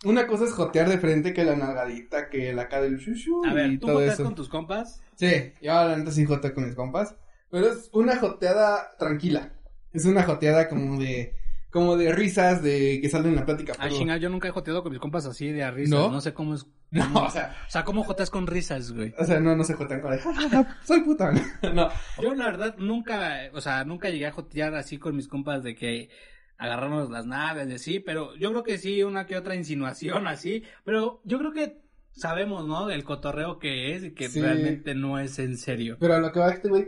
una 0.04 0.28
cosa 0.28 0.46
es 0.46 0.52
jotear 0.54 0.90
de 0.90 0.98
frente 0.98 1.34
que 1.34 1.46
la 1.46 1.56
nalgadita, 1.56 2.30
que 2.30 2.52
la 2.54 2.68
cara 2.68 2.84
del 2.84 2.98
shushu 2.98 3.46
A 3.46 3.54
ver, 3.54 3.72
y 3.72 3.78
¿tú 3.78 3.86
todo 3.88 3.98
joteas 3.98 4.16
eso. 4.16 4.24
con 4.24 4.36
tus 4.36 4.50
compas? 4.50 5.02
Sí, 5.16 5.54
yo 5.62 5.72
la 5.74 5.96
neta 5.96 6.12
sí 6.12 6.26
joteo 6.26 6.54
con 6.54 6.66
mis 6.66 6.76
compas. 6.76 7.16
Pero 7.56 7.72
es 7.72 7.90
una 7.94 8.18
joteada 8.18 8.96
tranquila. 9.00 9.54
Es 9.94 10.04
una 10.04 10.24
joteada 10.24 10.68
como 10.68 11.00
de, 11.00 11.36
como 11.72 11.96
de 11.96 12.12
risas, 12.12 12.62
de 12.62 13.00
que 13.02 13.08
salen 13.08 13.30
en 13.30 13.36
la 13.38 13.46
plática. 13.46 13.72
Ah, 13.80 13.88
chinga, 13.88 14.18
yo 14.18 14.28
nunca 14.30 14.50
he 14.50 14.52
joteado 14.52 14.84
con 14.84 14.92
mis 14.92 15.00
compas 15.00 15.26
así 15.26 15.50
de 15.54 15.64
a 15.64 15.72
risas. 15.72 15.92
¿No? 15.98 16.12
¿No? 16.12 16.20
sé 16.20 16.34
cómo 16.34 16.56
es. 16.56 16.66
No, 16.92 17.24
o 17.26 17.30
sea, 17.30 17.56
O 17.68 17.72
sea, 17.72 17.84
¿cómo 17.86 18.04
joteas 18.04 18.30
con 18.30 18.46
risas, 18.46 18.92
güey? 18.92 19.14
o 19.18 19.24
sea, 19.24 19.40
no, 19.40 19.56
no 19.56 19.64
se 19.64 19.74
jotean 19.74 20.02
con 20.02 20.12
el, 20.14 20.20
"Ja, 20.20 20.34
ja, 20.34 20.50
ja, 20.50 20.80
soy 20.84 21.00
puta. 21.02 21.32
no. 21.74 21.90
Yo, 22.22 22.36
la 22.36 22.46
verdad, 22.46 22.76
nunca, 22.78 23.40
o 23.54 23.62
sea, 23.62 23.86
nunca 23.86 24.10
llegué 24.10 24.28
a 24.28 24.32
jotear 24.34 24.76
así 24.76 24.98
con 24.98 25.16
mis 25.16 25.28
compas 25.30 25.64
de 25.64 25.76
que 25.76 26.10
agarrarnos 26.58 27.10
las 27.10 27.26
naves 27.26 27.70
y 27.70 27.74
así, 27.74 28.00
pero 28.02 28.36
yo 28.36 28.52
creo 28.52 28.64
que 28.64 28.78
sí, 28.78 29.02
una 29.04 29.26
que 29.26 29.38
otra 29.38 29.56
insinuación 29.56 30.28
así, 30.28 30.64
pero 30.84 31.22
yo 31.24 31.38
creo 31.40 31.52
que 31.54 31.82
sabemos, 32.12 32.66
¿no? 32.66 32.90
El 32.90 33.04
cotorreo 33.04 33.60
que 33.60 33.96
es 33.96 34.04
y 34.06 34.12
que 34.14 34.30
Sí. 34.30 34.42
realmente 34.42 34.94
no 34.96 35.20
es 35.20 35.38
en 35.40 35.58
serio. 35.58 35.98
Pero 36.00 36.16
a 36.16 36.20
lo 36.20 36.32
que 36.32 36.40
va 36.40 36.52
este 36.52 36.70
güey, 36.70 36.88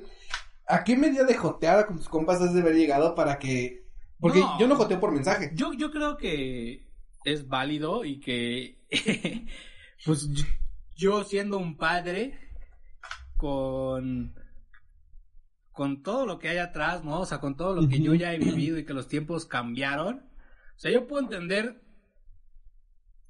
¿a 0.68 0.84
qué 0.84 0.96
medida 0.98 1.24
de 1.24 1.36
joteada 1.36 1.86
con 1.88 1.98
tus 1.98 2.10
compas 2.10 2.42
has 2.42 2.54
de 2.54 2.62
haber 2.62 2.76
llegado 2.76 3.16
para 3.16 3.40
que... 3.40 3.86
Porque 4.20 4.40
No. 4.40 4.60
yo 4.60 4.68
no 4.68 4.76
joteo 4.76 5.00
por 5.00 5.12
mensaje. 5.12 5.52
Yo, 5.54 5.74
yo 5.74 5.92
creo 5.92 6.18
que 6.18 6.88
es 7.26 7.48
válido 7.48 8.04
y 8.06 8.20
que, 8.20 8.84
pues, 10.06 10.28
yo- 10.96 11.24
siendo 11.24 11.58
un 11.58 11.78
padre 11.78 12.40
con, 13.38 14.34
con 15.72 16.02
todo 16.02 16.26
lo 16.26 16.40
que 16.40 16.50
hay 16.50 16.58
atrás, 16.58 17.04
¿no? 17.04 17.20
O 17.22 17.26
sea, 17.26 17.40
con 17.40 17.56
todo 17.56 17.76
lo 17.80 17.88
que 17.88 18.00
yo 18.00 18.16
ya 18.16 18.34
he 18.34 18.40
vivido 18.40 18.78
y 18.80 18.86
que 18.86 18.94
los 18.94 19.08
tiempos 19.08 19.46
cambiaron. 19.46 20.28
O 20.76 20.80
sea, 20.80 20.92
yo 20.92 21.08
puedo 21.08 21.22
entender 21.22 21.82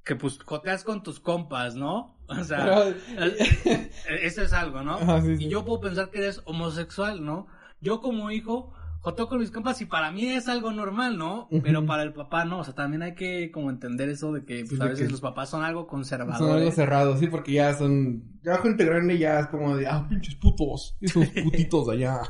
que, 0.05 0.15
pues, 0.15 0.39
joteas 0.39 0.83
con 0.85 1.03
tus 1.03 1.19
compas, 1.19 1.75
¿no? 1.75 2.16
O 2.39 2.43
sea, 2.43 2.57
Pero- 2.65 2.95
eh, 3.25 3.89
eso 4.23 4.41
es 4.41 4.51
algo, 4.53 4.83
¿no? 4.83 4.99
Sí, 5.21 5.35
sí. 5.37 5.45
Y 5.45 5.49
yo 5.49 5.63
puedo 5.65 5.79
pensar 5.81 6.09
que 6.09 6.19
eres 6.19 6.41
homosexual, 6.45 7.23
¿no? 7.25 7.47
Yo 7.81 8.01
como 8.01 8.31
hijo 8.31 8.73
joteo 8.99 9.29
con 9.29 9.39
mis 9.39 9.51
compas 9.51 9.79
y 9.79 9.85
para 9.85 10.11
mí 10.11 10.27
es 10.27 10.49
algo 10.49 10.71
normal, 10.73 11.17
¿no? 11.17 11.47
Pero 11.63 11.85
para 11.85 12.03
el 12.03 12.11
papá 12.11 12.43
no, 12.43 12.59
o 12.59 12.63
sea, 12.65 12.73
también 12.75 13.01
hay 13.03 13.15
que 13.15 13.51
como 13.51 13.69
entender 13.69 14.09
eso 14.09 14.33
de 14.33 14.43
que 14.43 14.65
pues, 14.65 14.71
Sí, 14.71 14.81
a 14.81 14.85
veces 14.85 15.05
que- 15.05 15.11
los 15.11 15.21
papás 15.21 15.49
son 15.49 15.63
algo 15.63 15.81
Son 15.81 15.87
algo 15.87 15.87
conservadores. 15.87 16.75
cerrado, 16.75 17.15
sí, 17.17 17.27
porque 17.27 17.53
ya 17.53 17.73
son... 17.75 18.23
Ya 18.43 18.57
gente 18.57 18.83
grande 18.83 19.17
ya 19.17 19.39
es 19.41 19.47
como 19.47 19.77
de, 19.77 19.87
ah, 19.87 20.05
pinches 20.09 20.35
putos. 20.35 20.97
Esos 20.99 21.25
putitos 21.43 21.87
allá. 21.87 22.21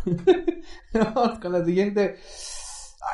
Vamos 0.93 1.39
con 1.39 1.51
la 1.53 1.65
siguiente. 1.65 2.17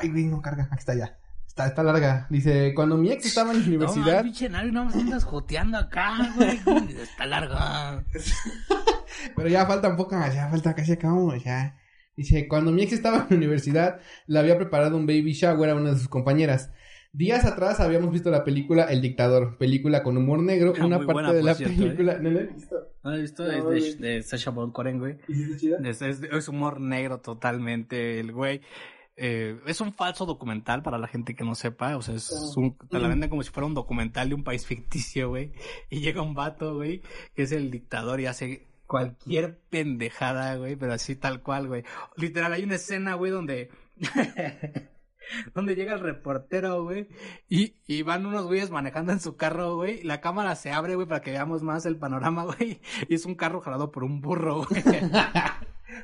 Ay, 0.02 0.10
güey, 0.10 0.26
no 0.26 0.41
carga. 0.41 0.63
Aquí 0.72 0.80
está 0.80 0.96
ya. 0.96 1.17
Está, 1.54 1.68
está 1.68 1.84
larga. 1.84 2.26
Dice, 2.32 2.74
cuando 2.74 2.98
mi 2.98 3.12
ex 3.12 3.28
estaba 3.28 3.52
en 3.52 3.58
la 3.60 3.63
No, 3.63 3.70
universidad... 3.70 4.06
mames, 4.18 4.24
pinche 4.24 4.50
Nari, 4.50 4.72
no 4.72 4.86
me 4.86 4.94
andas 4.94 5.24
joteando 5.24 5.78
acá, 5.78 6.34
güey. 6.36 6.60
Está 7.04 7.28
larga. 7.28 8.04
Pero 9.36 9.48
ya 9.50 9.66
falta 9.68 9.89
un 9.89 9.96
poco 9.96 10.16
más, 10.16 10.34
ya 10.34 10.50
falta 10.50 10.74
casi 10.74 10.94
acabamos, 10.94 11.44
ya. 11.44 11.78
Dice, 12.18 12.48
cuando 12.48 12.72
mi 12.72 12.82
ex 12.84 12.94
estaba 12.94 13.18
en 13.20 13.26
la 13.30 13.36
universidad, 13.38 14.00
le 14.28 14.39
había 14.39 14.58
preparado 14.58 14.98
un 14.98 15.06
baby 15.06 15.34
shower 15.34 15.70
a 15.70 15.76
una 15.76 15.92
de 15.92 15.98
sus 15.98 16.08
compañeras. 16.08 16.72
Días 17.12 17.46
atrás 17.46 17.80
habíamos 17.80 18.12
visto 18.12 18.32
la 18.32 18.44
película 18.44 18.86
El 18.86 19.02
Dictador, 19.02 19.58
película 19.60 20.02
con 20.02 20.18
humor 20.18 20.42
negro, 20.42 20.74
Ah, 20.80 20.86
una 20.86 20.98
parte 20.98 21.13
buena, 21.13 21.34
de 21.34 21.44
la 21.44 21.54
cierto, 21.54 21.76
película... 21.78 22.18
¿No 22.18 22.32
la 22.32 22.39
he 22.42 22.44
visto? 22.48 22.76
¿No 23.04 23.10
lo 23.12 23.16
has 23.16 23.22
visto? 23.22 23.44
No, 23.46 23.72
es 23.72 24.00
de, 24.00 24.08
de 24.16 24.24
Sacha 24.24 24.50
Baron 24.50 24.72
Cohen, 24.72 24.98
güey. 24.98 25.18
¿Y 25.28 25.36
si 25.36 25.44
está 25.44 25.58
chida? 25.58 25.78
Es, 25.84 26.02
es- 26.02 26.24
es 26.24 26.48
humor 26.48 26.82
negro 26.82 27.20
totalmente, 27.20 28.20
el 28.20 28.32
güey. 28.32 28.62
Eh, 29.15 29.60
es 29.67 29.80
un 29.82 29.93
falso 29.93 30.26
documental 30.26 30.82
para 30.82 30.97
la 30.97 31.08
gente 31.08 31.36
que 31.36 31.43
no 31.43 31.54
sepa, 31.54 31.95
o 31.97 32.02
sea, 32.02 32.15
es 32.15 32.32
un, 32.56 32.78
te 32.89 32.99
la 32.99 33.08
venden 33.08 33.30
como 33.30 33.43
si 33.43 33.52
fuera 33.52 33.67
un 33.67 33.76
documental 33.76 34.30
de 34.30 34.36
un 34.36 34.43
país 34.43 34.65
ficticio, 34.67 35.30
güey, 35.30 35.52
y 35.89 35.99
llega 36.02 36.21
un 36.21 36.34
vato, 36.34 36.76
güey, 36.76 37.02
que 37.36 37.43
es 37.43 37.52
el 37.52 37.69
dictador 37.69 38.19
y 38.19 38.26
hace 38.26 38.67
cualquier 38.88 39.60
pendejada, 39.69 40.56
güey, 40.56 40.76
pero 40.76 40.93
así 40.93 41.15
tal 41.15 41.41
cual, 41.41 41.67
güey. 41.67 41.84
Literal, 42.15 42.54
hay 42.54 42.63
una 42.63 42.76
escena, 42.76 43.15
güey, 43.15 43.32
donde... 43.32 43.69
donde 45.54 45.76
llega 45.76 45.93
el 45.93 46.02
reportero, 46.02 46.84
güey, 46.84 47.08
y, 47.47 47.76
y 47.88 48.02
van 48.02 48.26
unos 48.26 48.45
güeyes 48.45 48.71
manejando 48.71 49.13
en 49.13 49.19
su 49.19 49.38
carro, 49.38 49.76
güey, 49.76 50.04
la 50.04 50.21
cámara 50.21 50.56
se 50.56 50.71
abre, 50.71 50.95
güey, 50.95 51.08
para 51.08 51.21
que 51.21 51.32
veamos 51.32 51.63
más 51.63 51.86
el 51.86 51.97
panorama, 51.97 52.43
güey, 52.58 52.82
y 53.08 53.13
es 53.13 53.26
un 53.26 53.36
carro 53.36 53.62
jalado 53.62 53.91
por 53.91 54.04
un 54.04 54.21
burro, 54.21 54.65
güey. 54.65 54.84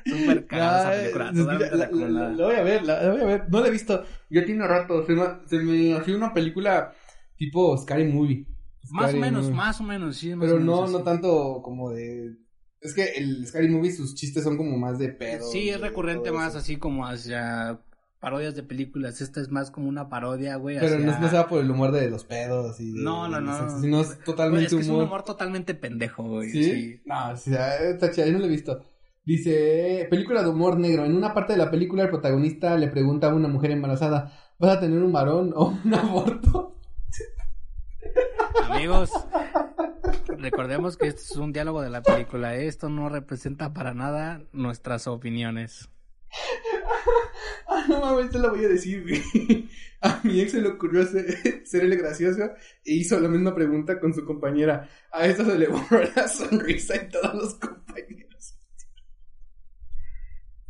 Súper 0.06 0.46
cagada 0.48 0.94
esa 0.94 1.00
película. 1.02 1.32
totalmente 1.32 1.70
la, 1.70 1.76
la- 1.76 1.84
recomendada. 1.86 2.30
la 2.30 2.44
voy 2.46 2.54
a 2.56 2.62
ver, 2.62 2.82
la, 2.84 3.02
la 3.02 3.10
voy 3.12 3.20
a 3.20 3.24
ver. 3.24 3.44
No 3.50 3.60
la 3.60 3.68
he 3.68 3.70
visto. 3.70 4.04
Ya 4.30 4.44
tiene 4.44 4.66
rato. 4.66 5.04
Se 5.06 5.12
me, 5.12 5.22
se 5.46 5.58
me 5.58 5.94
hacía 5.94 6.16
una 6.16 6.32
película 6.34 6.92
tipo 7.36 7.76
Scary 7.78 8.04
Movie. 8.04 8.46
Más 8.90 9.04
o 9.04 9.08
Scary 9.08 9.20
menos, 9.20 9.42
Movie. 9.44 9.56
más 9.56 9.80
o 9.80 9.84
menos, 9.84 10.16
sí. 10.16 10.34
más 10.34 10.46
Pero 10.46 10.56
o 10.56 10.60
menos 10.60 10.76
no, 10.78 10.84
así. 10.84 10.92
no 10.92 11.02
tanto 11.02 11.60
como 11.62 11.90
de. 11.90 12.36
Es 12.80 12.94
que 12.94 13.04
el 13.16 13.46
Scary 13.46 13.68
Movie, 13.68 13.92
sus 13.92 14.14
chistes 14.14 14.42
son 14.42 14.56
como 14.56 14.78
más 14.78 14.98
de 14.98 15.10
pedo. 15.10 15.46
Sí, 15.50 15.68
es 15.68 15.80
recurrente 15.80 16.32
más 16.32 16.56
así 16.56 16.76
como 16.78 17.06
hacia 17.06 17.78
parodias 18.20 18.54
de 18.54 18.62
películas. 18.62 19.20
Esta 19.20 19.40
es 19.40 19.50
más 19.50 19.70
como 19.70 19.88
una 19.88 20.08
parodia, 20.08 20.56
güey. 20.56 20.78
Pero 20.78 20.94
hacia- 20.96 21.06
no, 21.06 21.20
no 21.20 21.28
se 21.30 21.36
va 21.36 21.46
por 21.46 21.60
el 21.62 21.70
humor 21.70 21.92
de 21.92 22.08
los 22.10 22.24
pedos 22.24 22.80
y 22.80 22.92
de- 22.92 23.02
No, 23.02 23.28
no, 23.28 23.40
no. 23.40 23.80
sino 23.80 24.00
es 24.00 24.08
Güey, 24.14 24.24
totalmente 24.24 24.66
es 24.66 24.74
que 24.74 24.80
es 24.80 24.86
un 24.88 24.94
humor. 24.94 25.04
humor 25.06 25.22
totalmente 25.24 25.74
pendejo, 25.74 26.22
güey. 26.24 26.50
¿Sí? 26.50 26.64
Sí. 26.64 27.00
No, 27.04 27.36
sí, 27.36 27.52
ah, 27.54 27.76
está 27.76 28.10
chida, 28.10 28.26
yo 28.26 28.32
no 28.32 28.38
lo 28.40 28.46
he 28.46 28.48
visto. 28.48 28.82
Dice, 29.24 30.06
película 30.08 30.42
de 30.42 30.48
humor 30.48 30.78
negro. 30.78 31.04
En 31.04 31.14
una 31.14 31.34
parte 31.34 31.52
de 31.52 31.58
la 31.58 31.70
película 31.70 32.04
el 32.04 32.08
protagonista 32.08 32.76
le 32.76 32.88
pregunta 32.88 33.30
a 33.30 33.34
una 33.34 33.48
mujer 33.48 33.70
embarazada, 33.70 34.32
¿vas 34.58 34.76
a 34.76 34.80
tener 34.80 35.02
un 35.02 35.12
varón 35.12 35.52
o 35.54 35.68
un 35.84 35.94
aborto? 35.94 36.78
Amigos, 38.70 39.10
recordemos 40.38 40.96
que 40.96 41.08
esto 41.08 41.20
es 41.22 41.36
un 41.36 41.52
diálogo 41.52 41.82
de 41.82 41.90
la 41.90 42.02
película. 42.02 42.56
Esto 42.56 42.88
no 42.88 43.08
representa 43.08 43.72
para 43.72 43.94
nada 43.94 44.42
nuestras 44.52 45.06
opiniones. 45.06 45.88
Ah, 47.72 47.84
no 47.88 48.00
mames, 48.00 48.30
te 48.30 48.38
lo 48.40 48.50
voy 48.50 48.64
a 48.64 48.68
decir, 48.68 49.02
güey. 49.02 49.68
A 50.00 50.20
mi 50.24 50.40
ex 50.40 50.52
se 50.52 50.60
le 50.60 50.68
ocurrió 50.70 51.06
ser, 51.06 51.64
ser 51.64 51.84
el 51.84 51.96
gracioso 51.96 52.50
e 52.84 52.94
hizo 52.94 53.20
la 53.20 53.28
misma 53.28 53.54
pregunta 53.54 54.00
con 54.00 54.12
su 54.12 54.24
compañera. 54.24 54.88
A 55.12 55.26
esta 55.26 55.44
se 55.44 55.56
le 55.56 55.68
borró 55.68 56.00
la 56.16 56.26
sonrisa 56.26 56.96
y 56.96 57.08
todos 57.08 57.34
los 57.34 57.54
compañeros. 57.54 58.29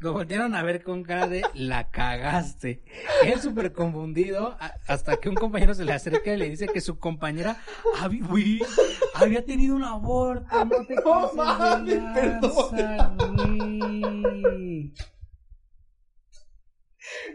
Lo 0.00 0.14
voltearon 0.14 0.54
a 0.54 0.62
ver 0.62 0.82
con 0.82 1.02
cara 1.02 1.26
de 1.26 1.42
la 1.52 1.90
cagaste. 1.90 2.82
Él 3.22 3.38
súper 3.38 3.72
confundido 3.72 4.56
hasta 4.86 5.18
que 5.18 5.28
un 5.28 5.34
compañero 5.34 5.74
se 5.74 5.84
le 5.84 5.92
acerca 5.92 6.32
y 6.32 6.38
le 6.38 6.48
dice 6.48 6.68
que 6.68 6.80
su 6.80 6.98
compañera 6.98 7.58
había, 8.00 9.44
tenido 9.44 9.76
un 9.76 9.84
aborto. 9.84 10.64
No 10.64 10.86
te 10.86 10.94
No 10.94 11.32
mames, 11.34 12.00
güey. 12.70 12.90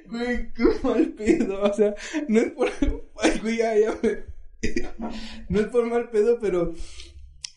Güey, 0.08 0.54
qué 0.54 0.63
mal 0.84 1.08
pedo, 1.10 1.62
o 1.62 1.73
sea, 1.73 1.93
no 2.28 2.39
es 2.39 2.51
por... 2.51 2.71
Ay, 3.21 3.39
güey, 3.41 3.58
ya, 3.58 3.75
ya 3.78 3.93
me- 4.01 4.23
No 5.49 5.60
es 5.60 5.67
por 5.67 5.86
mal 5.86 6.10
pedo, 6.10 6.39
pero 6.39 6.73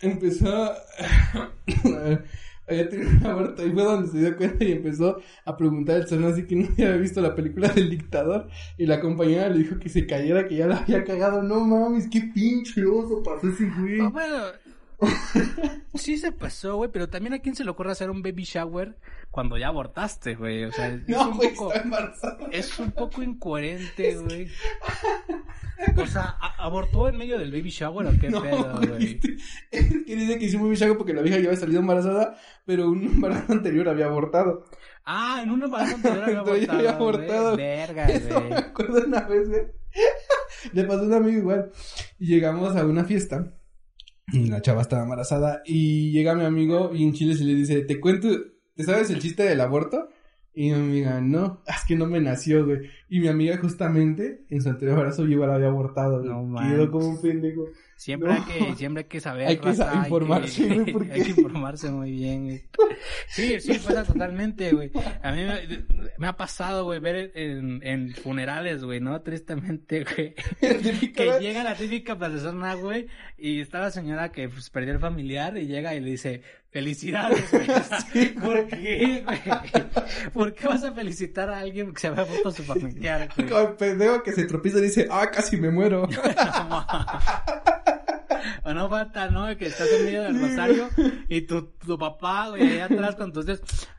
empezó 0.00 0.54
a... 0.54 0.76
Había 2.68 2.88
tenido 2.88 3.10
un 3.10 3.26
aborto 3.26 3.66
y 3.66 3.70
fue 3.70 3.82
donde 3.82 4.08
se 4.08 4.18
dio 4.18 4.36
cuenta 4.36 4.64
y 4.64 4.72
empezó 4.72 5.18
a 5.44 5.56
preguntar 5.56 5.96
al 5.96 6.08
salón 6.08 6.32
así 6.32 6.46
que 6.46 6.56
no 6.56 6.68
había 6.72 6.96
visto 6.96 7.20
la 7.20 7.34
película 7.34 7.68
del 7.68 7.90
dictador 7.90 8.48
y 8.76 8.86
la 8.86 9.00
compañera 9.00 9.48
le 9.48 9.58
dijo 9.58 9.78
que 9.78 9.88
se 9.88 10.06
cayera, 10.06 10.46
que 10.46 10.56
ya 10.56 10.66
la 10.66 10.78
había 10.78 11.04
cagado. 11.04 11.42
No 11.42 11.60
mames, 11.60 12.08
qué 12.10 12.30
pinche 12.34 12.84
oso 12.84 13.22
pasó 13.22 13.48
ese 13.48 13.70
güey. 13.78 14.00
Ah, 14.00 14.10
bueno, 14.10 14.44
sí 15.94 16.16
se 16.18 16.32
pasó, 16.32 16.76
güey, 16.76 16.90
pero 16.90 17.08
también 17.08 17.34
a 17.34 17.38
quién 17.38 17.54
se 17.54 17.64
le 17.64 17.70
ocurre 17.70 17.92
hacer 17.92 18.10
un 18.10 18.22
baby 18.22 18.44
shower 18.44 18.96
cuando 19.30 19.56
ya 19.56 19.68
abortaste, 19.68 20.34
güey. 20.34 20.64
O 20.64 20.72
sea, 20.72 20.88
es 20.88 21.08
No, 21.08 21.30
un 21.30 21.36
güey, 21.36 21.54
poco... 21.54 21.72
Es 22.50 22.78
un 22.78 22.90
poco 22.92 23.22
incoherente, 23.22 24.16
güey. 24.16 24.48
O 25.96 26.06
sea, 26.06 26.36
¿a- 26.40 26.64
¿abortó 26.64 27.08
en 27.08 27.16
medio 27.16 27.38
del 27.38 27.52
baby 27.52 27.70
shower 27.70 28.06
o 28.08 28.18
qué 28.18 28.30
No, 28.30 28.42
pedo, 28.42 28.76
güey, 28.76 28.88
güey? 28.88 29.04
este- 29.06 29.36
es 29.70 29.86
que 30.04 30.16
dice 30.16 30.38
que 30.38 30.44
hizo 30.46 30.58
muy 30.58 30.70
bichaco 30.70 30.96
porque 30.98 31.14
la 31.14 31.22
vieja 31.22 31.38
ya 31.38 31.46
había 31.48 31.60
salido 31.60 31.80
embarazada, 31.80 32.36
pero 32.66 32.88
un 32.90 33.04
embarazo 33.04 33.52
anterior 33.52 33.88
había 33.88 34.06
abortado. 34.06 34.64
Ah, 35.04 35.40
en 35.42 35.50
un 35.52 35.62
embarazo 35.62 35.94
anterior 35.96 36.24
había 36.24 36.38
abortado. 36.40 36.72
había 36.78 36.92
güey. 36.92 36.94
abortado. 36.94 37.56
Verga, 37.56 38.06
Eso 38.08 38.40
me 38.40 38.46
güey. 38.48 38.58
acuerdo 38.60 39.06
una 39.06 39.20
vez, 39.22 39.48
güey. 39.48 39.62
Le 40.72 40.84
pasó 40.84 41.00
a 41.00 41.04
un 41.04 41.14
amigo 41.14 41.38
igual. 41.38 41.70
Y 42.18 42.26
llegamos 42.26 42.74
a 42.76 42.84
una 42.84 43.04
fiesta. 43.04 43.54
Y 44.32 44.46
la 44.48 44.60
chava 44.60 44.82
estaba 44.82 45.02
embarazada. 45.02 45.62
Y 45.64 46.12
llega 46.12 46.34
mi 46.34 46.44
amigo 46.44 46.90
y 46.94 47.04
en 47.04 47.12
Chile 47.12 47.34
se 47.34 47.44
le 47.44 47.54
dice, 47.54 47.82
te 47.82 48.00
cuento, 48.00 48.28
¿te 48.74 48.84
sabes 48.84 49.10
el 49.10 49.20
chiste 49.20 49.42
del 49.42 49.60
aborto? 49.60 50.08
Y 50.54 50.70
mi 50.70 50.74
amiga, 50.74 51.20
no, 51.20 51.62
es 51.66 51.84
que 51.86 51.94
no 51.94 52.06
me 52.06 52.20
nació, 52.20 52.66
güey. 52.66 52.80
Y 53.08 53.20
mi 53.20 53.28
amiga 53.28 53.56
justamente 53.58 54.44
en 54.48 54.60
su 54.60 54.68
anterior 54.68 54.98
embarazo 54.98 55.24
yo 55.24 55.32
igual 55.32 55.52
había 55.52 55.68
abortado, 55.68 56.20
güey. 56.20 56.30
No 56.30 56.58
Quedó 56.68 56.90
como 56.90 57.08
un 57.08 57.20
pendejo. 57.20 57.66
Siempre, 57.98 58.28
No. 58.28 58.34
hay 58.36 58.42
que, 58.42 58.74
siempre 58.76 59.02
hay 59.02 59.08
que 59.08 59.20
saber. 59.20 59.48
Hay 59.48 59.56
que 59.56 59.70
raza, 59.70 59.92
informarse, 60.04 60.84
porque- 60.92 61.12
Hay 61.12 61.22
que 61.24 61.30
informarse 61.30 61.90
muy 61.90 62.12
bien, 62.12 62.44
güey. 62.44 62.64
Sí, 63.26 63.60
sí, 63.60 63.72
pasa 63.84 64.04
totalmente, 64.04 64.72
güey. 64.72 64.92
A 65.20 65.32
mí 65.32 65.42
me, 65.44 65.84
me 66.16 66.26
ha 66.28 66.36
pasado, 66.36 66.84
güey, 66.84 67.00
ver 67.00 67.32
en, 67.34 67.80
en 67.82 68.14
funerales, 68.14 68.84
güey, 68.84 69.00
¿no? 69.00 69.20
Tristemente, 69.22 70.04
güey. 70.16 70.34
Que 71.12 71.38
llega 71.40 71.64
la 71.64 71.74
típica 71.74 72.16
persona, 72.16 72.74
güey, 72.74 73.08
y 73.36 73.60
está 73.60 73.80
la 73.80 73.90
señora 73.90 74.30
que 74.30 74.48
pues, 74.48 74.70
perdió 74.70 74.92
el 74.92 75.00
familiar 75.00 75.56
y 75.58 75.66
llega 75.66 75.92
y 75.96 76.00
le 76.00 76.10
dice, 76.10 76.42
felicidades, 76.70 77.50
güey. 77.50 77.66
Sí, 78.12 78.26
¿Por 78.40 78.68
qué, 78.68 79.24
güey? 79.24 79.42
¿Por 80.32 80.54
qué 80.54 80.68
vas 80.68 80.84
a 80.84 80.92
felicitar 80.92 81.50
a 81.50 81.58
alguien 81.58 81.92
que 81.92 82.00
se 82.00 82.06
había 82.06 82.24
muerto 82.24 82.52
su 82.52 82.62
familiar, 82.62 83.28
güey? 83.36 83.48
Como 83.48 83.60
el 83.70 83.74
pendejo 83.74 84.22
que 84.22 84.30
se 84.32 84.44
tropieza 84.44 84.78
y 84.78 84.82
dice, 84.82 85.08
ah, 85.10 85.28
casi 85.32 85.56
me 85.56 85.70
muero. 85.70 86.08
O 88.64 88.74
no 88.74 88.88
falta, 88.88 89.30
¿no? 89.30 89.56
Que 89.56 89.66
estás 89.66 89.88
en 89.92 90.04
medio 90.04 90.22
del 90.22 90.40
rosario 90.40 90.88
y 91.28 91.42
tu, 91.42 91.62
tu 91.86 91.98
papá, 91.98 92.48
güey, 92.48 92.62
allá 92.62 92.86
atrás 92.86 93.16
con 93.16 93.32
tus 93.32 93.46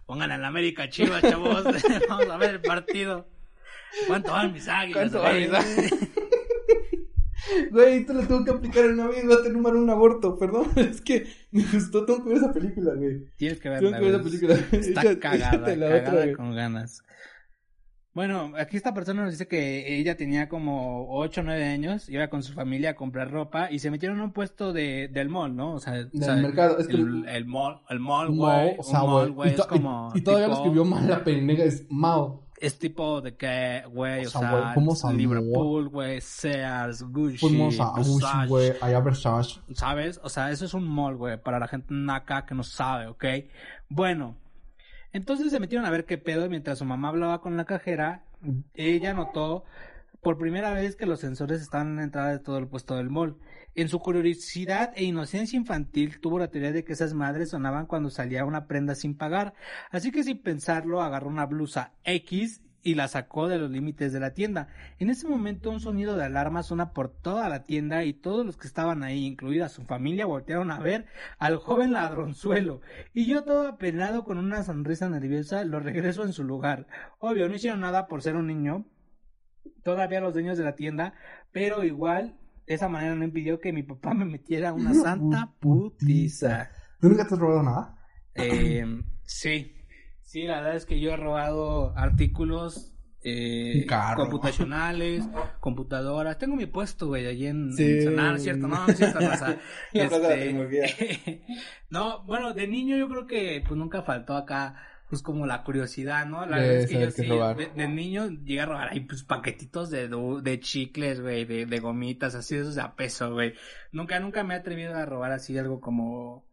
pongan 0.06 0.32
en 0.32 0.42
la 0.42 0.48
América 0.48 0.90
Chivas, 0.90 1.22
chavos, 1.22 1.64
vamos 2.10 2.30
a 2.30 2.38
ver 2.38 2.56
el 2.56 2.62
partido. 2.62 3.28
¿Cuánto 4.08 4.32
van 4.32 4.54
mis 4.54 4.68
águilas? 4.68 5.12
¿Cuánto 5.12 5.22
van 5.22 5.40
mis 5.40 5.54
águilas? 5.54 5.94
Güey, 7.72 8.06
te 8.06 8.14
lo 8.14 8.22
tengo 8.22 8.44
que 8.44 8.52
aplicar 8.52 8.86
en 8.86 8.94
una 8.94 9.08
vez, 9.08 9.28
va 9.28 9.36
a 9.36 9.44
tener 9.44 9.58
un 9.58 9.90
aborto, 9.90 10.38
perdón, 10.38 10.72
es 10.76 11.02
que 11.02 11.28
me 11.52 11.64
gustó, 11.64 12.06
tengo 12.06 12.24
que 12.24 12.30
ver 12.30 12.38
esa 12.38 12.54
película, 12.54 12.94
güey. 12.94 13.26
Tienes 13.38 13.60
que 13.60 13.70
Tengo 13.70 13.92
verla, 13.92 14.00
que 14.00 14.06
ver 14.06 14.16
esa 14.16 14.24
película. 14.24 14.54
Está 14.72 15.20
cagada, 15.20 15.66
cagada 15.66 16.22
otra, 16.22 16.34
con 16.34 16.56
ganas. 16.56 17.04
Bueno, 18.20 18.52
aquí 18.58 18.76
esta 18.76 18.94
persona 18.94 19.22
nos 19.24 19.32
dice 19.32 19.48
que 19.48 19.98
ella 19.98 20.18
tenía 20.18 20.50
como 20.50 21.08
8 21.10 21.40
o 21.40 21.44
9 21.46 21.64
años, 21.64 22.10
iba 22.10 22.28
con 22.28 22.44
su 22.44 22.52
familia 22.52 22.90
a 22.90 22.94
comprar 22.98 23.32
ropa 23.32 23.72
y 23.72 23.80
se 23.80 23.90
metieron 23.90 24.20
a 24.20 24.26
un 24.26 24.34
puesto 24.34 24.74
de, 24.74 25.08
del 25.08 25.30
mall, 25.30 25.56
¿no? 25.56 25.76
O 25.76 25.80
sea, 25.80 25.94
o 25.94 25.96
Del 26.04 26.24
sea, 26.26 26.36
mercado, 26.36 26.80
es 26.80 26.88
que- 26.90 26.98
el, 26.98 27.26
el 27.30 27.46
mall, 27.46 27.80
el 27.90 28.02
mall, 28.02 28.36
güey, 28.36 28.76
o 28.78 28.84
sea, 28.84 29.04
mall, 29.06 29.32
güey, 29.32 29.54
y, 29.54 29.56
to- 29.56 29.62
es 29.62 29.68
como 29.70 30.12
y- 30.14 30.18
y 30.18 30.22
todavía 30.22 30.48
lo 30.50 30.54
escribió 30.56 30.84
mal 30.84 31.08
la 31.08 31.24
pendeja, 31.24 31.64
es 31.64 31.86
Mao. 31.90 32.44
Es 32.60 32.78
tipo 32.78 33.22
de 33.22 33.38
que, 33.38 33.84
güey, 33.90 34.26
o, 34.26 34.30
sea, 34.30 34.52
güey, 34.52 34.64
¿cómo 34.74 34.96
salió? 34.96 35.18
Liverpool, 35.20 35.88
güey, 35.88 36.20
Sears, 36.20 37.04
Gucci, 37.04 37.58
Versace, 37.72 38.48
güey, 38.50 38.74
allá 38.82 39.00
Versace. 39.00 39.62
¿sabes? 39.74 40.20
O 40.26 40.28
sea, 40.28 40.52
eso 40.52 40.66
es 40.66 40.74
un 40.74 40.86
mall, 40.86 41.16
güey, 41.16 41.42
para 41.42 41.58
la 41.58 41.70
gente 41.70 41.94
acá 42.12 42.46
que 42.46 42.54
no 42.54 42.64
sabe, 42.64 43.08
¿ok? 43.08 43.24
Bueno, 43.88 44.36
entonces 45.14 45.52
se 45.52 45.60
metieron 45.60 45.86
a 45.86 45.92
ver 45.92 46.06
qué 46.06 46.18
pedo 46.18 46.46
y 46.46 46.50
mientras 46.50 46.80
su 46.80 46.86
mamá 46.86 47.10
hablaba 47.10 47.42
con 47.42 47.58
la 47.58 47.66
cajera, 47.66 48.24
ella 48.74 49.14
notó 49.14 49.66
por 50.22 50.38
primera 50.38 50.74
vez 50.74 50.96
que 50.96 51.06
los 51.06 51.20
sensores 51.20 51.62
estaban 51.62 51.90
en 51.90 51.96
la 51.98 52.04
entrada 52.04 52.32
de 52.32 52.40
todo 52.40 52.58
el 52.58 52.68
puesto 52.68 52.96
del 52.96 53.10
mall. 53.10 53.38
En 53.76 53.88
su 53.88 54.00
curiosidad 54.00 54.92
e 54.96 55.04
inocencia 55.04 55.58
infantil 55.58 56.20
tuvo 56.20 56.40
la 56.40 56.50
teoría 56.50 56.72
de 56.72 56.84
que 56.84 56.94
esas 56.94 57.14
madres 57.14 57.50
sonaban 57.50 57.86
cuando 57.86 58.10
salía 58.10 58.46
una 58.46 58.68
prenda 58.68 58.96
sin 58.96 59.16
pagar, 59.16 59.54
así 59.92 60.12
que 60.12 60.24
sin 60.24 60.42
pensarlo 60.42 61.02
agarró 61.02 61.30
una 61.30 61.46
blusa 61.46 61.94
X 62.04 62.62
y 62.84 62.96
la 62.96 63.08
sacó 63.08 63.48
de 63.48 63.58
los 63.58 63.72
límites 63.72 64.14
de 64.14 64.20
la 64.20 64.34
tienda. 64.34 64.70
En 65.00 65.10
ese 65.10 65.28
momento 65.28 65.70
un 65.70 65.80
sonido 65.80 66.16
de 66.16 66.26
alarma 66.26 66.64
suena 66.64 66.94
por 66.94 67.10
toda 67.10 67.50
la 67.50 67.64
tienda 67.64 68.04
y 68.04 68.14
todos 68.14 68.46
los 68.46 68.58
que 68.58 68.68
estaban 68.68 69.04
ahí, 69.04 69.26
incluida 69.26 69.70
su 69.70 69.84
familia, 69.84 70.26
voltearon 70.26 70.72
a 70.72 70.80
ver 70.80 71.06
al 71.38 71.58
joven 71.58 71.94
ladronzuelo. 71.94 72.82
Y 73.14 73.26
yo 73.26 73.44
todo 73.44 73.68
apenado 73.68 74.24
con 74.24 74.38
una 74.38 74.64
sonrisa 74.64 75.10
nerviosa 75.10 75.64
lo 75.64 75.80
regreso 75.80 76.24
en 76.24 76.34
su 76.34 76.44
lugar. 76.44 76.88
Obvio, 77.20 77.50
no 77.50 77.56
hicieron 77.56 77.82
nada 77.82 78.08
por 78.08 78.22
ser 78.22 78.36
un 78.36 78.48
niño, 78.48 78.86
todavía 79.84 80.22
los 80.22 80.34
dueños 80.34 80.58
de 80.58 80.64
la 80.64 80.76
tienda, 80.76 81.14
pero 81.52 81.84
igual 81.84 82.38
de 82.66 82.76
esa 82.76 82.88
manera 82.88 83.16
no 83.16 83.24
impidió 83.24 83.60
que 83.60 83.74
mi 83.74 83.84
papá 83.84 84.14
me 84.14 84.26
metiera 84.26 84.74
una 84.74 84.94
santa 84.94 85.54
putiza. 85.60 85.90
putiza. 86.00 86.70
¿Tú 87.02 87.10
nunca 87.10 87.28
te 87.28 87.34
has 87.34 87.40
robado 87.40 87.64
nada? 87.64 87.96
Eh, 88.36 88.86
sí, 89.24 89.79
sí, 90.30 90.44
la 90.44 90.58
verdad 90.62 90.76
es 90.76 90.86
que 90.86 91.00
yo 91.00 91.12
he 91.12 91.18
robado 91.18 91.92
artículos 91.98 92.94
eh, 93.24 93.86
computacionales, 94.16 95.28
computadoras. 95.60 96.38
Tengo 96.38 96.56
mi 96.56 96.68
puesto, 96.68 97.08
güey, 97.08 97.26
allí 97.26 97.48
en, 97.48 97.74
Sí. 97.74 97.84
en 97.84 98.04
Sonar, 98.04 98.40
¿cierto? 98.40 98.68
No, 98.68 98.86
no 98.86 98.88
es 98.88 98.98
cierto, 98.98 99.20
Este, 99.94 101.42
no, 101.90 102.24
bueno, 102.26 102.54
de 102.54 102.68
niño 102.68 102.96
yo 102.98 103.10
creo 103.10 103.26
que 103.28 103.64
pues 103.68 103.78
nunca 103.78 104.04
faltó 104.04 104.36
acá 104.36 104.76
pues 105.10 105.24
como 105.24 105.48
la 105.48 105.64
curiosidad, 105.64 106.28
¿no? 106.28 106.46
La 106.46 106.58
verdad 106.60 106.76
es 106.76 106.86
que 106.88 107.00
yo 107.02 107.10
sí, 107.10 107.28
robar. 107.28 107.58
de, 107.58 107.66
de 107.76 107.88
niño 107.88 108.30
llegué 108.30 108.62
a 108.62 108.68
robar 108.68 108.90
ahí 108.92 109.00
pues 109.00 109.24
paquetitos 109.24 109.90
de, 109.90 110.08
de 110.08 110.60
chicles, 110.60 111.20
güey, 111.20 111.46
de, 111.46 111.66
de 111.66 111.80
gomitas, 111.80 112.36
así 112.36 112.54
de 112.56 112.62
esos 112.62 112.76
de 112.76 112.82
a 112.84 112.94
peso, 112.96 113.34
güey. 113.34 113.54
Nunca, 113.92 114.20
nunca 114.20 114.44
me 114.44 114.54
he 114.54 114.58
atrevido 114.58 114.96
a 114.96 115.06
robar 115.08 115.32
así 115.32 115.58
algo 115.58 115.82
como, 115.82 116.46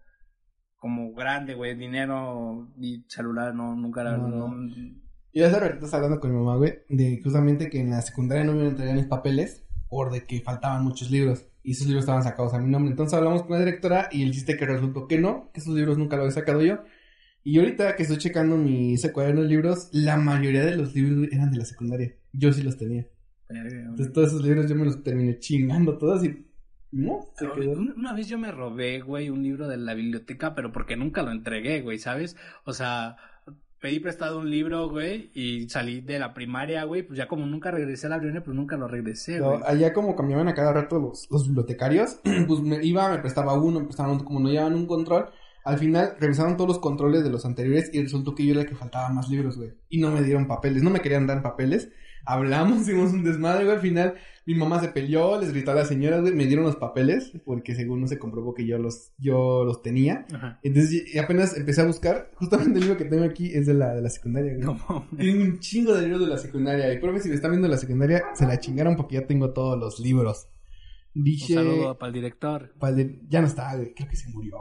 como 0.87 1.13
grande, 1.15 1.55
güey, 1.55 1.75
dinero 1.75 2.69
y 2.79 3.05
celular, 3.09 3.53
no, 3.53 3.75
nunca 3.75 4.05
la 4.05 4.17
No, 4.17 4.29
no, 4.29 4.55
no. 4.55 4.71
Y 5.33 5.43
hace 5.43 5.59
rato 5.59 5.85
estaba 5.85 6.05
hablando 6.05 6.21
con 6.21 6.31
mi 6.31 6.37
mamá, 6.39 6.55
güey, 6.57 6.75
de 6.89 7.21
justamente 7.25 7.69
que 7.69 7.81
en 7.81 7.91
la 7.91 8.03
secundaria 8.03 8.45
no 8.45 8.53
me 8.53 8.69
entregaban 8.69 8.99
mis 8.99 9.09
papeles 9.09 9.65
por 9.89 10.13
de 10.13 10.27
que 10.27 10.43
faltaban 10.43 10.85
muchos 10.85 11.11
libros. 11.11 11.49
Y 11.65 11.73
esos 11.73 11.89
libros 11.89 12.05
estaban 12.05 12.23
sacados 12.23 12.55
a 12.55 12.61
mi 12.61 12.71
nombre. 12.71 12.93
Entonces 12.93 13.19
hablamos 13.19 13.43
con 13.43 13.55
la 13.55 13.65
directora 13.65 14.09
y 14.13 14.23
el 14.23 14.31
chiste 14.31 14.57
que 14.57 14.65
resultó 14.65 15.09
que 15.09 15.19
no, 15.19 15.51
que 15.53 15.59
esos 15.59 15.75
libros 15.75 15.99
nunca 15.99 16.17
los 16.17 16.29
he 16.29 16.31
sacado 16.31 16.63
yo. 16.63 16.79
Y 17.43 17.59
ahorita 17.59 17.97
que 17.97 18.05
estoy 18.05 18.19
checando 18.19 18.57
mi 18.57 18.95
cuaderno 19.13 19.43
de 19.43 19.49
libros, 19.49 19.89
la 19.91 20.17
mayoría 20.17 20.65
de 20.65 20.77
los 20.77 20.95
libros 20.95 21.27
eran 21.33 21.51
de 21.51 21.59
la 21.59 21.65
secundaria. 21.65 22.15
Yo 22.33 22.53
sí 22.53 22.63
los 22.63 22.77
tenía. 22.77 23.09
Entonces 23.49 24.13
todos 24.13 24.29
esos 24.29 24.45
libros 24.45 24.69
yo 24.69 24.77
me 24.77 24.85
los 24.85 25.03
terminé 25.03 25.41
chingando 25.41 25.99
todos 25.99 26.25
y... 26.25 26.47
No, 26.93 27.27
se 27.37 27.51
quedó. 27.51 27.73
Una 27.73 28.13
vez 28.15 28.29
yo 28.29 28.39
me 28.39 28.53
robé, 28.53 29.01
güey, 29.01 29.29
un 29.31 29.43
libro 29.43 29.69
de 29.69 29.77
la 29.77 29.95
biblioteca, 29.95 30.55
pero 30.55 30.73
porque 30.73 30.97
nunca 30.97 31.23
lo 31.23 31.31
entregué, 31.31 31.83
güey, 31.83 31.99
¿sabes? 31.99 32.37
O 32.65 32.73
sea, 32.73 33.17
pedí 33.81 34.01
prestado 34.01 34.39
un 34.39 34.51
libro, 34.51 34.89
güey, 34.89 35.31
y 35.35 35.69
salí 35.69 36.01
de 36.01 36.19
la 36.19 36.33
primaria, 36.33 36.85
güey, 36.85 37.03
pues 37.03 37.19
ya 37.19 37.29
como 37.29 37.45
nunca 37.47 37.71
regresé 37.71 38.07
a 38.07 38.11
la 38.11 38.19
primaria, 38.19 38.43
pues 38.43 38.57
nunca 38.57 38.77
lo 38.77 38.89
regresé, 38.89 39.39
No, 39.39 39.51
güey. 39.51 39.61
allá 39.67 39.93
como 39.93 40.17
cambiaban 40.17 40.49
a 40.49 40.55
cada 40.55 40.73
rato 40.73 40.99
los, 40.99 41.29
los 41.31 41.47
bibliotecarios, 41.47 42.21
pues 42.49 42.61
me 42.61 42.83
iba, 42.85 43.11
me 43.11 43.19
prestaba 43.19 43.55
uno, 43.55 43.81
me 43.81 43.87
prestaban 43.87 44.13
otro, 44.15 44.25
como 44.27 44.41
no 44.41 44.49
llevaban 44.49 44.75
un 44.75 44.87
control, 44.87 45.27
al 45.65 45.79
final 45.79 46.15
revisaron 46.21 46.57
todos 46.57 46.69
los 46.69 46.79
controles 46.79 47.25
de 47.25 47.31
los 47.31 47.45
anteriores 47.45 47.91
y 47.93 48.01
resultó 48.01 48.35
que 48.35 48.47
yo 48.47 48.53
era 48.53 48.63
el 48.63 48.69
que 48.69 48.77
faltaba 48.77 49.09
más 49.11 49.29
libros, 49.29 49.57
güey. 49.57 49.73
Y 49.89 50.01
no 50.01 50.13
me 50.13 50.23
dieron 50.23 50.47
papeles, 50.47 50.83
no 50.85 50.91
me 50.91 51.01
querían 51.01 51.27
dar 51.27 51.43
papeles. 51.43 51.91
Hablamos, 52.27 52.83
hicimos 52.83 53.13
un 53.13 53.25
desmadre, 53.25 53.65
güey, 53.65 53.77
al 53.77 53.83
final 53.83 54.15
mi 54.45 54.55
mamá 54.55 54.81
se 54.81 54.89
peleó, 54.89 55.41
les 55.41 55.53
gritó 55.53 55.73
a 55.73 55.75
las 55.75 55.89
señoras, 55.89 56.21
güey, 56.21 56.33
me 56.35 56.47
dieron 56.47 56.65
los 56.65 56.77
papeles, 56.77 57.33
porque 57.45 57.75
según 57.75 58.01
no 58.01 58.07
se 58.07 58.19
comprobó 58.19 58.55
que 58.55 58.65
yo 58.67 58.79
los, 58.79 59.13
yo 59.19 59.65
los 59.65 59.83
tenía. 59.83 60.25
Ajá. 60.33 60.61
Entonces 60.63 61.15
y 61.15 61.19
apenas 61.19 61.57
empecé 61.57 61.81
a 61.81 61.87
buscar, 61.87 62.31
justamente 62.35 62.75
el 62.79 62.85
libro 62.85 62.97
que 62.97 63.07
tengo 63.07 63.25
aquí 63.25 63.53
es 63.53 63.67
de 63.67 63.75
la, 63.75 63.95
de 63.95 64.03
la 64.03 64.11
secundaria, 64.11 64.55
güey. 64.55 64.65
No. 64.65 65.09
Tengo 65.17 65.43
un 65.43 65.59
chingo 65.59 65.95
de 65.95 66.03
libros 66.03 66.21
de 66.21 66.27
la 66.29 66.39
secundaria. 66.39 66.93
Y 66.93 66.99
profe, 67.01 67.21
si 67.21 67.29
me 67.29 67.35
están 67.35 67.51
viendo 67.53 67.67
la 67.69 67.77
secundaria, 67.77 68.23
se 68.35 68.47
la 68.47 68.61
chingaron 68.61 68.95
porque 68.97 69.17
ya 69.17 69.27
tengo 69.27 69.53
todos 69.53 69.77
los 69.79 69.99
libros. 69.99 70.49
Un 71.15 71.25
Dice. 71.25 71.55
saludo 71.55 71.99
para 71.99 72.09
el 72.09 72.15
director. 72.15 72.73
De- 72.95 73.21
Ya 73.29 73.41
no 73.41 73.47
está, 73.49 73.75
güey. 73.75 73.95
Creo 73.95 74.09
que 74.09 74.17
se 74.17 74.29
murió. 74.29 74.59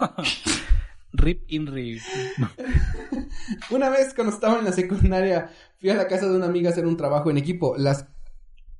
Rip 1.12 1.44
in 1.48 1.66
Rip. 1.66 2.00
Una 3.70 3.90
vez 3.90 4.14
cuando 4.14 4.32
estaba 4.32 4.58
en 4.58 4.64
la 4.64 4.72
secundaria, 4.72 5.50
fui 5.82 5.90
a 5.90 5.96
la 5.96 6.06
casa 6.06 6.28
de 6.28 6.36
una 6.36 6.46
amiga 6.46 6.70
a 6.70 6.72
hacer 6.72 6.86
un 6.86 6.96
trabajo 6.96 7.28
en 7.28 7.38
equipo. 7.38 7.74
Las, 7.76 8.06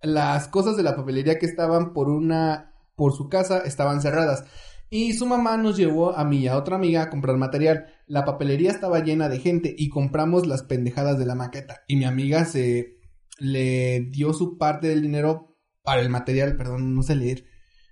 las 0.02 0.46
cosas 0.46 0.76
de 0.76 0.84
la 0.84 0.94
papelería 0.94 1.36
que 1.36 1.46
estaban 1.46 1.92
por 1.92 2.08
una, 2.08 2.76
por 2.94 3.12
su 3.12 3.28
casa 3.28 3.58
estaban 3.58 4.00
cerradas. 4.00 4.44
Y 4.88 5.12
su 5.14 5.26
mamá 5.26 5.56
nos 5.56 5.76
llevó 5.76 6.16
a 6.16 6.24
mí 6.24 6.38
y 6.38 6.46
a 6.46 6.56
otra 6.56 6.76
amiga 6.76 7.02
a 7.02 7.10
comprar 7.10 7.36
material. 7.36 7.86
La 8.06 8.24
papelería 8.24 8.70
estaba 8.70 9.00
llena 9.00 9.28
de 9.28 9.40
gente 9.40 9.74
y 9.76 9.88
compramos 9.88 10.46
las 10.46 10.62
pendejadas 10.62 11.18
de 11.18 11.26
la 11.26 11.34
maqueta. 11.34 11.82
Y 11.88 11.96
mi 11.96 12.04
amiga 12.04 12.44
se 12.44 13.00
le 13.40 14.02
dio 14.12 14.32
su 14.32 14.56
parte 14.56 14.86
del 14.86 15.02
dinero 15.02 15.56
para 15.82 16.02
el 16.02 16.08
material, 16.08 16.56
perdón, 16.56 16.94
no 16.94 17.02
sé 17.02 17.16
leer. 17.16 17.46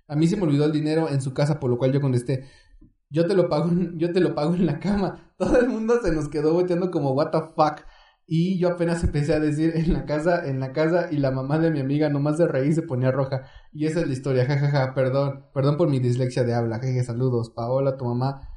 A 0.07 0.15
mí 0.15 0.27
se 0.27 0.37
me 0.37 0.43
olvidó 0.43 0.63
el 0.63 0.71
dinero 0.71 1.09
en 1.09 1.21
su 1.21 1.33
casa, 1.33 1.59
por 1.59 1.69
lo 1.69 1.77
cual 1.77 1.91
yo 1.91 1.99
contesté, 1.99 2.45
yo 3.09 3.27
te 3.27 3.35
lo 3.35 3.49
pago, 3.49 3.69
yo 3.95 4.13
te 4.13 4.21
lo 4.21 4.33
pago 4.33 4.55
en 4.55 4.65
la 4.65 4.79
cama. 4.79 5.33
Todo 5.37 5.59
el 5.59 5.67
mundo 5.67 5.99
se 6.01 6.13
nos 6.13 6.29
quedó 6.29 6.53
volteando 6.53 6.89
como 6.91 7.11
what 7.11 7.31
the 7.31 7.39
fuck. 7.57 7.85
Y 8.33 8.57
yo 8.57 8.69
apenas 8.69 9.03
empecé 9.03 9.33
a 9.33 9.41
decir 9.41 9.73
en 9.75 9.91
la 9.91 10.05
casa, 10.05 10.47
en 10.47 10.61
la 10.61 10.71
casa, 10.71 11.09
y 11.11 11.17
la 11.17 11.31
mamá 11.31 11.59
de 11.59 11.69
mi 11.69 11.81
amiga 11.81 12.07
nomás 12.07 12.37
de 12.37 12.47
reír 12.47 12.73
se 12.73 12.81
ponía 12.81 13.11
roja. 13.11 13.43
Y 13.73 13.87
esa 13.87 13.99
es 13.99 14.07
la 14.07 14.13
historia, 14.13 14.45
jajaja, 14.45 14.93
perdón, 14.93 15.47
perdón 15.53 15.75
por 15.75 15.89
mi 15.89 15.99
dislexia 15.99 16.45
de 16.45 16.53
habla, 16.53 16.79
jeje, 16.79 17.03
saludos. 17.03 17.49
Paola, 17.49 17.97
tu 17.97 18.05
mamá, 18.05 18.47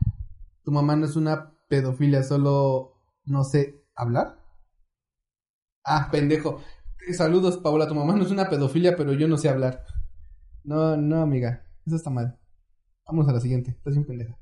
tu 0.63 0.71
mamá 0.71 0.95
no 0.95 1.07
es 1.07 1.17
una 1.17 1.57
pedofilia, 1.67 2.23
solo 2.23 3.01
no 3.25 3.43
sé 3.43 3.85
hablar. 3.97 4.39
Ah, 5.85 6.09
pendejo. 6.09 6.61
Saludos, 7.13 7.59
Paola, 7.59 7.89
tu 7.89 7.97
mamá 7.97 8.15
no 8.15 8.23
es 8.23 8.31
una 8.31 8.49
pedofilia, 8.49 8.95
pero 8.95 9.13
yo 9.13 9.27
no 9.27 9.39
sé 9.39 9.49
hablar. 9.49 9.85
No, 10.63 10.97
no, 10.97 11.21
amiga, 11.21 11.67
eso 11.85 11.97
está 11.97 12.11
mal. 12.11 12.39
Vamos 13.09 13.27
a 13.27 13.33
la 13.33 13.41
siguiente, 13.41 13.73
estás 13.73 13.95
bien 13.95 14.07
pendeja. 14.07 14.39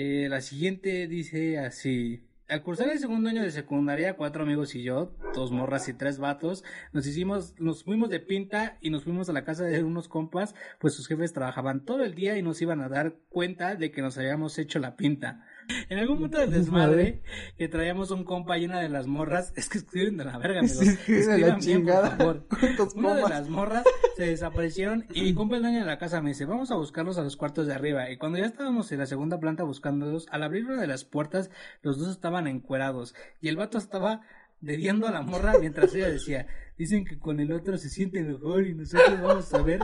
Eh, 0.00 0.28
la 0.28 0.40
siguiente 0.40 1.08
dice 1.08 1.58
así. 1.58 2.22
Al 2.48 2.62
cursar 2.62 2.88
el 2.88 3.00
segundo 3.00 3.30
año 3.30 3.42
de 3.42 3.50
secundaria, 3.50 4.14
cuatro 4.14 4.44
amigos 4.44 4.76
y 4.76 4.84
yo, 4.84 5.12
dos 5.34 5.50
morras 5.50 5.88
y 5.88 5.92
tres 5.92 6.20
vatos, 6.20 6.62
nos 6.92 7.04
hicimos, 7.04 7.56
nos 7.58 7.82
fuimos 7.82 8.08
de 8.08 8.20
pinta 8.20 8.78
y 8.80 8.90
nos 8.90 9.02
fuimos 9.02 9.28
a 9.28 9.32
la 9.32 9.44
casa 9.44 9.64
de 9.64 9.82
unos 9.82 10.06
compas, 10.06 10.54
pues 10.78 10.94
sus 10.94 11.08
jefes 11.08 11.32
trabajaban 11.32 11.84
todo 11.84 12.04
el 12.04 12.14
día 12.14 12.38
y 12.38 12.42
nos 12.42 12.62
iban 12.62 12.80
a 12.80 12.88
dar 12.88 13.16
cuenta 13.28 13.74
de 13.74 13.90
que 13.90 14.00
nos 14.00 14.16
habíamos 14.16 14.56
hecho 14.60 14.78
la 14.78 14.94
pinta. 14.94 15.44
En 15.88 15.98
algún 15.98 16.18
punto 16.18 16.38
del 16.38 16.50
desmadre, 16.50 17.22
que 17.56 17.68
traíamos 17.68 18.10
un 18.10 18.24
compa 18.24 18.58
y 18.58 18.64
una 18.64 18.80
de 18.80 18.88
las 18.88 19.06
morras, 19.06 19.52
es 19.56 19.68
que 19.68 19.78
escriben 19.78 20.16
de 20.16 20.24
la 20.24 20.38
verga, 20.38 20.60
amigos. 20.60 20.80
Escriben 20.80 21.26
de 21.26 21.30
la 21.30 21.36
bien, 21.36 21.54
por 21.54 21.62
chingada. 21.62 22.16
favor. 22.16 22.46
¿Cuántos 22.60 22.94
Una 22.94 23.14
de 23.14 23.22
las 23.22 23.48
morras 23.48 23.84
se 24.16 24.26
desaparecieron 24.26 25.06
y 25.12 25.22
mi 25.22 25.34
compa 25.34 25.56
el 25.56 25.62
dueño 25.62 25.80
de 25.80 25.86
la 25.86 25.98
casa 25.98 26.20
me 26.20 26.30
dice, 26.30 26.44
vamos 26.44 26.70
a 26.70 26.76
buscarlos 26.76 27.18
a 27.18 27.22
los 27.22 27.36
cuartos 27.36 27.66
de 27.66 27.74
arriba. 27.74 28.10
Y 28.10 28.16
cuando 28.16 28.38
ya 28.38 28.46
estábamos 28.46 28.90
en 28.92 28.98
la 28.98 29.06
segunda 29.06 29.38
planta 29.38 29.64
buscándolos, 29.64 30.26
al 30.30 30.42
abrir 30.42 30.64
una 30.66 30.80
de 30.80 30.86
las 30.86 31.04
puertas, 31.04 31.50
los 31.82 31.98
dos 31.98 32.10
estaban 32.10 32.46
encuerados. 32.46 33.14
Y 33.40 33.48
el 33.48 33.56
vato 33.56 33.78
estaba 33.78 34.22
dediando 34.60 35.06
a 35.06 35.12
la 35.12 35.22
morra 35.22 35.54
mientras 35.60 35.94
ella 35.94 36.08
decía, 36.08 36.46
dicen 36.76 37.04
que 37.04 37.18
con 37.18 37.40
el 37.40 37.52
otro 37.52 37.78
se 37.78 37.88
siente 37.88 38.22
mejor 38.22 38.66
y 38.66 38.74
nosotros 38.74 39.20
vamos 39.22 39.54
a 39.54 39.62
ver. 39.62 39.80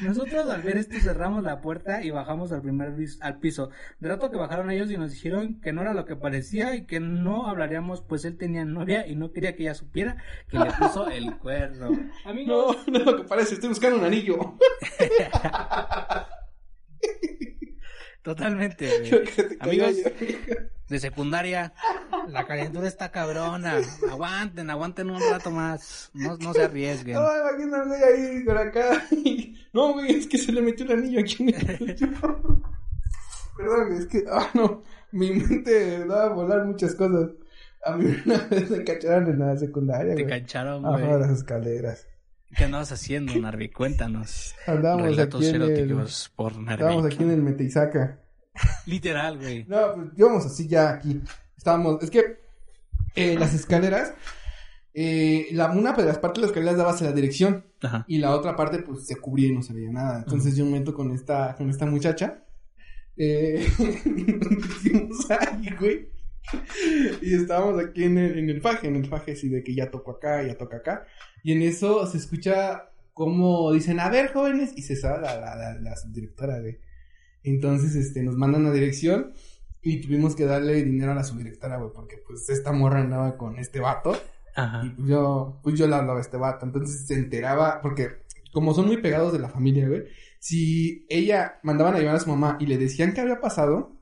Nosotros 0.00 0.48
al 0.50 0.62
ver 0.62 0.76
esto 0.76 0.96
cerramos 1.00 1.42
la 1.42 1.60
puerta 1.60 2.02
y 2.02 2.10
bajamos 2.10 2.52
al 2.52 2.62
primer 2.62 2.94
al 3.20 3.38
piso. 3.38 3.70
De 4.00 4.08
rato 4.08 4.30
que 4.30 4.36
bajaron 4.36 4.70
ellos 4.70 4.90
y 4.90 4.96
nos 4.96 5.12
dijeron 5.12 5.60
que 5.60 5.72
no 5.72 5.82
era 5.82 5.94
lo 5.94 6.04
que 6.04 6.16
parecía 6.16 6.74
y 6.74 6.86
que 6.86 7.00
no 7.00 7.48
hablaríamos, 7.48 8.02
pues 8.02 8.24
él 8.24 8.36
tenía 8.36 8.64
novia 8.64 9.06
y 9.06 9.16
no 9.16 9.32
quería 9.32 9.56
que 9.56 9.64
ella 9.64 9.74
supiera 9.74 10.16
que 10.48 10.58
le 10.58 10.70
puso 10.72 11.08
el 11.08 11.36
cuerno. 11.38 11.90
Amigos, 12.24 12.76
No, 12.86 12.92
no 12.92 12.98
es 12.98 13.06
lo 13.06 13.16
que 13.16 13.24
parece, 13.24 13.54
estoy 13.54 13.70
buscando 13.70 13.98
un 13.98 14.04
anillo. 14.04 14.56
totalmente, 18.22 18.88
güey. 19.10 19.58
Amigos, 19.60 19.94
de 20.88 20.98
secundaria, 20.98 21.72
la 22.28 22.46
calentura 22.46 22.86
está 22.88 23.10
cabrona. 23.10 23.78
Aguanten, 24.10 24.68
aguanten 24.70 25.10
un 25.10 25.20
rato 25.30 25.50
más. 25.50 26.10
No, 26.14 26.36
no 26.36 26.52
se 26.52 26.62
arriesguen. 26.64 27.14
No, 27.16 27.26
imagínate 27.36 28.04
ahí 28.04 28.44
por 28.44 28.58
acá. 28.58 29.02
No, 29.74 29.94
güey, 29.94 30.16
es 30.18 30.26
que 30.26 30.36
se 30.36 30.52
le 30.52 30.60
metió 30.60 30.84
el 30.84 30.92
anillo 30.92 31.20
aquí 31.20 31.42
en 31.44 31.48
el 31.54 31.78
cuello. 31.78 32.06
Perdón, 33.56 33.88
güey, 33.88 33.98
es 34.00 34.06
que, 34.06 34.24
ah, 34.30 34.50
no, 34.52 34.82
mi 35.12 35.30
mente 35.32 36.04
da 36.06 36.24
a 36.24 36.28
volar 36.28 36.64
muchas 36.66 36.94
cosas. 36.94 37.30
A 37.84 37.96
mí 37.96 38.14
una 38.26 38.36
vez 38.48 38.70
me 38.70 38.84
cacharon 38.84 39.28
en 39.30 39.38
la 39.38 39.56
secundaria, 39.56 40.14
Te 40.14 40.24
güey. 40.24 40.38
cancharon, 40.40 40.84
Abajo 40.84 41.00
de 41.00 41.06
güey. 41.08 41.20
las 41.20 41.30
escaleras. 41.30 42.06
¿Qué 42.56 42.64
andabas 42.64 42.92
haciendo, 42.92 43.34
Narvi? 43.34 43.70
Cuéntanos. 43.70 44.54
Andábamos 44.66 45.18
aquí 45.18 45.46
en 45.46 45.54
el... 45.54 45.62
eróticos 45.62 46.32
por 46.36 46.52
aquí 46.52 47.22
en 47.22 47.30
el 47.30 47.42
Meteizaca. 47.42 48.20
Literal, 48.86 49.38
güey. 49.38 49.64
No, 49.64 49.94
pues 49.94 50.08
íbamos 50.16 50.44
así 50.44 50.68
ya 50.68 50.90
aquí. 50.90 51.22
Estábamos, 51.56 52.02
es 52.02 52.10
que 52.10 52.40
eh, 53.14 53.36
las 53.38 53.54
escaleras, 53.54 54.12
eh, 54.92 55.48
la, 55.52 55.70
una 55.70 55.92
de 55.92 56.04
las 56.04 56.18
partes 56.18 56.40
de 56.40 56.42
las 56.42 56.50
escaleras 56.50 56.76
daba 56.76 56.90
hacia 56.90 57.06
la 57.06 57.14
dirección 57.14 57.64
Ajá. 57.82 58.04
y 58.06 58.18
la 58.18 58.34
otra 58.34 58.54
parte 58.54 58.80
pues 58.80 59.06
se 59.06 59.16
cubría 59.16 59.48
y 59.48 59.52
no 59.52 59.62
se 59.62 59.72
veía 59.72 59.90
nada. 59.90 60.18
Entonces 60.18 60.54
yo 60.54 60.64
me 60.66 60.72
meto 60.72 60.92
con 60.94 61.12
esta, 61.12 61.54
con 61.56 61.70
esta 61.70 61.86
muchacha. 61.86 62.44
Eh, 63.16 63.66
ahí, 65.40 65.74
güey. 65.78 66.08
Y 67.22 67.34
estábamos 67.34 67.82
aquí 67.82 68.04
en 68.04 68.18
el, 68.18 68.38
en 68.38 68.50
el 68.50 68.60
faje, 68.60 68.88
en 68.88 68.96
el 68.96 69.06
faje 69.06 69.32
así 69.32 69.48
de 69.48 69.62
que 69.62 69.74
ya 69.74 69.90
toco 69.90 70.12
acá, 70.12 70.42
ya 70.42 70.56
toco 70.56 70.76
acá. 70.76 71.06
Y 71.42 71.52
en 71.52 71.62
eso 71.62 72.06
se 72.06 72.18
escucha 72.18 72.90
como 73.12 73.72
dicen, 73.72 74.00
a 74.00 74.08
ver, 74.08 74.32
jóvenes, 74.32 74.72
y 74.76 74.82
se 74.82 74.96
sale 74.96 75.22
la, 75.22 75.38
la, 75.38 75.54
la, 75.54 75.74
la 75.74 75.96
subdirectora, 75.96 76.60
güey. 76.60 76.78
Entonces, 77.42 77.94
este, 77.94 78.22
nos 78.22 78.36
mandan 78.36 78.66
a 78.66 78.72
dirección 78.72 79.32
y 79.82 80.00
tuvimos 80.00 80.36
que 80.36 80.44
darle 80.44 80.82
dinero 80.84 81.12
a 81.12 81.16
la 81.16 81.24
subdirectora, 81.24 81.76
güey, 81.78 81.90
porque 81.92 82.16
pues 82.26 82.48
esta 82.48 82.72
morra 82.72 83.00
andaba 83.00 83.36
con 83.36 83.58
este 83.58 83.80
vato 83.80 84.12
y 84.12 84.60
Ajá. 84.60 84.92
pues 84.96 85.08
yo, 85.08 85.60
pues 85.62 85.78
yo 85.78 85.86
le 85.88 85.96
hablaba 85.96 86.18
a 86.18 86.22
este 86.22 86.36
vato, 86.36 86.64
entonces 86.64 87.06
se 87.06 87.14
enteraba, 87.14 87.80
porque 87.82 88.22
como 88.52 88.74
son 88.74 88.86
muy 88.86 88.98
pegados 88.98 89.32
de 89.32 89.40
la 89.40 89.48
familia, 89.48 89.88
güey, 89.88 90.04
si 90.38 91.04
ella 91.08 91.58
mandaban 91.62 91.94
a 91.94 91.98
llevar 91.98 92.16
a 92.16 92.20
su 92.20 92.30
mamá 92.30 92.56
y 92.60 92.66
le 92.66 92.78
decían 92.78 93.12
qué 93.12 93.22
había 93.22 93.40
pasado, 93.40 93.96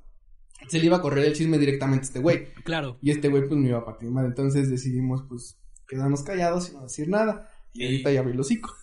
se 0.69 0.79
le 0.79 0.87
iba 0.87 0.99
a 0.99 1.03
correr 1.03 1.25
el 1.25 1.33
chisme 1.35 1.59
directamente 1.59 2.05
a 2.05 2.07
este 2.07 2.21
güey. 2.21 2.53
Claro. 2.65 2.99
Y 3.03 3.11
este 3.11 3.29
güey, 3.29 3.47
pues, 3.47 3.59
me 3.59 3.69
iba 3.69 3.79
a 3.79 3.85
partir 3.85 4.11
mal. 4.11 4.27
Entonces 4.27 4.71
decidimos, 4.71 5.25
pues, 5.29 5.59
quedarnos 5.89 6.23
callados 6.23 6.71
y 6.71 6.75
no 6.75 6.83
decir 6.83 7.09
nada. 7.09 7.51
Y 7.73 7.85
ahorita 7.85 8.13
ya 8.13 8.21
abrí 8.21 8.33
el 8.33 8.41
hocico. 8.41 8.75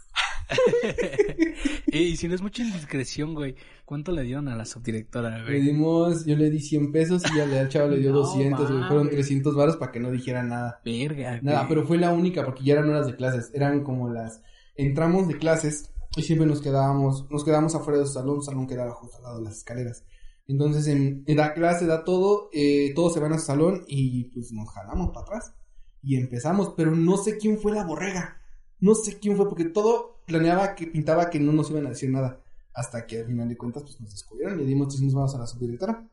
y 1.87 2.15
si 2.15 2.27
no 2.27 2.35
es 2.35 2.41
mucha 2.41 2.63
indiscreción, 2.63 3.33
güey, 3.33 3.55
¿cuánto 3.85 4.11
le 4.11 4.23
dieron 4.23 4.47
a 4.47 4.55
la 4.55 4.65
subdirectora, 4.65 5.43
Le 5.43 5.59
dimos, 5.59 6.25
yo 6.25 6.35
le 6.35 6.49
di 6.49 6.59
100 6.59 6.91
pesos 6.91 7.23
y 7.35 7.39
al 7.39 7.69
chavo 7.69 7.89
le 7.89 7.97
dio 7.97 8.11
No 8.11 8.19
200, 8.19 8.71
güey. 8.71 8.83
Fueron 8.83 9.05
mames. 9.07 9.13
300 9.13 9.55
varos 9.55 9.77
para 9.77 9.91
que 9.91 9.99
no 9.99 10.11
dijera 10.11 10.43
nada. 10.43 10.81
Verga, 10.85 11.39
Nada, 11.41 11.59
güey. 11.59 11.69
pero 11.69 11.85
fue 11.85 11.97
la 11.97 12.13
única 12.13 12.45
porque 12.45 12.63
ya 12.63 12.73
eran 12.73 12.89
horas 12.89 13.07
de 13.07 13.15
clases. 13.15 13.51
Eran 13.53 13.83
como 13.83 14.09
las... 14.09 14.41
Entramos 14.75 15.27
de 15.27 15.37
clases 15.37 15.91
y 16.15 16.21
siempre 16.21 16.47
nos 16.47 16.61
quedábamos, 16.61 17.29
nos 17.29 17.43
quedamos 17.43 17.75
afuera 17.75 17.99
del 17.99 18.07
salón. 18.07 18.37
El 18.37 18.43
salón 18.43 18.67
quedaba 18.67 18.91
justo 18.91 19.17
al 19.17 19.23
lado 19.23 19.37
de 19.39 19.45
las 19.45 19.57
escaleras. 19.57 20.05
Entonces, 20.47 20.87
en, 20.87 21.23
en 21.27 21.37
da 21.37 21.53
clase, 21.53 21.85
da 21.85 22.03
todo, 22.05 22.49
eh, 22.53 22.93
todos 22.95 23.13
se 23.13 23.19
van 23.19 23.33
al 23.33 23.39
salón 23.39 23.83
y 23.87 24.25
pues 24.25 24.51
nos 24.53 24.69
jalamos 24.69 25.09
para 25.09 25.21
atrás. 25.25 25.53
Y 26.01 26.15
empezamos, 26.15 26.73
pero 26.77 26.95
no 26.95 27.17
sé 27.17 27.37
quién 27.37 27.57
fue 27.59 27.73
la 27.73 27.83
borrega. 27.83 28.37
No 28.79 28.95
sé 28.95 29.19
quién 29.19 29.35
fue, 29.35 29.49
porque 29.49 29.65
todo 29.65 30.21
planeaba 30.25 30.75
que 30.75 30.87
pintaba 30.87 31.29
que 31.29 31.39
no 31.39 31.51
nos 31.51 31.69
iban 31.71 31.85
a 31.85 31.89
decir 31.89 32.09
nada. 32.11 32.41
Hasta 32.73 33.05
que 33.07 33.19
al 33.21 33.25
final 33.25 33.49
de 33.49 33.57
cuentas, 33.57 33.83
pues 33.83 33.99
nos 33.99 34.11
descubrieron 34.11 34.59
y 34.59 34.63
le 34.63 34.69
dimos 34.69 34.87
300 34.89 35.15
manos 35.15 35.35
a 35.35 35.39
la 35.39 35.47
subdirectora. 35.47 36.07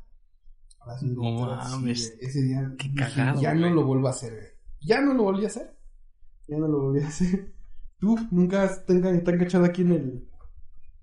A 0.80 0.86
la 0.88 0.98
subdirectora, 0.98 1.68
No 1.68 1.78
mames. 1.78 2.16
ese 2.20 2.42
día 2.42 2.74
Qué 2.78 2.88
dije, 2.88 2.98
cagado, 3.14 3.40
ya 3.40 3.54
no 3.54 3.68
lo 3.70 3.84
vuelvo 3.84 4.08
a 4.08 4.10
hacer. 4.10 4.56
Ya 4.80 5.00
no 5.00 5.14
lo 5.14 5.24
volví 5.24 5.44
a 5.44 5.48
hacer. 5.48 5.76
Ya 6.48 6.58
no 6.58 6.66
lo 6.66 6.80
volví 6.80 7.00
a 7.00 7.08
hacer. 7.08 7.52
¿Tú 7.98 8.18
nunca 8.30 8.64
has 8.64 8.84
te 8.84 8.92
han 8.94 9.20
cachado 9.38 9.64
aquí 9.64 9.82
en 9.82 9.92
el... 9.92 10.28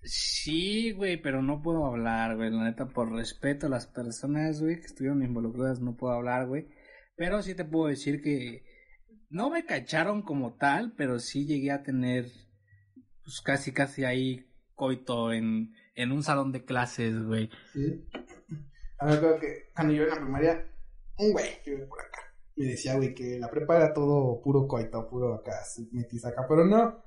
Sí, 0.04 0.92
güey, 0.92 1.22
pero 1.22 1.42
no 1.42 1.62
puedo 1.62 1.86
hablar, 1.86 2.36
güey. 2.36 2.50
La 2.50 2.64
neta, 2.64 2.88
por 2.88 3.12
respeto 3.12 3.68
a 3.68 3.70
las 3.70 3.88
personas, 3.88 4.62
güey, 4.62 4.80
que 4.80 4.88
estuvieron 4.88 5.24
involucradas, 5.24 5.80
no 5.80 5.96
puedo 5.96 6.14
hablar, 6.14 6.48
güey. 6.48 6.68
Pero 7.16 7.42
sí 7.42 7.54
te 7.56 7.66
puedo 7.66 7.88
decir 7.88 8.22
que 8.22 8.64
no 9.30 9.50
me 9.50 9.66
cacharon 9.66 10.24
como 10.24 10.56
tal, 10.56 10.94
pero 10.96 11.20
sí 11.20 11.46
llegué 11.46 11.72
a 11.72 11.84
tener, 11.84 12.26
pues 13.24 13.42
casi, 13.42 13.72
casi 13.72 14.04
ahí 14.04 14.48
coito 14.76 15.32
en, 15.32 15.74
en 15.96 16.12
un 16.12 16.24
salón 16.24 16.52
de 16.52 16.66
clases, 16.66 17.22
güey. 17.24 17.50
Sí. 17.74 18.08
A 18.98 19.06
me 19.06 19.14
acuerdo 19.14 19.40
que 19.40 19.72
cuando 19.76 19.94
yo 19.94 20.04
en 20.04 20.10
la 20.10 20.16
primaria, 20.16 20.68
un 21.18 21.32
güey 21.32 21.62
que 21.64 21.72
vive 21.72 21.86
por 21.86 22.02
acá 22.02 22.32
me 22.56 22.66
decía, 22.66 22.96
güey, 22.96 23.14
que 23.14 23.40
la 23.40 23.50
prepa 23.50 23.78
era 23.78 23.94
todo 23.94 24.42
puro 24.42 24.68
coito, 24.68 25.08
puro 25.10 25.36
acá, 25.36 25.64
metisaca, 25.92 26.46
pero 26.48 26.66
no, 26.66 27.04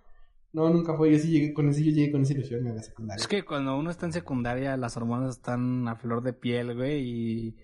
no, 0.55 0.71
nunca 0.71 0.95
fue. 0.97 1.13
Yo 1.13 1.19
sí 1.19 1.29
llegué 1.31 1.53
con 1.53 1.69
ese, 1.69 1.85
yo 1.85 1.91
llegué 1.91 2.11
con 2.11 2.23
esa 2.23 2.33
ilusión 2.33 2.67
en 2.67 2.77
la 2.77 2.83
secundaria. 2.83 3.21
Es 3.21 3.29
que 3.29 3.45
cuando 3.45 3.77
uno 3.77 3.91
está 3.91 4.07
en 4.07 4.13
secundaria, 4.13 4.77
las 4.79 4.97
hormonas 4.97 5.37
están 5.37 5.87
a 5.89 5.97
flor 5.97 6.23
de 6.23 6.33
piel, 6.33 6.75
güey, 6.75 7.03
y, 7.03 7.57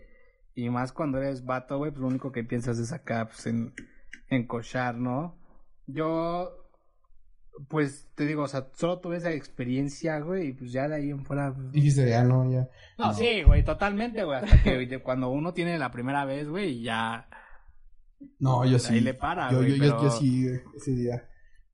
y 0.55 0.68
más 0.70 0.93
cuando 0.93 1.16
eres 1.18 1.45
vato, 1.45 1.78
güey, 1.78 1.91
pues 1.93 2.03
lo 2.03 2.09
único 2.09 2.30
que 2.32 2.45
piensas 2.45 2.78
es 2.78 2.93
acá, 2.93 3.26
pues 3.26 3.47
en, 3.47 3.72
en 4.28 4.47
cochar, 4.47 4.97
¿no? 4.97 5.38
Yo, 5.86 6.51
pues 7.68 8.09
te 8.14 8.26
digo, 8.26 8.43
o 8.45 8.49
sea, 8.49 8.68
solo 8.74 9.01
tuve 9.01 9.16
esa 9.18 9.32
experiencia, 9.32 10.18
güey, 10.20 10.49
y 10.49 10.53
pues 10.53 10.72
ya 10.72 10.88
de 10.88 10.97
ahí 10.97 11.11
en 11.11 11.24
fuera. 11.24 11.53
pues, 11.55 11.70
Dijiste, 11.72 12.09
ya 12.09 12.22
no, 12.24 12.51
ya. 12.51 12.68
No, 12.99 13.07
no. 13.07 13.14
sí, 13.14 13.43
güey, 13.43 13.64
totalmente, 13.64 14.24
güey, 14.24 14.38
hasta 14.43 14.62
que 14.62 15.01
cuando 15.03 15.28
uno 15.30 15.53
tiene 15.53 15.78
la 15.78 15.91
primera 15.91 16.24
vez, 16.24 16.49
güey, 16.49 16.82
ya 16.82 17.28
No, 18.38 18.64
yo 18.64 18.78
sí. 18.78 18.95
ahí 18.95 19.01
le 19.01 19.14
para, 19.14 19.51
yo, 19.51 19.59
güey, 19.59 19.70
yo, 19.70 19.76
yo, 19.76 19.82
pero- 19.82 20.03
yo 20.03 20.11
sí, 20.11 20.47
ese 20.76 20.91
día. 20.93 21.26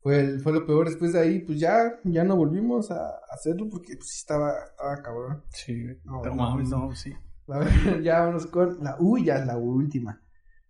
Fue, 0.06 0.20
el- 0.20 0.40
fue 0.40 0.52
lo 0.52 0.64
peor. 0.64 0.86
Después 0.86 1.12
de 1.12 1.18
ahí, 1.18 1.40
pues 1.40 1.58
ya, 1.58 1.98
ya 2.04 2.22
no 2.22 2.36
volvimos 2.36 2.92
a 2.92 3.10
hacerlo 3.28 3.68
porque 3.68 3.96
pues 3.96 4.14
estaba, 4.14 4.52
estaba 4.70 5.02
cabrón. 5.02 5.42
Sí. 5.52 5.84
No, 6.04 6.20
pero 6.22 6.36
no, 6.36 6.42
mames, 6.42 6.68
no. 6.68 6.94
sí. 6.94 7.12
A 7.48 7.58
ver, 7.58 8.02
ya 8.04 8.20
vamos 8.20 8.46
con 8.46 8.78
la 8.84 8.96
uy, 9.00 9.24
ya 9.24 9.38
es 9.38 9.46
la 9.46 9.56
última. 9.56 10.22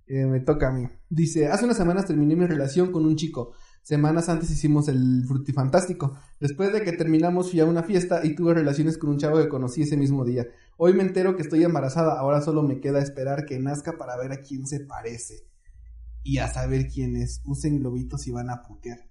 Eh, 0.06 0.24
me 0.24 0.40
toca 0.40 0.68
a 0.68 0.72
mí. 0.72 0.88
Dice, 1.10 1.48
hace 1.48 1.66
unas 1.66 1.76
semanas 1.76 2.06
terminé 2.06 2.34
mi 2.34 2.46
relación 2.46 2.92
con 2.92 3.04
un 3.04 3.16
chico. 3.16 3.52
Semanas 3.82 4.30
antes 4.30 4.50
hicimos 4.50 4.88
el 4.88 5.24
frutifantástico. 5.28 6.16
Después 6.40 6.72
de 6.72 6.80
que 6.80 6.92
terminamos 6.92 7.50
fui 7.50 7.60
a 7.60 7.66
una 7.66 7.82
fiesta 7.82 8.24
y 8.24 8.34
tuve 8.34 8.54
relaciones 8.54 8.96
con 8.96 9.10
un 9.10 9.18
chavo 9.18 9.36
que 9.36 9.48
conocí 9.50 9.82
ese 9.82 9.98
mismo 9.98 10.24
día. 10.24 10.46
Hoy 10.78 10.94
me 10.94 11.02
entero 11.02 11.36
que 11.36 11.42
estoy 11.42 11.62
embarazada. 11.62 12.18
Ahora 12.18 12.40
solo 12.40 12.62
me 12.62 12.80
queda 12.80 13.00
esperar 13.00 13.44
que 13.44 13.58
nazca 13.58 13.98
para 13.98 14.16
ver 14.16 14.32
a 14.32 14.40
quién 14.40 14.66
se 14.66 14.80
parece. 14.80 15.46
Y 16.22 16.38
a 16.38 16.48
saber 16.48 16.88
quién 16.88 17.16
es. 17.16 17.42
Usen 17.44 17.80
globitos 17.80 18.26
y 18.26 18.32
van 18.32 18.48
a 18.48 18.62
putear. 18.62 19.05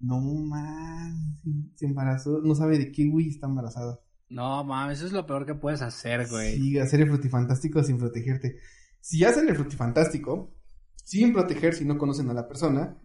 No 0.00 0.20
man, 0.20 1.38
se 1.74 1.86
embarazó. 1.86 2.40
No 2.40 2.54
sabe 2.54 2.78
de 2.78 2.92
qué 2.92 3.06
güey 3.06 3.28
está 3.28 3.46
embarazada. 3.46 4.00
No, 4.28 4.62
mames, 4.62 4.98
eso 4.98 5.06
es 5.06 5.12
lo 5.12 5.26
peor 5.26 5.46
que 5.46 5.54
puedes 5.54 5.82
hacer, 5.82 6.28
güey. 6.28 6.56
Sí, 6.56 6.78
hacer 6.78 7.00
el 7.00 7.08
frutifantástico 7.08 7.82
sin 7.82 7.98
protegerte. 7.98 8.58
Si 9.00 9.24
hacen 9.24 9.48
el 9.48 9.56
frutifantástico, 9.56 10.54
sin 11.04 11.32
proteger 11.32 11.74
si 11.74 11.84
no 11.84 11.96
conocen 11.96 12.28
a 12.28 12.34
la 12.34 12.46
persona, 12.46 13.00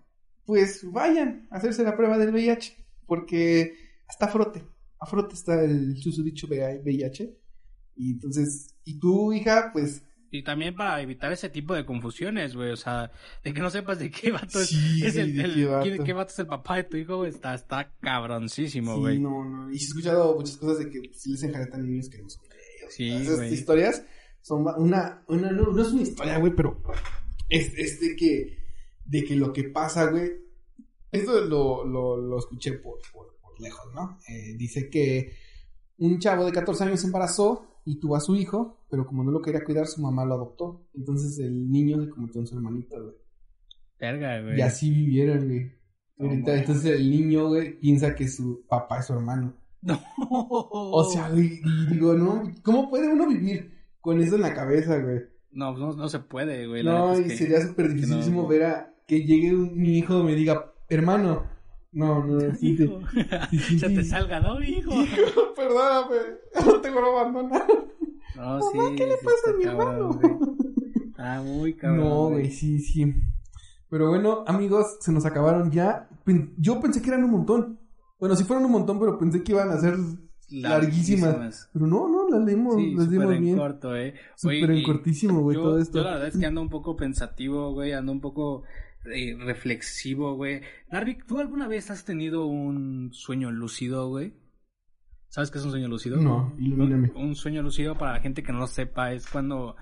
pues 0.46 0.86
vayan 0.92 1.48
a 1.50 1.58
hacerse 1.58 1.84
la 1.84 1.96
prueba 1.96 2.18
del 2.18 2.34
VIH. 2.34 2.76
Porque 3.06 3.74
hasta 4.08 4.28
frote. 4.28 4.64
A 5.00 5.06
frote 5.06 5.36
está 5.36 5.64
el 5.64 5.98
susodicho 5.98 6.48
VIH. 6.48 7.38
Y 7.96 8.12
entonces, 8.12 8.76
y 8.84 9.00
tu 9.00 9.34
hija, 9.34 9.70
pues. 9.72 10.04
Y 10.36 10.42
también 10.44 10.76
para 10.76 11.00
evitar 11.00 11.32
ese 11.32 11.48
tipo 11.50 11.76
de 11.76 11.86
confusiones, 11.86 12.56
güey. 12.56 12.72
O 12.72 12.76
sea, 12.76 13.12
de 13.44 13.54
que 13.54 13.62
no 13.62 13.70
sepas 13.70 14.00
de 14.00 14.10
qué 14.10 14.32
vato 14.32 14.60
es, 14.62 14.70
Sí, 14.70 15.06
es 15.06 15.16
el, 15.16 15.40
el- 15.40 15.54
qué 15.54 15.66
vato. 15.68 16.04
qué 16.04 16.14
vato 16.14 16.32
es 16.32 16.40
el 16.40 16.48
papá 16.48 16.78
de 16.78 16.84
tu 16.86 16.98
hijo, 16.98 17.18
güey. 17.18 17.30
Está, 17.30 17.54
está 17.54 17.92
cabroncísimo, 18.02 18.96
sí, 18.96 19.00
güey. 19.00 19.20
no, 19.20 19.46
no. 19.46 19.70
Y 19.72 19.78
sí 19.78 19.86
he 19.86 19.88
escuchado 19.90 20.36
muchas 20.36 20.58
cosas 20.58 20.80
de 20.80 20.90
que 20.90 21.12
si 21.14 21.32
les 21.32 21.44
enjaretan 21.44 21.86
niños 21.86 22.10
que 22.10 22.18
no 22.22 22.30
son. 22.30 22.44
Sí, 22.90 23.10
Esas 23.12 23.52
historias 23.52 24.04
son 24.42 24.66
una, 24.78 25.24
una 25.28 25.52
no, 25.52 25.72
no 25.72 25.82
es 25.82 25.90
una 25.94 26.02
historia, 26.02 26.38
güey, 26.40 26.54
pero 26.56 26.82
es, 27.50 27.72
es 27.78 28.00
de 28.02 28.16
que, 28.16 28.58
de 29.06 29.24
que 29.24 29.36
lo 29.36 29.54
que 29.54 29.66
pasa, 29.66 30.08
güey, 30.08 30.32
esto 31.12 31.42
lo, 31.46 31.86
lo, 31.86 32.18
lo 32.18 32.40
escuché 32.40 32.74
por, 32.74 33.00
por, 33.14 33.38
por 33.40 33.60
lejos, 33.62 33.94
¿no? 33.94 34.20
Eh, 34.28 34.56
dice 34.58 34.90
que 34.90 35.38
un 36.00 36.18
chavo 36.20 36.44
de 36.46 36.52
14 36.52 36.84
años 36.86 37.00
se 37.02 37.06
embarazó 37.06 37.73
y 37.86 38.00
tuvo 38.00 38.16
a 38.16 38.22
su 38.22 38.36
hijo, 38.36 38.86
pero 38.90 39.06
como 39.06 39.24
no 39.24 39.32
lo 39.32 39.42
quería 39.42 39.64
cuidar, 39.64 39.88
su 39.88 40.02
mamá 40.02 40.26
lo 40.26 40.36
adoptó. 40.36 40.88
Entonces 40.94 41.38
el 41.40 41.70
niño 41.70 42.02
se 42.04 42.10
convirtió 42.10 42.42
en 42.42 42.48
su 42.48 42.56
hermanito, 42.56 43.02
güey. 43.02 43.16
Verga, 44.00 44.42
güey. 44.42 44.58
Y 44.58 44.62
así 44.62 44.90
vivieron, 44.90 45.46
güey. 45.48 45.72
Entonces 46.18 46.86
el 46.86 47.10
niño, 47.10 47.48
güey, 47.50 47.80
piensa 47.80 48.16
que 48.16 48.28
su 48.28 48.66
papá 48.68 49.00
es 49.00 49.08
su 49.08 49.14
hermano. 49.14 49.54
No. 49.82 50.00
O 50.30 51.04
sea, 51.12 51.30
güey, 51.30 51.60
y 51.64 51.94
digo, 51.94 52.14
no, 52.14 52.44
¿cómo 52.64 52.90
puede 52.90 53.12
uno 53.12 53.28
vivir 53.28 53.74
con 54.00 54.22
eso 54.22 54.36
en 54.36 54.42
la 54.44 54.54
cabeza, 54.54 54.98
güey? 55.00 55.20
No, 55.52 55.78
no, 55.78 55.94
no 55.94 56.08
se 56.08 56.20
puede, 56.20 56.68
güey. 56.68 56.84
No, 56.84 57.20
y 57.20 57.30
sería 57.32 57.62
súper 57.62 57.94
dificilísimo 57.94 58.44
no. 58.44 58.48
ver 58.48 58.64
a 58.64 58.94
que 59.06 59.24
llegue 59.26 59.54
un- 59.54 59.76
mi 59.78 59.98
hijo 59.98 60.22
y 60.22 60.24
me 60.24 60.36
diga, 60.36 60.74
hermano. 60.90 61.44
No, 61.94 62.24
no, 62.26 62.40
sí, 62.56 62.70
Hijo. 62.82 63.00
sí, 63.52 63.60
sí, 63.60 63.80
Se 63.80 63.90
te 63.90 64.04
salga, 64.04 64.40
¿no, 64.40 64.62
hijo? 64.62 64.92
Hijo, 65.04 65.54
perdóname, 65.56 66.16
no 66.66 66.82
te 66.82 66.90
voy 66.90 67.04
a 67.04 67.08
abandonar. 67.22 67.66
No, 68.36 68.42
Mamá, 68.60 68.62
sí. 68.90 68.96
¿qué 68.96 69.06
le 69.06 69.18
sí 69.18 69.26
pasa 69.26 69.38
está 69.38 69.52
a 69.52 69.54
mi 69.58 69.64
cabrón, 69.64 69.96
hermano? 69.96 70.14
güey. 70.40 71.14
Ah, 71.18 71.42
muy 71.46 71.74
cabrón. 71.76 72.00
No, 72.00 72.30
güey, 72.30 72.50
sí, 72.52 72.80
sí. 72.80 73.14
Pero 73.90 74.10
bueno, 74.10 74.44
amigos, 74.48 74.98
se 75.02 75.12
nos 75.12 75.26
acabaron 75.26 75.70
ya. 75.72 76.10
Yo 76.58 76.82
pensé 76.82 77.02
que 77.02 77.10
eran 77.10 77.24
un 77.24 77.30
montón. 77.32 77.80
Bueno, 78.20 78.36
sí 78.36 78.44
fueron 78.44 78.66
un 78.66 78.72
montón, 78.72 79.00
pero 79.00 79.20
pensé 79.20 79.44
que 79.44 79.52
iban 79.52 79.70
a 79.70 79.78
ser 79.80 79.96
larguísimas. 80.50 81.70
Pero 81.74 81.88
no, 81.88 82.08
no, 82.10 82.30
las 82.30 82.44
leímos, 82.44 82.76
Sí, 82.76 82.94
las 82.96 83.06
súper 83.06 83.20
dimos 83.20 83.36
en 83.36 83.42
bien. 83.44 83.58
corto, 83.58 83.96
eh. 83.96 84.14
Súper 84.36 84.72
Oye, 84.72 84.80
en 84.80 84.84
cortísimo, 84.84 85.42
güey, 85.42 85.58
todo 85.58 85.78
esto. 85.80 86.00
Yo 86.00 86.04
la 86.04 86.12
verdad 86.14 86.28
es 86.30 86.38
que 86.38 86.46
ando 86.46 86.62
un 86.62 86.70
poco 86.70 86.96
pensativo, 86.96 87.72
güey, 87.74 87.92
ando 87.94 88.12
un 88.12 88.22
poco 88.22 88.64
eh, 89.06 89.36
reflexivo, 89.38 90.36
güey. 90.36 90.62
Narvik, 90.92 91.26
¿tú 91.26 91.40
alguna 91.40 91.68
vez 91.68 91.92
has 91.92 92.06
tenido 92.06 92.46
un 92.46 93.14
sueño 93.14 93.52
lúcido, 93.52 94.08
güey? 94.08 94.34
¿Sabes 95.28 95.50
qué 95.50 95.58
es 95.58 95.66
un 95.66 95.72
sueño 95.72 95.88
lúcido? 95.88 96.18
No, 96.18 96.54
ilumíname. 96.60 97.12
Un 97.16 97.36
sueño 97.36 97.62
lúcido, 97.64 97.98
para 97.98 98.14
la 98.14 98.20
gente 98.20 98.44
que 98.44 98.54
no 98.54 98.60
lo 98.60 98.68
sepa, 98.68 99.14
es 99.14 99.28
cuando 99.28 99.76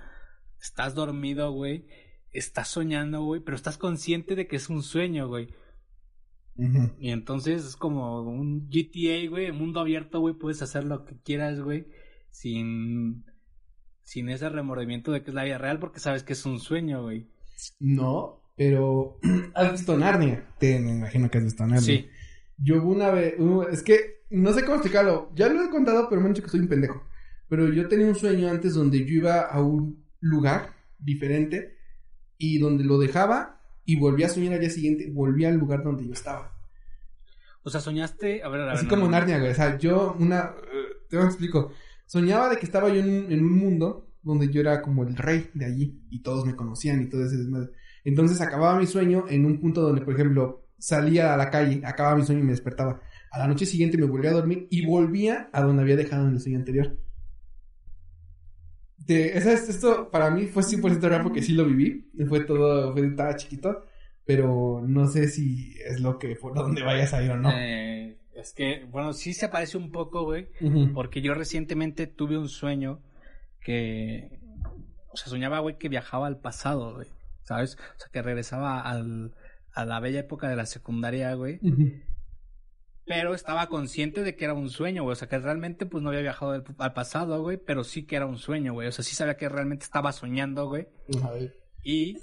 estás 0.60 0.94
dormido, 0.94 1.52
güey, 1.52 1.86
estás 2.30 2.68
soñando, 2.68 3.22
güey, 3.22 3.42
pero 3.42 3.56
estás 3.56 3.76
consciente 3.76 4.34
de 4.34 4.46
que 4.46 4.56
es 4.56 4.70
un 4.70 4.82
sueño, 4.82 5.28
güey. 5.28 5.48
Y 6.98 7.10
entonces 7.10 7.64
es 7.64 7.76
como 7.76 8.22
un 8.22 8.68
GTA, 8.68 9.28
güey, 9.28 9.52
mundo 9.52 9.80
abierto, 9.80 10.20
güey, 10.20 10.34
puedes 10.34 10.62
hacer 10.62 10.84
lo 10.84 11.04
que 11.04 11.16
quieras, 11.18 11.60
güey, 11.60 11.86
sin, 12.30 13.24
sin 14.02 14.28
ese 14.28 14.48
remordimiento 14.48 15.12
de 15.12 15.22
que 15.22 15.30
es 15.30 15.34
la 15.34 15.44
vida 15.44 15.58
real 15.58 15.78
porque 15.78 15.98
sabes 15.98 16.22
que 16.22 16.34
es 16.34 16.44
un 16.44 16.60
sueño, 16.60 17.02
güey. 17.02 17.28
No, 17.80 18.41
pero 18.62 19.18
¿has 19.54 19.72
visto 19.72 19.96
Narnia? 19.96 20.46
Te 20.58 20.78
me 20.78 20.92
imagino 20.92 21.30
que 21.30 21.38
has 21.38 21.44
visto 21.44 21.66
Narnia. 21.66 21.80
Sí. 21.80 22.08
Yo 22.58 22.82
una 22.84 23.10
vez, 23.10 23.34
es 23.72 23.82
que 23.82 24.22
no 24.30 24.52
sé 24.52 24.62
cómo 24.62 24.76
explicarlo. 24.76 25.32
Ya 25.34 25.48
lo 25.48 25.64
he 25.64 25.70
contado, 25.70 26.08
pero 26.08 26.20
me 26.20 26.28
han 26.28 26.32
dicho 26.32 26.44
que 26.44 26.50
soy 26.50 26.60
un 26.60 26.68
pendejo. 26.68 27.02
Pero 27.48 27.72
yo 27.72 27.88
tenía 27.88 28.06
un 28.06 28.14
sueño 28.14 28.48
antes 28.48 28.74
donde 28.74 29.04
yo 29.04 29.14
iba 29.14 29.40
a 29.40 29.60
un 29.60 30.04
lugar 30.20 30.74
diferente 30.98 31.76
y 32.38 32.58
donde 32.58 32.84
lo 32.84 32.98
dejaba 32.98 33.60
y 33.84 33.98
volvía 33.98 34.26
a 34.26 34.30
soñar 34.30 34.54
al 34.54 34.60
día 34.60 34.70
siguiente, 34.70 35.10
volvía 35.10 35.48
al 35.48 35.56
lugar 35.56 35.82
donde 35.82 36.06
yo 36.06 36.12
estaba. 36.12 36.52
O 37.64 37.70
sea, 37.70 37.80
soñaste, 37.80 38.44
a 38.44 38.48
ver, 38.48 38.60
a 38.60 38.64
ver. 38.66 38.74
Así 38.74 38.84
no, 38.84 38.90
como 38.90 39.04
no, 39.06 39.10
Narnia, 39.10 39.38
güey. 39.38 39.50
O 39.50 39.54
sea, 39.54 39.76
yo 39.76 40.16
una... 40.18 40.54
te 41.08 41.16
lo 41.16 41.24
explico. 41.24 41.72
Soñaba 42.06 42.48
de 42.48 42.58
que 42.58 42.66
estaba 42.66 42.88
yo 42.90 43.00
en 43.00 43.08
un, 43.08 43.32
en 43.32 43.44
un 43.44 43.58
mundo 43.58 44.08
donde 44.22 44.48
yo 44.50 44.60
era 44.60 44.82
como 44.82 45.02
el 45.02 45.16
rey 45.16 45.50
de 45.52 45.64
allí 45.64 46.00
y 46.10 46.22
todos 46.22 46.46
me 46.46 46.54
conocían 46.54 47.02
y 47.02 47.08
todo 47.08 47.24
ese 47.24 47.38
desmadre. 47.38 47.72
Entonces 48.04 48.40
acababa 48.40 48.78
mi 48.78 48.86
sueño 48.86 49.24
en 49.28 49.44
un 49.44 49.60
punto 49.60 49.80
donde, 49.80 50.00
por 50.00 50.14
ejemplo, 50.14 50.66
salía 50.78 51.32
a 51.32 51.36
la 51.36 51.50
calle, 51.50 51.80
acababa 51.84 52.16
mi 52.16 52.24
sueño 52.24 52.40
y 52.40 52.44
me 52.44 52.50
despertaba. 52.50 53.00
A 53.30 53.38
la 53.38 53.46
noche 53.46 53.66
siguiente 53.66 53.96
me 53.96 54.06
volvía 54.06 54.30
a 54.30 54.34
dormir 54.34 54.66
y 54.70 54.84
volvía 54.84 55.48
a 55.52 55.62
donde 55.62 55.82
había 55.82 55.96
dejado 55.96 56.26
en 56.26 56.34
el 56.34 56.40
sueño 56.40 56.58
anterior. 56.58 56.98
De, 58.98 59.36
esto 59.36 60.10
para 60.10 60.30
mí 60.30 60.46
fue 60.46 60.62
100% 60.62 61.00
real 61.00 61.22
porque 61.22 61.42
sí 61.42 61.52
lo 61.52 61.64
viví. 61.64 62.10
Fue 62.28 62.40
todo, 62.40 62.92
fue, 62.92 63.06
estaba 63.06 63.36
chiquito. 63.36 63.84
Pero 64.24 64.82
no 64.86 65.08
sé 65.08 65.28
si 65.28 65.74
es 65.84 66.00
lo 66.00 66.18
que 66.18 66.36
por 66.36 66.54
donde 66.54 66.82
vayas 66.82 67.12
a 67.12 67.22
ir 67.22 67.30
o 67.30 67.36
no. 67.36 67.50
Eh, 67.52 68.18
es 68.34 68.52
que, 68.52 68.86
bueno, 68.90 69.12
sí 69.12 69.34
se 69.34 69.48
parece 69.48 69.76
un 69.76 69.90
poco, 69.90 70.24
güey. 70.24 70.48
Porque 70.94 71.22
yo 71.22 71.34
recientemente 71.34 72.06
tuve 72.06 72.38
un 72.38 72.48
sueño 72.48 73.00
que. 73.60 74.40
O 75.10 75.16
sea, 75.16 75.28
soñaba, 75.28 75.58
güey, 75.60 75.78
que 75.78 75.88
viajaba 75.88 76.26
al 76.26 76.38
pasado, 76.38 76.94
güey. 76.94 77.08
¿Sabes? 77.44 77.76
O 77.96 77.98
sea, 77.98 78.08
que 78.12 78.22
regresaba 78.22 78.80
al, 78.80 79.34
a 79.72 79.84
la 79.84 80.00
bella 80.00 80.20
época 80.20 80.48
de 80.48 80.56
la 80.56 80.66
secundaria, 80.66 81.34
güey. 81.34 81.60
Pero 83.04 83.34
estaba 83.34 83.66
consciente 83.66 84.22
de 84.22 84.36
que 84.36 84.44
era 84.44 84.54
un 84.54 84.70
sueño, 84.70 85.02
güey. 85.02 85.12
O 85.12 85.16
sea, 85.16 85.28
que 85.28 85.38
realmente 85.38 85.86
pues 85.86 86.02
no 86.02 86.10
había 86.10 86.22
viajado 86.22 86.52
al, 86.52 86.92
pasado, 86.92 87.42
güey. 87.42 87.56
Pero 87.56 87.82
sí 87.84 88.04
que 88.04 88.16
era 88.16 88.26
un 88.26 88.38
sueño, 88.38 88.74
güey. 88.74 88.88
O 88.88 88.92
sea, 88.92 89.04
sí 89.04 89.14
sabía 89.14 89.36
que 89.36 89.48
realmente 89.48 89.84
estaba 89.84 90.12
soñando, 90.12 90.68
güey. 90.68 90.86
Y 91.82 92.18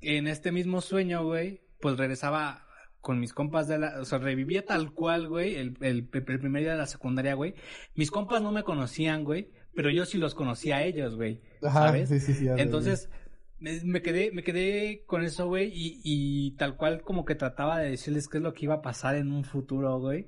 en 0.00 0.26
este 0.26 0.52
mismo 0.52 0.80
sueño, 0.80 1.24
güey, 1.24 1.60
pues 1.80 1.98
regresaba 1.98 2.66
con 3.00 3.20
mis 3.20 3.34
compas 3.34 3.68
de 3.68 3.78
la... 3.78 4.00
O 4.00 4.04
sea, 4.04 4.18
revivía 4.18 4.64
tal 4.64 4.92
cual, 4.92 5.28
güey, 5.28 5.56
el, 5.56 5.76
el, 5.80 6.08
primer 6.08 6.62
día 6.62 6.72
de 6.72 6.78
la 6.78 6.86
secundaria, 6.86 7.34
güey. 7.34 7.54
Mis 7.94 8.10
compas 8.10 8.40
no 8.40 8.52
me 8.52 8.62
conocían, 8.62 9.24
güey. 9.24 9.50
Pero 9.74 9.90
yo 9.90 10.06
sí 10.06 10.18
los 10.18 10.34
conocía 10.34 10.76
a 10.76 10.84
ellos, 10.84 11.16
güey. 11.16 11.42
¿Sabes? 11.60 12.08
Sí, 12.08 12.20
sí, 12.20 12.34
sí. 12.34 12.46
Entonces 12.56 13.10
me, 13.62 14.02
quedé, 14.02 14.32
me 14.32 14.42
quedé 14.42 15.04
con 15.06 15.22
eso, 15.24 15.46
güey, 15.46 15.70
y, 15.72 16.00
y 16.02 16.56
tal 16.56 16.76
cual 16.76 17.02
como 17.02 17.24
que 17.24 17.34
trataba 17.34 17.78
de 17.78 17.90
decirles 17.90 18.28
qué 18.28 18.38
es 18.38 18.42
lo 18.42 18.52
que 18.52 18.64
iba 18.64 18.74
a 18.74 18.82
pasar 18.82 19.14
en 19.14 19.32
un 19.32 19.44
futuro, 19.44 19.98
güey. 19.98 20.26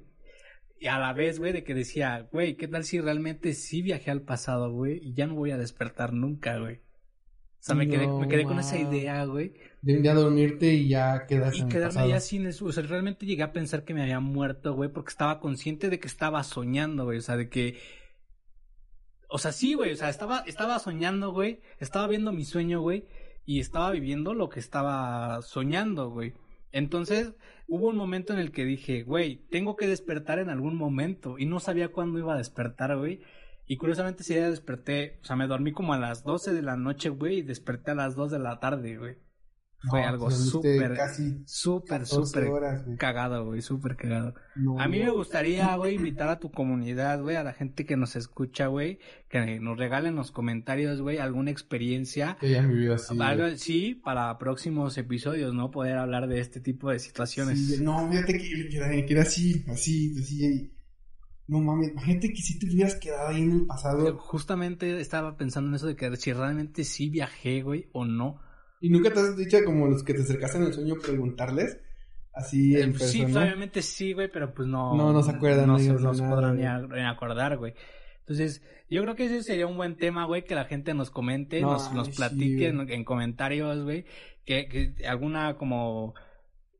Y 0.78 0.86
a 0.86 0.98
la 0.98 1.12
vez, 1.12 1.38
güey, 1.38 1.52
de 1.52 1.64
que 1.64 1.74
decía, 1.74 2.28
güey, 2.30 2.56
¿qué 2.56 2.68
tal 2.68 2.84
si 2.84 3.00
realmente 3.00 3.54
sí 3.54 3.82
viajé 3.82 4.10
al 4.10 4.22
pasado, 4.22 4.72
güey? 4.72 5.00
Y 5.02 5.14
ya 5.14 5.26
no 5.26 5.34
voy 5.34 5.50
a 5.50 5.58
despertar 5.58 6.12
nunca, 6.12 6.58
güey. 6.58 6.76
O 6.76 7.66
sea, 7.66 7.74
me 7.74 7.88
quedé, 7.88 8.06
me 8.06 8.28
quedé 8.28 8.44
con 8.44 8.58
esa 8.58 8.78
idea, 8.78 9.24
güey. 9.24 9.54
De 9.80 9.96
un 9.96 10.02
día 10.02 10.12
dormirte 10.12 10.74
y 10.74 10.88
ya 10.88 11.26
quedas 11.26 11.56
Y 11.56 11.66
quedarme 11.66 12.08
ya 12.08 12.20
sin 12.20 12.46
eso. 12.46 12.66
O 12.66 12.72
sea, 12.72 12.82
realmente 12.82 13.24
llegué 13.24 13.42
a 13.42 13.52
pensar 13.52 13.84
que 13.84 13.94
me 13.94 14.02
había 14.02 14.20
muerto, 14.20 14.74
güey, 14.74 14.90
porque 14.90 15.08
estaba 15.10 15.40
consciente 15.40 15.88
de 15.88 15.98
que 15.98 16.06
estaba 16.06 16.42
soñando, 16.44 17.04
güey. 17.04 17.18
O 17.18 17.22
sea, 17.22 17.38
de 17.38 17.48
que 17.48 17.78
o 19.34 19.38
sea, 19.38 19.50
sí, 19.50 19.74
güey, 19.74 19.90
o 19.90 19.96
sea, 19.96 20.10
estaba, 20.10 20.44
estaba 20.46 20.78
soñando, 20.78 21.32
güey, 21.32 21.60
estaba 21.80 22.06
viendo 22.06 22.30
mi 22.30 22.44
sueño, 22.44 22.80
güey, 22.80 23.04
y 23.46 23.60
estaba 23.60 23.90
viviendo 23.90 24.34
lo 24.34 24.48
que 24.48 24.60
estaba 24.60 25.40
soñando, 25.42 26.10
güey. 26.10 26.34
Entonces, 26.72 27.34
hubo 27.68 27.88
un 27.88 27.96
momento 27.96 28.32
en 28.32 28.38
el 28.38 28.50
que 28.50 28.64
dije, 28.64 29.02
güey, 29.04 29.36
tengo 29.50 29.76
que 29.76 29.86
despertar 29.86 30.38
en 30.38 30.50
algún 30.50 30.76
momento, 30.76 31.38
y 31.38 31.46
no 31.46 31.60
sabía 31.60 31.92
cuándo 31.92 32.18
iba 32.18 32.34
a 32.34 32.38
despertar, 32.38 32.96
güey. 32.96 33.20
Y 33.66 33.76
curiosamente 33.76 34.22
ese 34.22 34.34
día 34.34 34.50
desperté, 34.50 35.18
o 35.22 35.24
sea, 35.24 35.36
me 35.36 35.46
dormí 35.46 35.72
como 35.72 35.94
a 35.94 35.98
las 35.98 36.24
12 36.24 36.52
de 36.52 36.62
la 36.62 36.76
noche, 36.76 37.08
güey, 37.10 37.38
y 37.38 37.42
desperté 37.42 37.92
a 37.92 37.94
las 37.94 38.16
2 38.16 38.30
de 38.32 38.38
la 38.38 38.60
tarde, 38.60 38.98
güey. 38.98 39.16
Fue 39.88 40.02
algo 40.02 40.30
súper, 40.30 40.96
súper, 41.46 42.06
súper 42.06 42.50
cagado, 42.98 43.44
güey, 43.44 43.60
súper 43.60 43.96
cagado. 43.96 44.34
a 44.78 44.88
mí 44.88 45.00
me 45.00 45.10
gustaría, 45.10 45.74
güey, 45.76 45.96
invitar 45.96 46.28
a 46.28 46.38
tu 46.38 46.50
comunidad, 46.50 47.20
güey, 47.20 47.36
a 47.36 47.42
la 47.42 47.52
gente 47.52 47.84
que 47.84 47.96
nos 47.96 48.16
escucha, 48.16 48.68
güey, 48.68 48.98
que 49.28 49.60
nos 49.60 49.78
regalen 49.78 50.16
los 50.16 50.30
comentarios, 50.30 51.00
güey, 51.00 51.18
alguna 51.18 51.50
experiencia. 51.50 52.36
Que 52.40 52.46
hayan 52.46 52.68
vivido 52.68 52.94
así. 52.94 53.16
sí, 53.56 53.94
para 53.94 54.38
próximos 54.38 54.96
episodios, 54.96 55.52
¿no? 55.54 55.70
Poder 55.70 55.98
hablar 55.98 56.28
de 56.28 56.40
este 56.40 56.60
tipo 56.60 56.90
de 56.90 56.98
situaciones. 56.98 57.80
no, 57.80 58.08
fíjate 58.10 58.38
que, 58.38 58.68
que, 58.68 59.12
era 59.12 59.22
así, 59.22 59.64
así, 59.68 60.14
así. 60.18 60.70
No 61.46 61.60
mames, 61.60 61.90
imagínate 61.90 62.32
que 62.32 62.40
si 62.40 62.58
te 62.58 62.66
hubieras 62.66 62.94
quedado 62.94 63.28
ahí 63.28 63.42
en 63.42 63.52
el 63.52 63.66
pasado. 63.66 64.16
Justamente 64.16 64.98
estaba 65.00 65.36
pensando 65.36 65.68
en 65.68 65.74
eso 65.74 65.86
de 65.86 65.94
que 65.94 66.16
si 66.16 66.32
realmente 66.32 66.84
sí 66.84 67.10
viajé, 67.10 67.60
güey, 67.60 67.88
o 67.92 68.06
no. 68.06 68.40
¿Y 68.84 68.90
nunca 68.90 69.10
te 69.10 69.18
has 69.18 69.34
dicho 69.34 69.56
como 69.64 69.86
los 69.86 70.02
que 70.02 70.12
te 70.12 70.20
acercaste 70.20 70.58
en 70.58 70.64
el 70.64 70.74
sueño 70.74 70.96
preguntarles? 71.02 71.80
Así 72.34 72.78
en 72.78 72.92
persona. 72.92 73.10
Sí, 73.10 73.22
obviamente 73.22 73.80
sí, 73.80 74.12
güey, 74.12 74.30
pero 74.30 74.52
pues 74.52 74.68
no. 74.68 74.94
No, 74.94 75.10
no 75.10 75.22
se 75.22 75.30
acuerdan. 75.30 75.68
No, 75.68 75.78
no 75.78 76.12
se 76.12 76.22
podrán 76.22 76.58
ni, 76.58 77.00
acordar, 77.00 77.56
güey. 77.56 77.72
Entonces, 78.18 78.62
yo 78.90 79.00
creo 79.00 79.16
que 79.16 79.24
ese 79.24 79.42
sería 79.42 79.66
un 79.66 79.78
buen 79.78 79.96
tema, 79.96 80.26
güey, 80.26 80.44
que 80.44 80.54
la 80.54 80.66
gente 80.66 80.92
nos 80.92 81.10
comente, 81.10 81.62
nos, 81.62 81.94
nos 81.94 82.10
platique 82.10 82.66
en, 82.66 82.90
en, 82.90 83.04
comentarios, 83.04 83.84
güey, 83.84 84.04
que, 84.44 84.68
que 84.68 85.06
alguna 85.06 85.56
como 85.56 86.14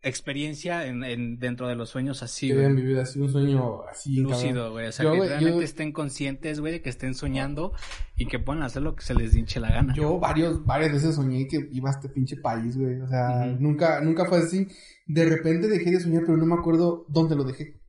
experiencia 0.05 0.87
en, 0.87 1.03
en, 1.05 1.39
dentro 1.39 1.67
de 1.67 1.75
los 1.75 1.91
sueños 1.91 2.23
así, 2.23 2.49
Que 2.49 2.59
hayan 2.59 2.77
vivido 2.77 3.01
así 3.01 3.21
un 3.21 3.31
sueño 3.31 3.83
así. 3.91 4.17
Lúcido, 4.17 4.73
güey. 4.73 4.87
O 4.87 4.93
sea, 4.93 5.11
que 5.11 5.19
realmente 5.19 5.65
estén 5.65 5.93
conscientes, 5.93 6.61
güey, 6.61 6.75
de 6.75 6.83
que 6.83 6.91
estén 6.91 7.15
soñando 7.15 7.73
y 8.17 8.27
que 8.27 8.39
puedan 8.39 8.63
hacer 8.63 8.83
lo 8.83 8.95
que 8.95 9.03
se 9.03 9.15
les 9.15 9.35
hinche 9.35 9.61
la 9.61 9.71
gana. 9.71 9.95
Yo 9.95 10.19
varios, 10.19 10.65
varias 10.65 10.93
veces 10.93 11.17
soñé 11.17 11.49
que 11.49 11.69
iba 11.73 11.91
a 11.91 11.93
este 11.93 12.09
pinche 12.09 12.37
país, 12.37 12.77
güey. 12.77 13.01
O 13.01 13.09
sea, 13.09 13.47
nunca, 13.59 14.01
nunca 14.01 14.27
fue 14.27 14.39
así. 14.39 14.69
De 15.07 15.25
repente 15.25 15.69
dejé 15.69 15.91
de 15.91 16.01
soñar, 16.01 16.23
pero 16.25 16.37
no 16.37 16.47
me 16.47 16.55
acuerdo 16.55 17.07
dónde 17.09 17.37
lo 17.37 17.45
dejé. 17.45 17.84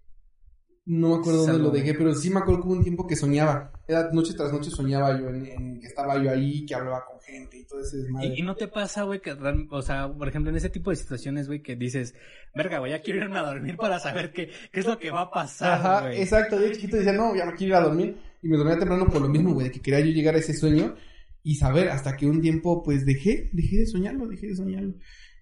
No 0.88 1.10
me 1.10 1.16
acuerdo 1.16 1.48
dónde 1.48 1.64
lo 1.64 1.72
dejé, 1.72 1.96
pero 1.96 2.14
sí 2.14 2.30
me 2.30 2.40
acuerdo 2.40 2.62
que 2.62 2.68
hubo 2.68 2.76
un 2.76 2.84
tiempo 2.84 3.08
que 3.08 3.16
soñaba. 3.16 3.72
Era 3.88 4.12
noche 4.12 4.36
tras 4.36 4.54
noche 4.54 4.70
soñaba 4.70 5.20
yo 5.20 5.30
en, 5.30 5.80
que 5.80 5.88
estaba 5.88 6.22
yo 6.22 6.30
ahí, 6.30 6.64
que 6.64 6.76
hablaba 6.76 7.04
con 7.06 7.20
gente 7.22 7.58
y 7.58 7.66
todo 7.66 7.82
ese 7.82 7.98
desmadre. 7.98 8.36
¿Y, 8.38 8.44
no 8.44 8.56
te 8.56 8.68
pasa, 8.68 9.02
güey, 9.02 9.20
que, 9.20 9.32
o 9.32 9.82
sea, 9.82 10.14
por 10.14 10.28
ejemplo, 10.28 10.52
en 10.52 10.58
ese 10.58 10.70
tipo 10.70 10.92
de 10.92 10.96
situaciones, 10.96 11.48
güey, 11.48 11.64
que 11.64 11.76
dices, 11.76 12.14
verga, 12.54 12.78
güey, 12.78 12.92
ya 12.92 13.02
quiero 13.02 13.24
irme 13.24 13.40
a 13.40 13.48
dormir 13.48 13.78
para 13.78 14.00
saber 14.00 14.32
qué, 14.32 14.52
qué 14.72 14.80
es 14.80 14.86
lo 14.86 15.00
que 15.00 15.10
va 15.10 15.22
a 15.22 15.32
pasar, 15.32 15.80
Ajá, 15.80 16.14
exacto. 16.14 16.62
Yo 16.62 16.72
chiquito 16.72 16.98
decía, 16.98 17.14
no, 17.14 17.36
ya 17.36 17.48
me 17.48 17.54
quiero 17.54 17.74
ir 17.74 17.82
a 17.82 17.88
dormir. 17.88 18.18
Y 18.44 18.48
me 18.48 18.58
dormía 18.58 18.78
temprano 18.78 19.08
por 19.08 19.24
lo 19.24 19.28
mismo, 19.28 19.56
güey, 19.56 19.68
de 19.68 19.72
que 19.72 19.82
quería 19.82 20.02
yo 20.02 20.12
llegar 20.12 20.36
a 20.36 20.38
ese 20.38 20.54
sueño 20.54 20.94
y 21.42 21.56
saber 21.56 21.90
hasta 21.90 22.16
que 22.16 22.28
un 22.28 22.42
tiempo, 22.42 22.84
pues, 22.84 23.08
dejé, 23.08 23.50
dejé 23.54 23.78
de 23.78 23.88
soñarlo, 23.88 24.28
dejé 24.28 24.50
de 24.50 24.56
soñarlo. 24.56 24.94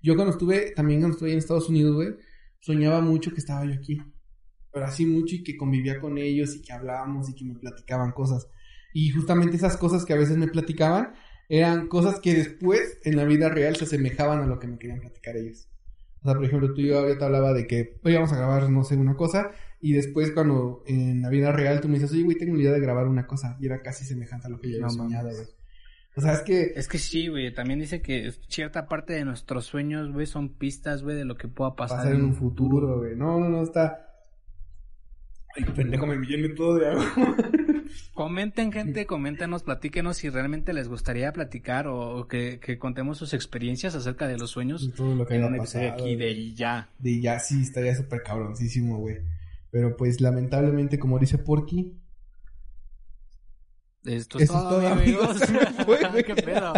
Yo 0.02 0.16
cuando 0.16 0.32
estuve, 0.32 0.72
también 0.72 1.02
cuando 1.02 1.16
estuve 1.16 1.34
en 1.34 1.40
Estados 1.40 1.68
Unidos, 1.68 1.96
güey, 1.96 2.16
soñaba 2.62 3.02
mucho 3.02 3.32
que 3.32 3.42
estaba 3.42 3.66
yo 3.66 3.74
aquí 3.74 4.00
pero 4.74 4.88
así 4.88 5.06
mucho 5.06 5.36
y 5.36 5.44
que 5.44 5.56
convivía 5.56 6.02
con 6.02 6.18
ellos 6.18 6.56
y 6.56 6.62
que 6.62 6.74
hablábamos 6.74 7.30
y 7.30 7.36
que 7.36 7.46
me 7.46 7.54
platicaban 7.54 8.12
cosas. 8.12 8.48
Y 8.92 9.12
justamente 9.12 9.56
esas 9.56 9.78
cosas 9.78 10.04
que 10.04 10.14
a 10.14 10.18
veces 10.18 10.36
me 10.38 10.48
platicaban 10.48 11.14
eran 11.48 11.88
cosas 11.88 12.20
que 12.20 12.34
después 12.34 13.00
en 13.04 13.16
la 13.16 13.26
vida 13.26 13.50
real 13.50 13.76
se 13.76 13.86
asemejaban 13.86 14.42
a 14.42 14.48
lo 14.48 14.60
que 14.60 14.68
me 14.68 14.80
querían 14.80 15.00
platicar 15.00 15.38
ellos. 15.38 15.68
O 16.22 16.26
sea, 16.26 16.36
por 16.36 16.46
ejemplo, 16.46 16.74
tú 16.74 16.82
y 16.82 16.88
yo 16.88 17.18
te 17.18 17.24
hablaba 17.24 17.54
de 17.54 17.68
que 17.68 18.00
hoy 18.04 18.14
vamos 18.14 18.32
a 18.32 18.38
grabar, 18.38 18.70
no 18.70 18.84
sé, 18.84 18.96
una 18.96 19.16
cosa, 19.16 19.52
y 19.82 19.94
después 19.94 20.32
cuando 20.32 20.84
en 20.88 21.22
la 21.22 21.30
vida 21.30 21.52
real 21.52 21.82
tú 21.82 21.90
me 21.90 21.96
dices, 21.96 22.14
oye, 22.14 22.24
güey, 22.24 22.38
tengo 22.38 22.56
la 22.56 22.62
idea 22.62 22.72
de 22.72 22.80
grabar 22.80 23.08
una 23.08 23.28
cosa, 23.28 23.58
y 23.60 23.66
era 23.66 23.82
casi 23.82 24.06
semejante 24.06 24.48
a 24.48 24.50
lo 24.50 24.60
que 24.60 24.72
yo 24.72 24.78
había 24.78 24.90
soñado, 24.90 25.30
güey. 25.30 25.48
O 26.16 26.22
sea, 26.22 26.34
es 26.34 26.42
que... 26.42 26.74
Es 26.76 26.88
que 26.88 26.98
sí, 26.98 27.28
güey, 27.28 27.54
también 27.54 27.80
dice 27.80 28.02
que 28.02 28.32
cierta 28.48 28.88
parte 28.88 29.14
de 29.14 29.26
nuestros 29.26 29.66
sueños, 29.66 30.14
güey, 30.14 30.26
son 30.26 30.50
pistas, 30.50 31.04
güey, 31.04 31.18
de 31.18 31.26
lo 31.26 31.36
que 31.36 31.50
pueda 31.50 31.76
pasar. 31.76 32.14
en 32.14 32.24
un 32.24 32.36
futuro, 32.36 33.00
güey. 33.00 33.16
No, 33.16 33.40
no, 33.40 33.50
no, 33.50 33.64
está 33.64 34.13
Ay, 35.56 35.66
pendejo, 35.76 36.08
me 36.08 36.16
llené 36.26 36.50
todo 36.50 36.76
de 36.78 36.88
agua. 36.88 37.06
Comenten, 38.14 38.72
gente, 38.72 39.06
coméntenos, 39.06 39.64
platíquenos 39.64 40.18
si 40.18 40.30
realmente 40.30 40.74
les 40.74 40.88
gustaría 40.88 41.32
platicar 41.32 41.88
o, 41.88 42.28
que, 42.28 42.60
que, 42.60 42.80
contemos 42.80 43.18
sus 43.18 43.34
experiencias 43.34 43.96
acerca 43.96 44.28
de 44.28 44.38
los 44.38 44.52
sueños. 44.52 44.92
todo 44.96 45.16
lo 45.16 45.26
que 45.26 45.36
en 45.36 45.44
un 45.44 45.60
aquí 45.60 46.16
de 46.16 46.54
ya. 46.54 46.90
De 47.00 47.20
ya, 47.22 47.40
sí, 47.40 47.62
estaría 47.62 47.96
súper 47.96 48.24
cabroncísimo, 48.24 48.98
güey. 48.98 49.18
Pero 49.70 49.96
pues 49.98 50.22
lamentablemente, 50.22 51.00
como 51.00 51.20
dice 51.20 51.38
Porky. 51.38 52.00
Esto 54.06 54.38
es 54.38 54.50
todo, 54.50 54.88
amigos. 54.88 55.40
¿Qué 56.26 56.36
pedo? 56.36 56.74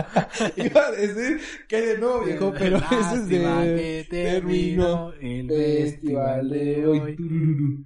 Iba 0.57 0.86
a 0.88 0.91
decir 0.91 1.39
que 1.67 1.82
de 1.82 1.97
nuevo, 1.97 2.23
viejo, 2.23 2.53
pero 2.57 2.78
ese 2.78 3.15
es 3.15 3.28
de... 3.28 4.07
Terminó 4.09 5.11
el 5.13 5.49
festival 5.49 6.49
de 6.49 6.88
hoy. 6.88 7.86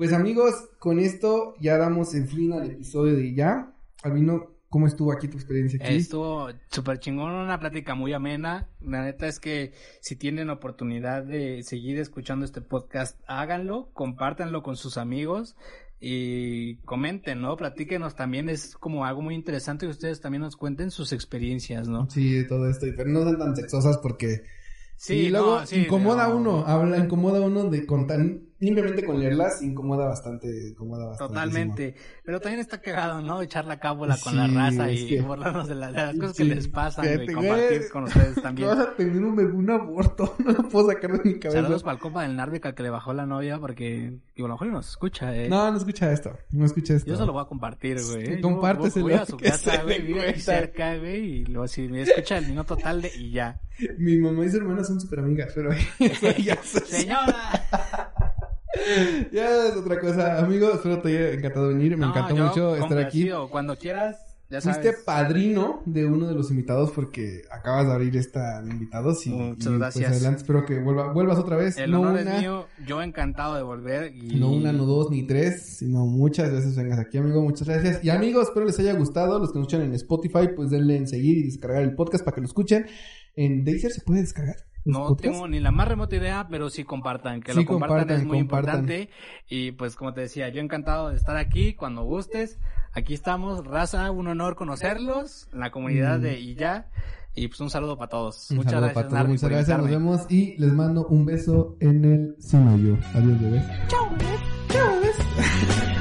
Pues 0.00 0.14
amigos, 0.14 0.54
con 0.78 0.98
esto 0.98 1.52
ya 1.60 1.76
damos 1.76 2.14
en 2.14 2.26
fin 2.26 2.54
al 2.54 2.70
episodio 2.70 3.14
de 3.14 3.34
ya. 3.34 3.74
Albino, 4.02 4.46
¿cómo 4.70 4.86
estuvo 4.86 5.12
aquí 5.12 5.28
tu 5.28 5.36
experiencia 5.36 5.78
aquí? 5.78 5.94
Estuvo 5.94 6.48
súper 6.70 7.00
chingón, 7.00 7.30
una 7.34 7.60
plática 7.60 7.94
muy 7.94 8.14
amena. 8.14 8.70
La 8.80 9.04
neta 9.04 9.26
es 9.26 9.38
que 9.38 9.74
si 10.00 10.16
tienen 10.16 10.48
oportunidad 10.48 11.22
de 11.22 11.62
seguir 11.64 11.98
escuchando 11.98 12.46
este 12.46 12.62
podcast, 12.62 13.20
háganlo, 13.26 13.90
compártanlo 13.92 14.62
con 14.62 14.78
sus 14.78 14.96
amigos 14.96 15.54
y 16.00 16.76
comenten, 16.76 17.42
¿no? 17.42 17.58
Platíquenos 17.58 18.16
también, 18.16 18.48
es 18.48 18.76
como 18.76 19.04
algo 19.04 19.20
muy 19.20 19.34
interesante 19.34 19.84
que 19.84 19.92
ustedes 19.92 20.22
también 20.22 20.40
nos 20.40 20.56
cuenten 20.56 20.90
sus 20.90 21.12
experiencias, 21.12 21.88
¿no? 21.88 22.08
Sí, 22.08 22.46
todo 22.48 22.70
esto, 22.70 22.86
pero 22.96 23.10
no 23.10 23.22
sean 23.24 23.38
tan 23.38 23.54
sexosas 23.54 23.98
porque... 23.98 24.44
Sí, 24.96 25.28
luego 25.28 25.60
incomoda 25.72 26.28
uno, 26.28 26.64
habla, 26.66 26.96
incomoda 26.96 27.40
uno 27.42 27.64
de 27.64 27.84
contar 27.84 28.20
simplemente 28.60 29.04
con 29.04 29.18
leerlas 29.18 29.62
incomoda 29.62 30.06
bastante, 30.06 30.68
incomoda 30.68 31.06
bastante. 31.06 31.32
Totalmente. 31.34 31.94
Pero 32.24 32.40
también 32.40 32.60
está 32.60 32.80
cagado, 32.80 33.20
¿no? 33.22 33.40
Echar 33.42 33.64
la 33.64 33.80
cábula 33.80 34.16
con 34.22 34.32
Sí, 34.32 34.38
la 34.38 34.46
raza 34.46 34.92
y 34.92 35.06
que- 35.08 35.20
burlarnos 35.22 35.66
de, 35.66 35.74
la- 35.74 35.86
de 35.90 35.92
las 35.98 36.16
cosas 36.16 36.36
Sí, 36.36 36.46
que 36.48 36.54
les 36.54 36.68
pasan, 36.68 37.04
güey, 37.06 37.18
fíjate, 37.26 37.34
compartir 37.34 37.78
güey. 37.78 37.90
con 37.90 38.04
ustedes 38.04 38.34
Que 38.34 38.40
también. 38.42 38.68
vas 38.68 38.78
a 38.78 38.94
tener 38.94 39.16
un, 39.24 39.38
un 39.40 39.70
aborto, 39.70 40.34
no 40.44 40.52
lo 40.52 40.68
puedo 40.68 40.88
sacar 40.88 41.12
de 41.22 41.30
mi 41.32 41.38
cabeza. 41.38 41.62
Saludos 41.62 41.82
para 41.82 41.94
el 41.94 42.00
compa 42.00 42.22
del 42.22 42.36
Narvik 42.36 42.66
al 42.66 42.74
que 42.74 42.82
le 42.82 42.90
bajó 42.90 43.12
la 43.14 43.26
novia 43.26 43.58
porque, 43.58 44.18
digo, 44.36 44.46
a 44.46 44.48
lo 44.48 44.54
mejor 44.54 44.66
no 44.68 44.72
nos 44.74 44.90
escucha, 44.90 45.34
eh. 45.34 45.48
No, 45.48 45.70
no 45.70 45.76
escucha 45.78 46.12
esto, 46.12 46.36
no 46.50 46.66
escucha 46.66 46.94
esto. 46.94 47.08
Yo 47.10 47.16
se 47.16 47.24
lo 47.26 47.32
voy 47.32 47.42
a 47.42 47.46
compartir, 47.46 47.96
güey. 48.02 48.26
Sí, 48.26 48.32
eh. 48.32 48.36
Yo 48.36 48.42
compárteselo, 48.42 49.04
Voy 49.06 49.14
a 49.14 49.24
su 49.26 49.36
que 49.38 49.46
casa, 49.50 49.72
se 49.78 49.82
güey, 49.82 50.02
vive 50.02 50.38
cerca, 50.38 50.96
güey, 50.98 51.24
y 51.40 51.44
luego 51.46 51.66
si 51.66 51.88
me 51.88 52.02
escucha 52.02 52.36
el 52.38 52.46
minuto 52.48 52.76
tal 52.76 53.00
de 53.02 53.10
y 53.16 53.30
ya. 53.32 53.60
Mi 53.98 54.18
mamá 54.18 54.44
y 54.44 54.50
su 54.50 54.58
hermana 54.58 54.84
son 54.84 55.00
súper 55.00 55.20
amigas, 55.20 55.52
pero 55.54 55.70
se- 55.98 56.54
¡Señora! 56.84 58.09
Ya 59.32 59.66
es 59.68 59.76
otra 59.76 59.98
cosa. 60.00 60.38
Amigo, 60.38 60.72
espero 60.72 61.00
te 61.00 61.08
haya 61.08 61.32
encantado 61.32 61.68
venir. 61.68 61.96
Me 61.96 62.06
No, 62.06 62.10
encantó 62.10 62.36
mucho 62.36 62.76
estar 62.76 62.98
aquí. 62.98 63.28
Cuando 63.50 63.76
quieras, 63.76 64.16
ya 64.48 64.60
sabes. 64.60 64.78
Fuiste 64.78 65.02
padrino 65.04 65.82
de 65.86 66.06
uno 66.06 66.26
de 66.26 66.34
los 66.34 66.50
invitados 66.50 66.90
porque 66.90 67.42
acabas 67.52 67.86
de 67.86 67.92
abrir 67.92 68.16
esta 68.16 68.62
de 68.62 68.70
invitados 68.70 69.24
y, 69.26 69.30
Muchas 69.30 69.66
y, 69.66 69.68
pues, 69.68 69.78
gracias. 69.78 70.10
adelante 70.10 70.40
espero 70.40 70.66
que 70.66 70.80
vuelva, 70.80 71.12
vuelvas 71.12 71.38
otra 71.38 71.56
vez. 71.56 71.78
El 71.78 71.92
no 71.92 72.00
honor 72.00 72.20
una, 72.20 72.34
es 72.36 72.40
mío. 72.40 72.66
Yo 72.86 73.00
encantado 73.02 73.54
de 73.54 73.62
volver. 73.62 74.12
Y... 74.14 74.40
no 74.40 74.50
una, 74.50 74.72
no 74.72 74.86
dos, 74.86 75.10
ni 75.10 75.24
tres, 75.26 75.78
sino 75.78 76.04
muchas 76.06 76.50
veces 76.50 76.74
vengas 76.76 76.98
aquí, 76.98 77.18
amigo. 77.18 77.42
Muchas 77.42 77.68
gracias. 77.68 78.04
Y 78.04 78.10
amigos, 78.10 78.48
espero 78.48 78.66
les 78.66 78.78
haya 78.78 78.92
gustado. 78.94 79.38
Los 79.38 79.52
que 79.52 79.58
nos 79.58 79.68
escuchan 79.68 79.82
en 79.82 79.94
Spotify, 79.94 80.48
pues 80.54 80.70
denle 80.70 80.96
en 80.96 81.06
seguir 81.06 81.38
y 81.38 81.42
descargar 81.44 81.82
el 81.82 81.94
podcast 81.94 82.24
para 82.24 82.34
que 82.34 82.40
lo 82.40 82.46
escuchen. 82.46 82.86
En 83.36 83.64
Deezer 83.64 83.92
se 83.92 84.00
puede 84.00 84.20
descargar. 84.22 84.56
No 84.84 85.08
podcasts? 85.08 85.22
tengo 85.32 85.48
ni 85.48 85.60
la 85.60 85.70
más 85.70 85.86
remota 85.88 86.16
idea, 86.16 86.46
pero 86.50 86.70
sí 86.70 86.84
compartan. 86.84 87.40
Que 87.42 87.52
Sí, 87.52 87.60
lo 87.60 87.64
compartan, 87.66 87.98
compartan, 87.98 88.20
es 88.20 88.26
muy 88.26 88.38
compartan. 88.40 88.80
importante. 88.80 89.10
Y 89.48 89.72
pues 89.72 89.96
como 89.96 90.12
te 90.14 90.22
decía, 90.22 90.48
yo 90.48 90.60
encantado 90.60 91.10
de 91.10 91.16
estar 91.16 91.36
aquí 91.36 91.74
cuando 91.74 92.02
gustes. 92.04 92.58
Aquí 92.92 93.14
estamos, 93.14 93.64
raza, 93.66 94.10
un 94.10 94.26
honor 94.26 94.56
conocerlos, 94.56 95.48
la 95.52 95.70
comunidad 95.70 96.18
Mm. 96.18 96.22
de 96.22 96.40
y 96.40 96.54
ya. 96.54 96.88
Y 97.34 97.46
pues 97.46 97.60
un 97.60 97.70
saludo 97.70 97.96
para 97.96 98.08
todos. 98.08 98.50
Un 98.50 98.56
muchas 98.56 98.72
saludo 98.72 98.86
gracias, 98.86 98.94
para 98.94 99.08
todos, 99.08 99.18
Narvi, 99.20 99.32
muchas 99.34 99.50
gracias. 99.50 99.78
Nos 99.78 99.88
vemos 99.90 100.26
y 100.30 100.56
les 100.58 100.72
mando 100.72 101.06
un 101.06 101.24
beso 101.24 101.76
en 101.80 102.04
el 102.04 102.36
yo. 102.40 102.96
Adiós, 103.14 103.40
bebés. 103.40 103.64
Chao, 103.86 104.10
bebés. 104.10 104.40
Chao, 104.68 104.94
bebés. 104.96 105.96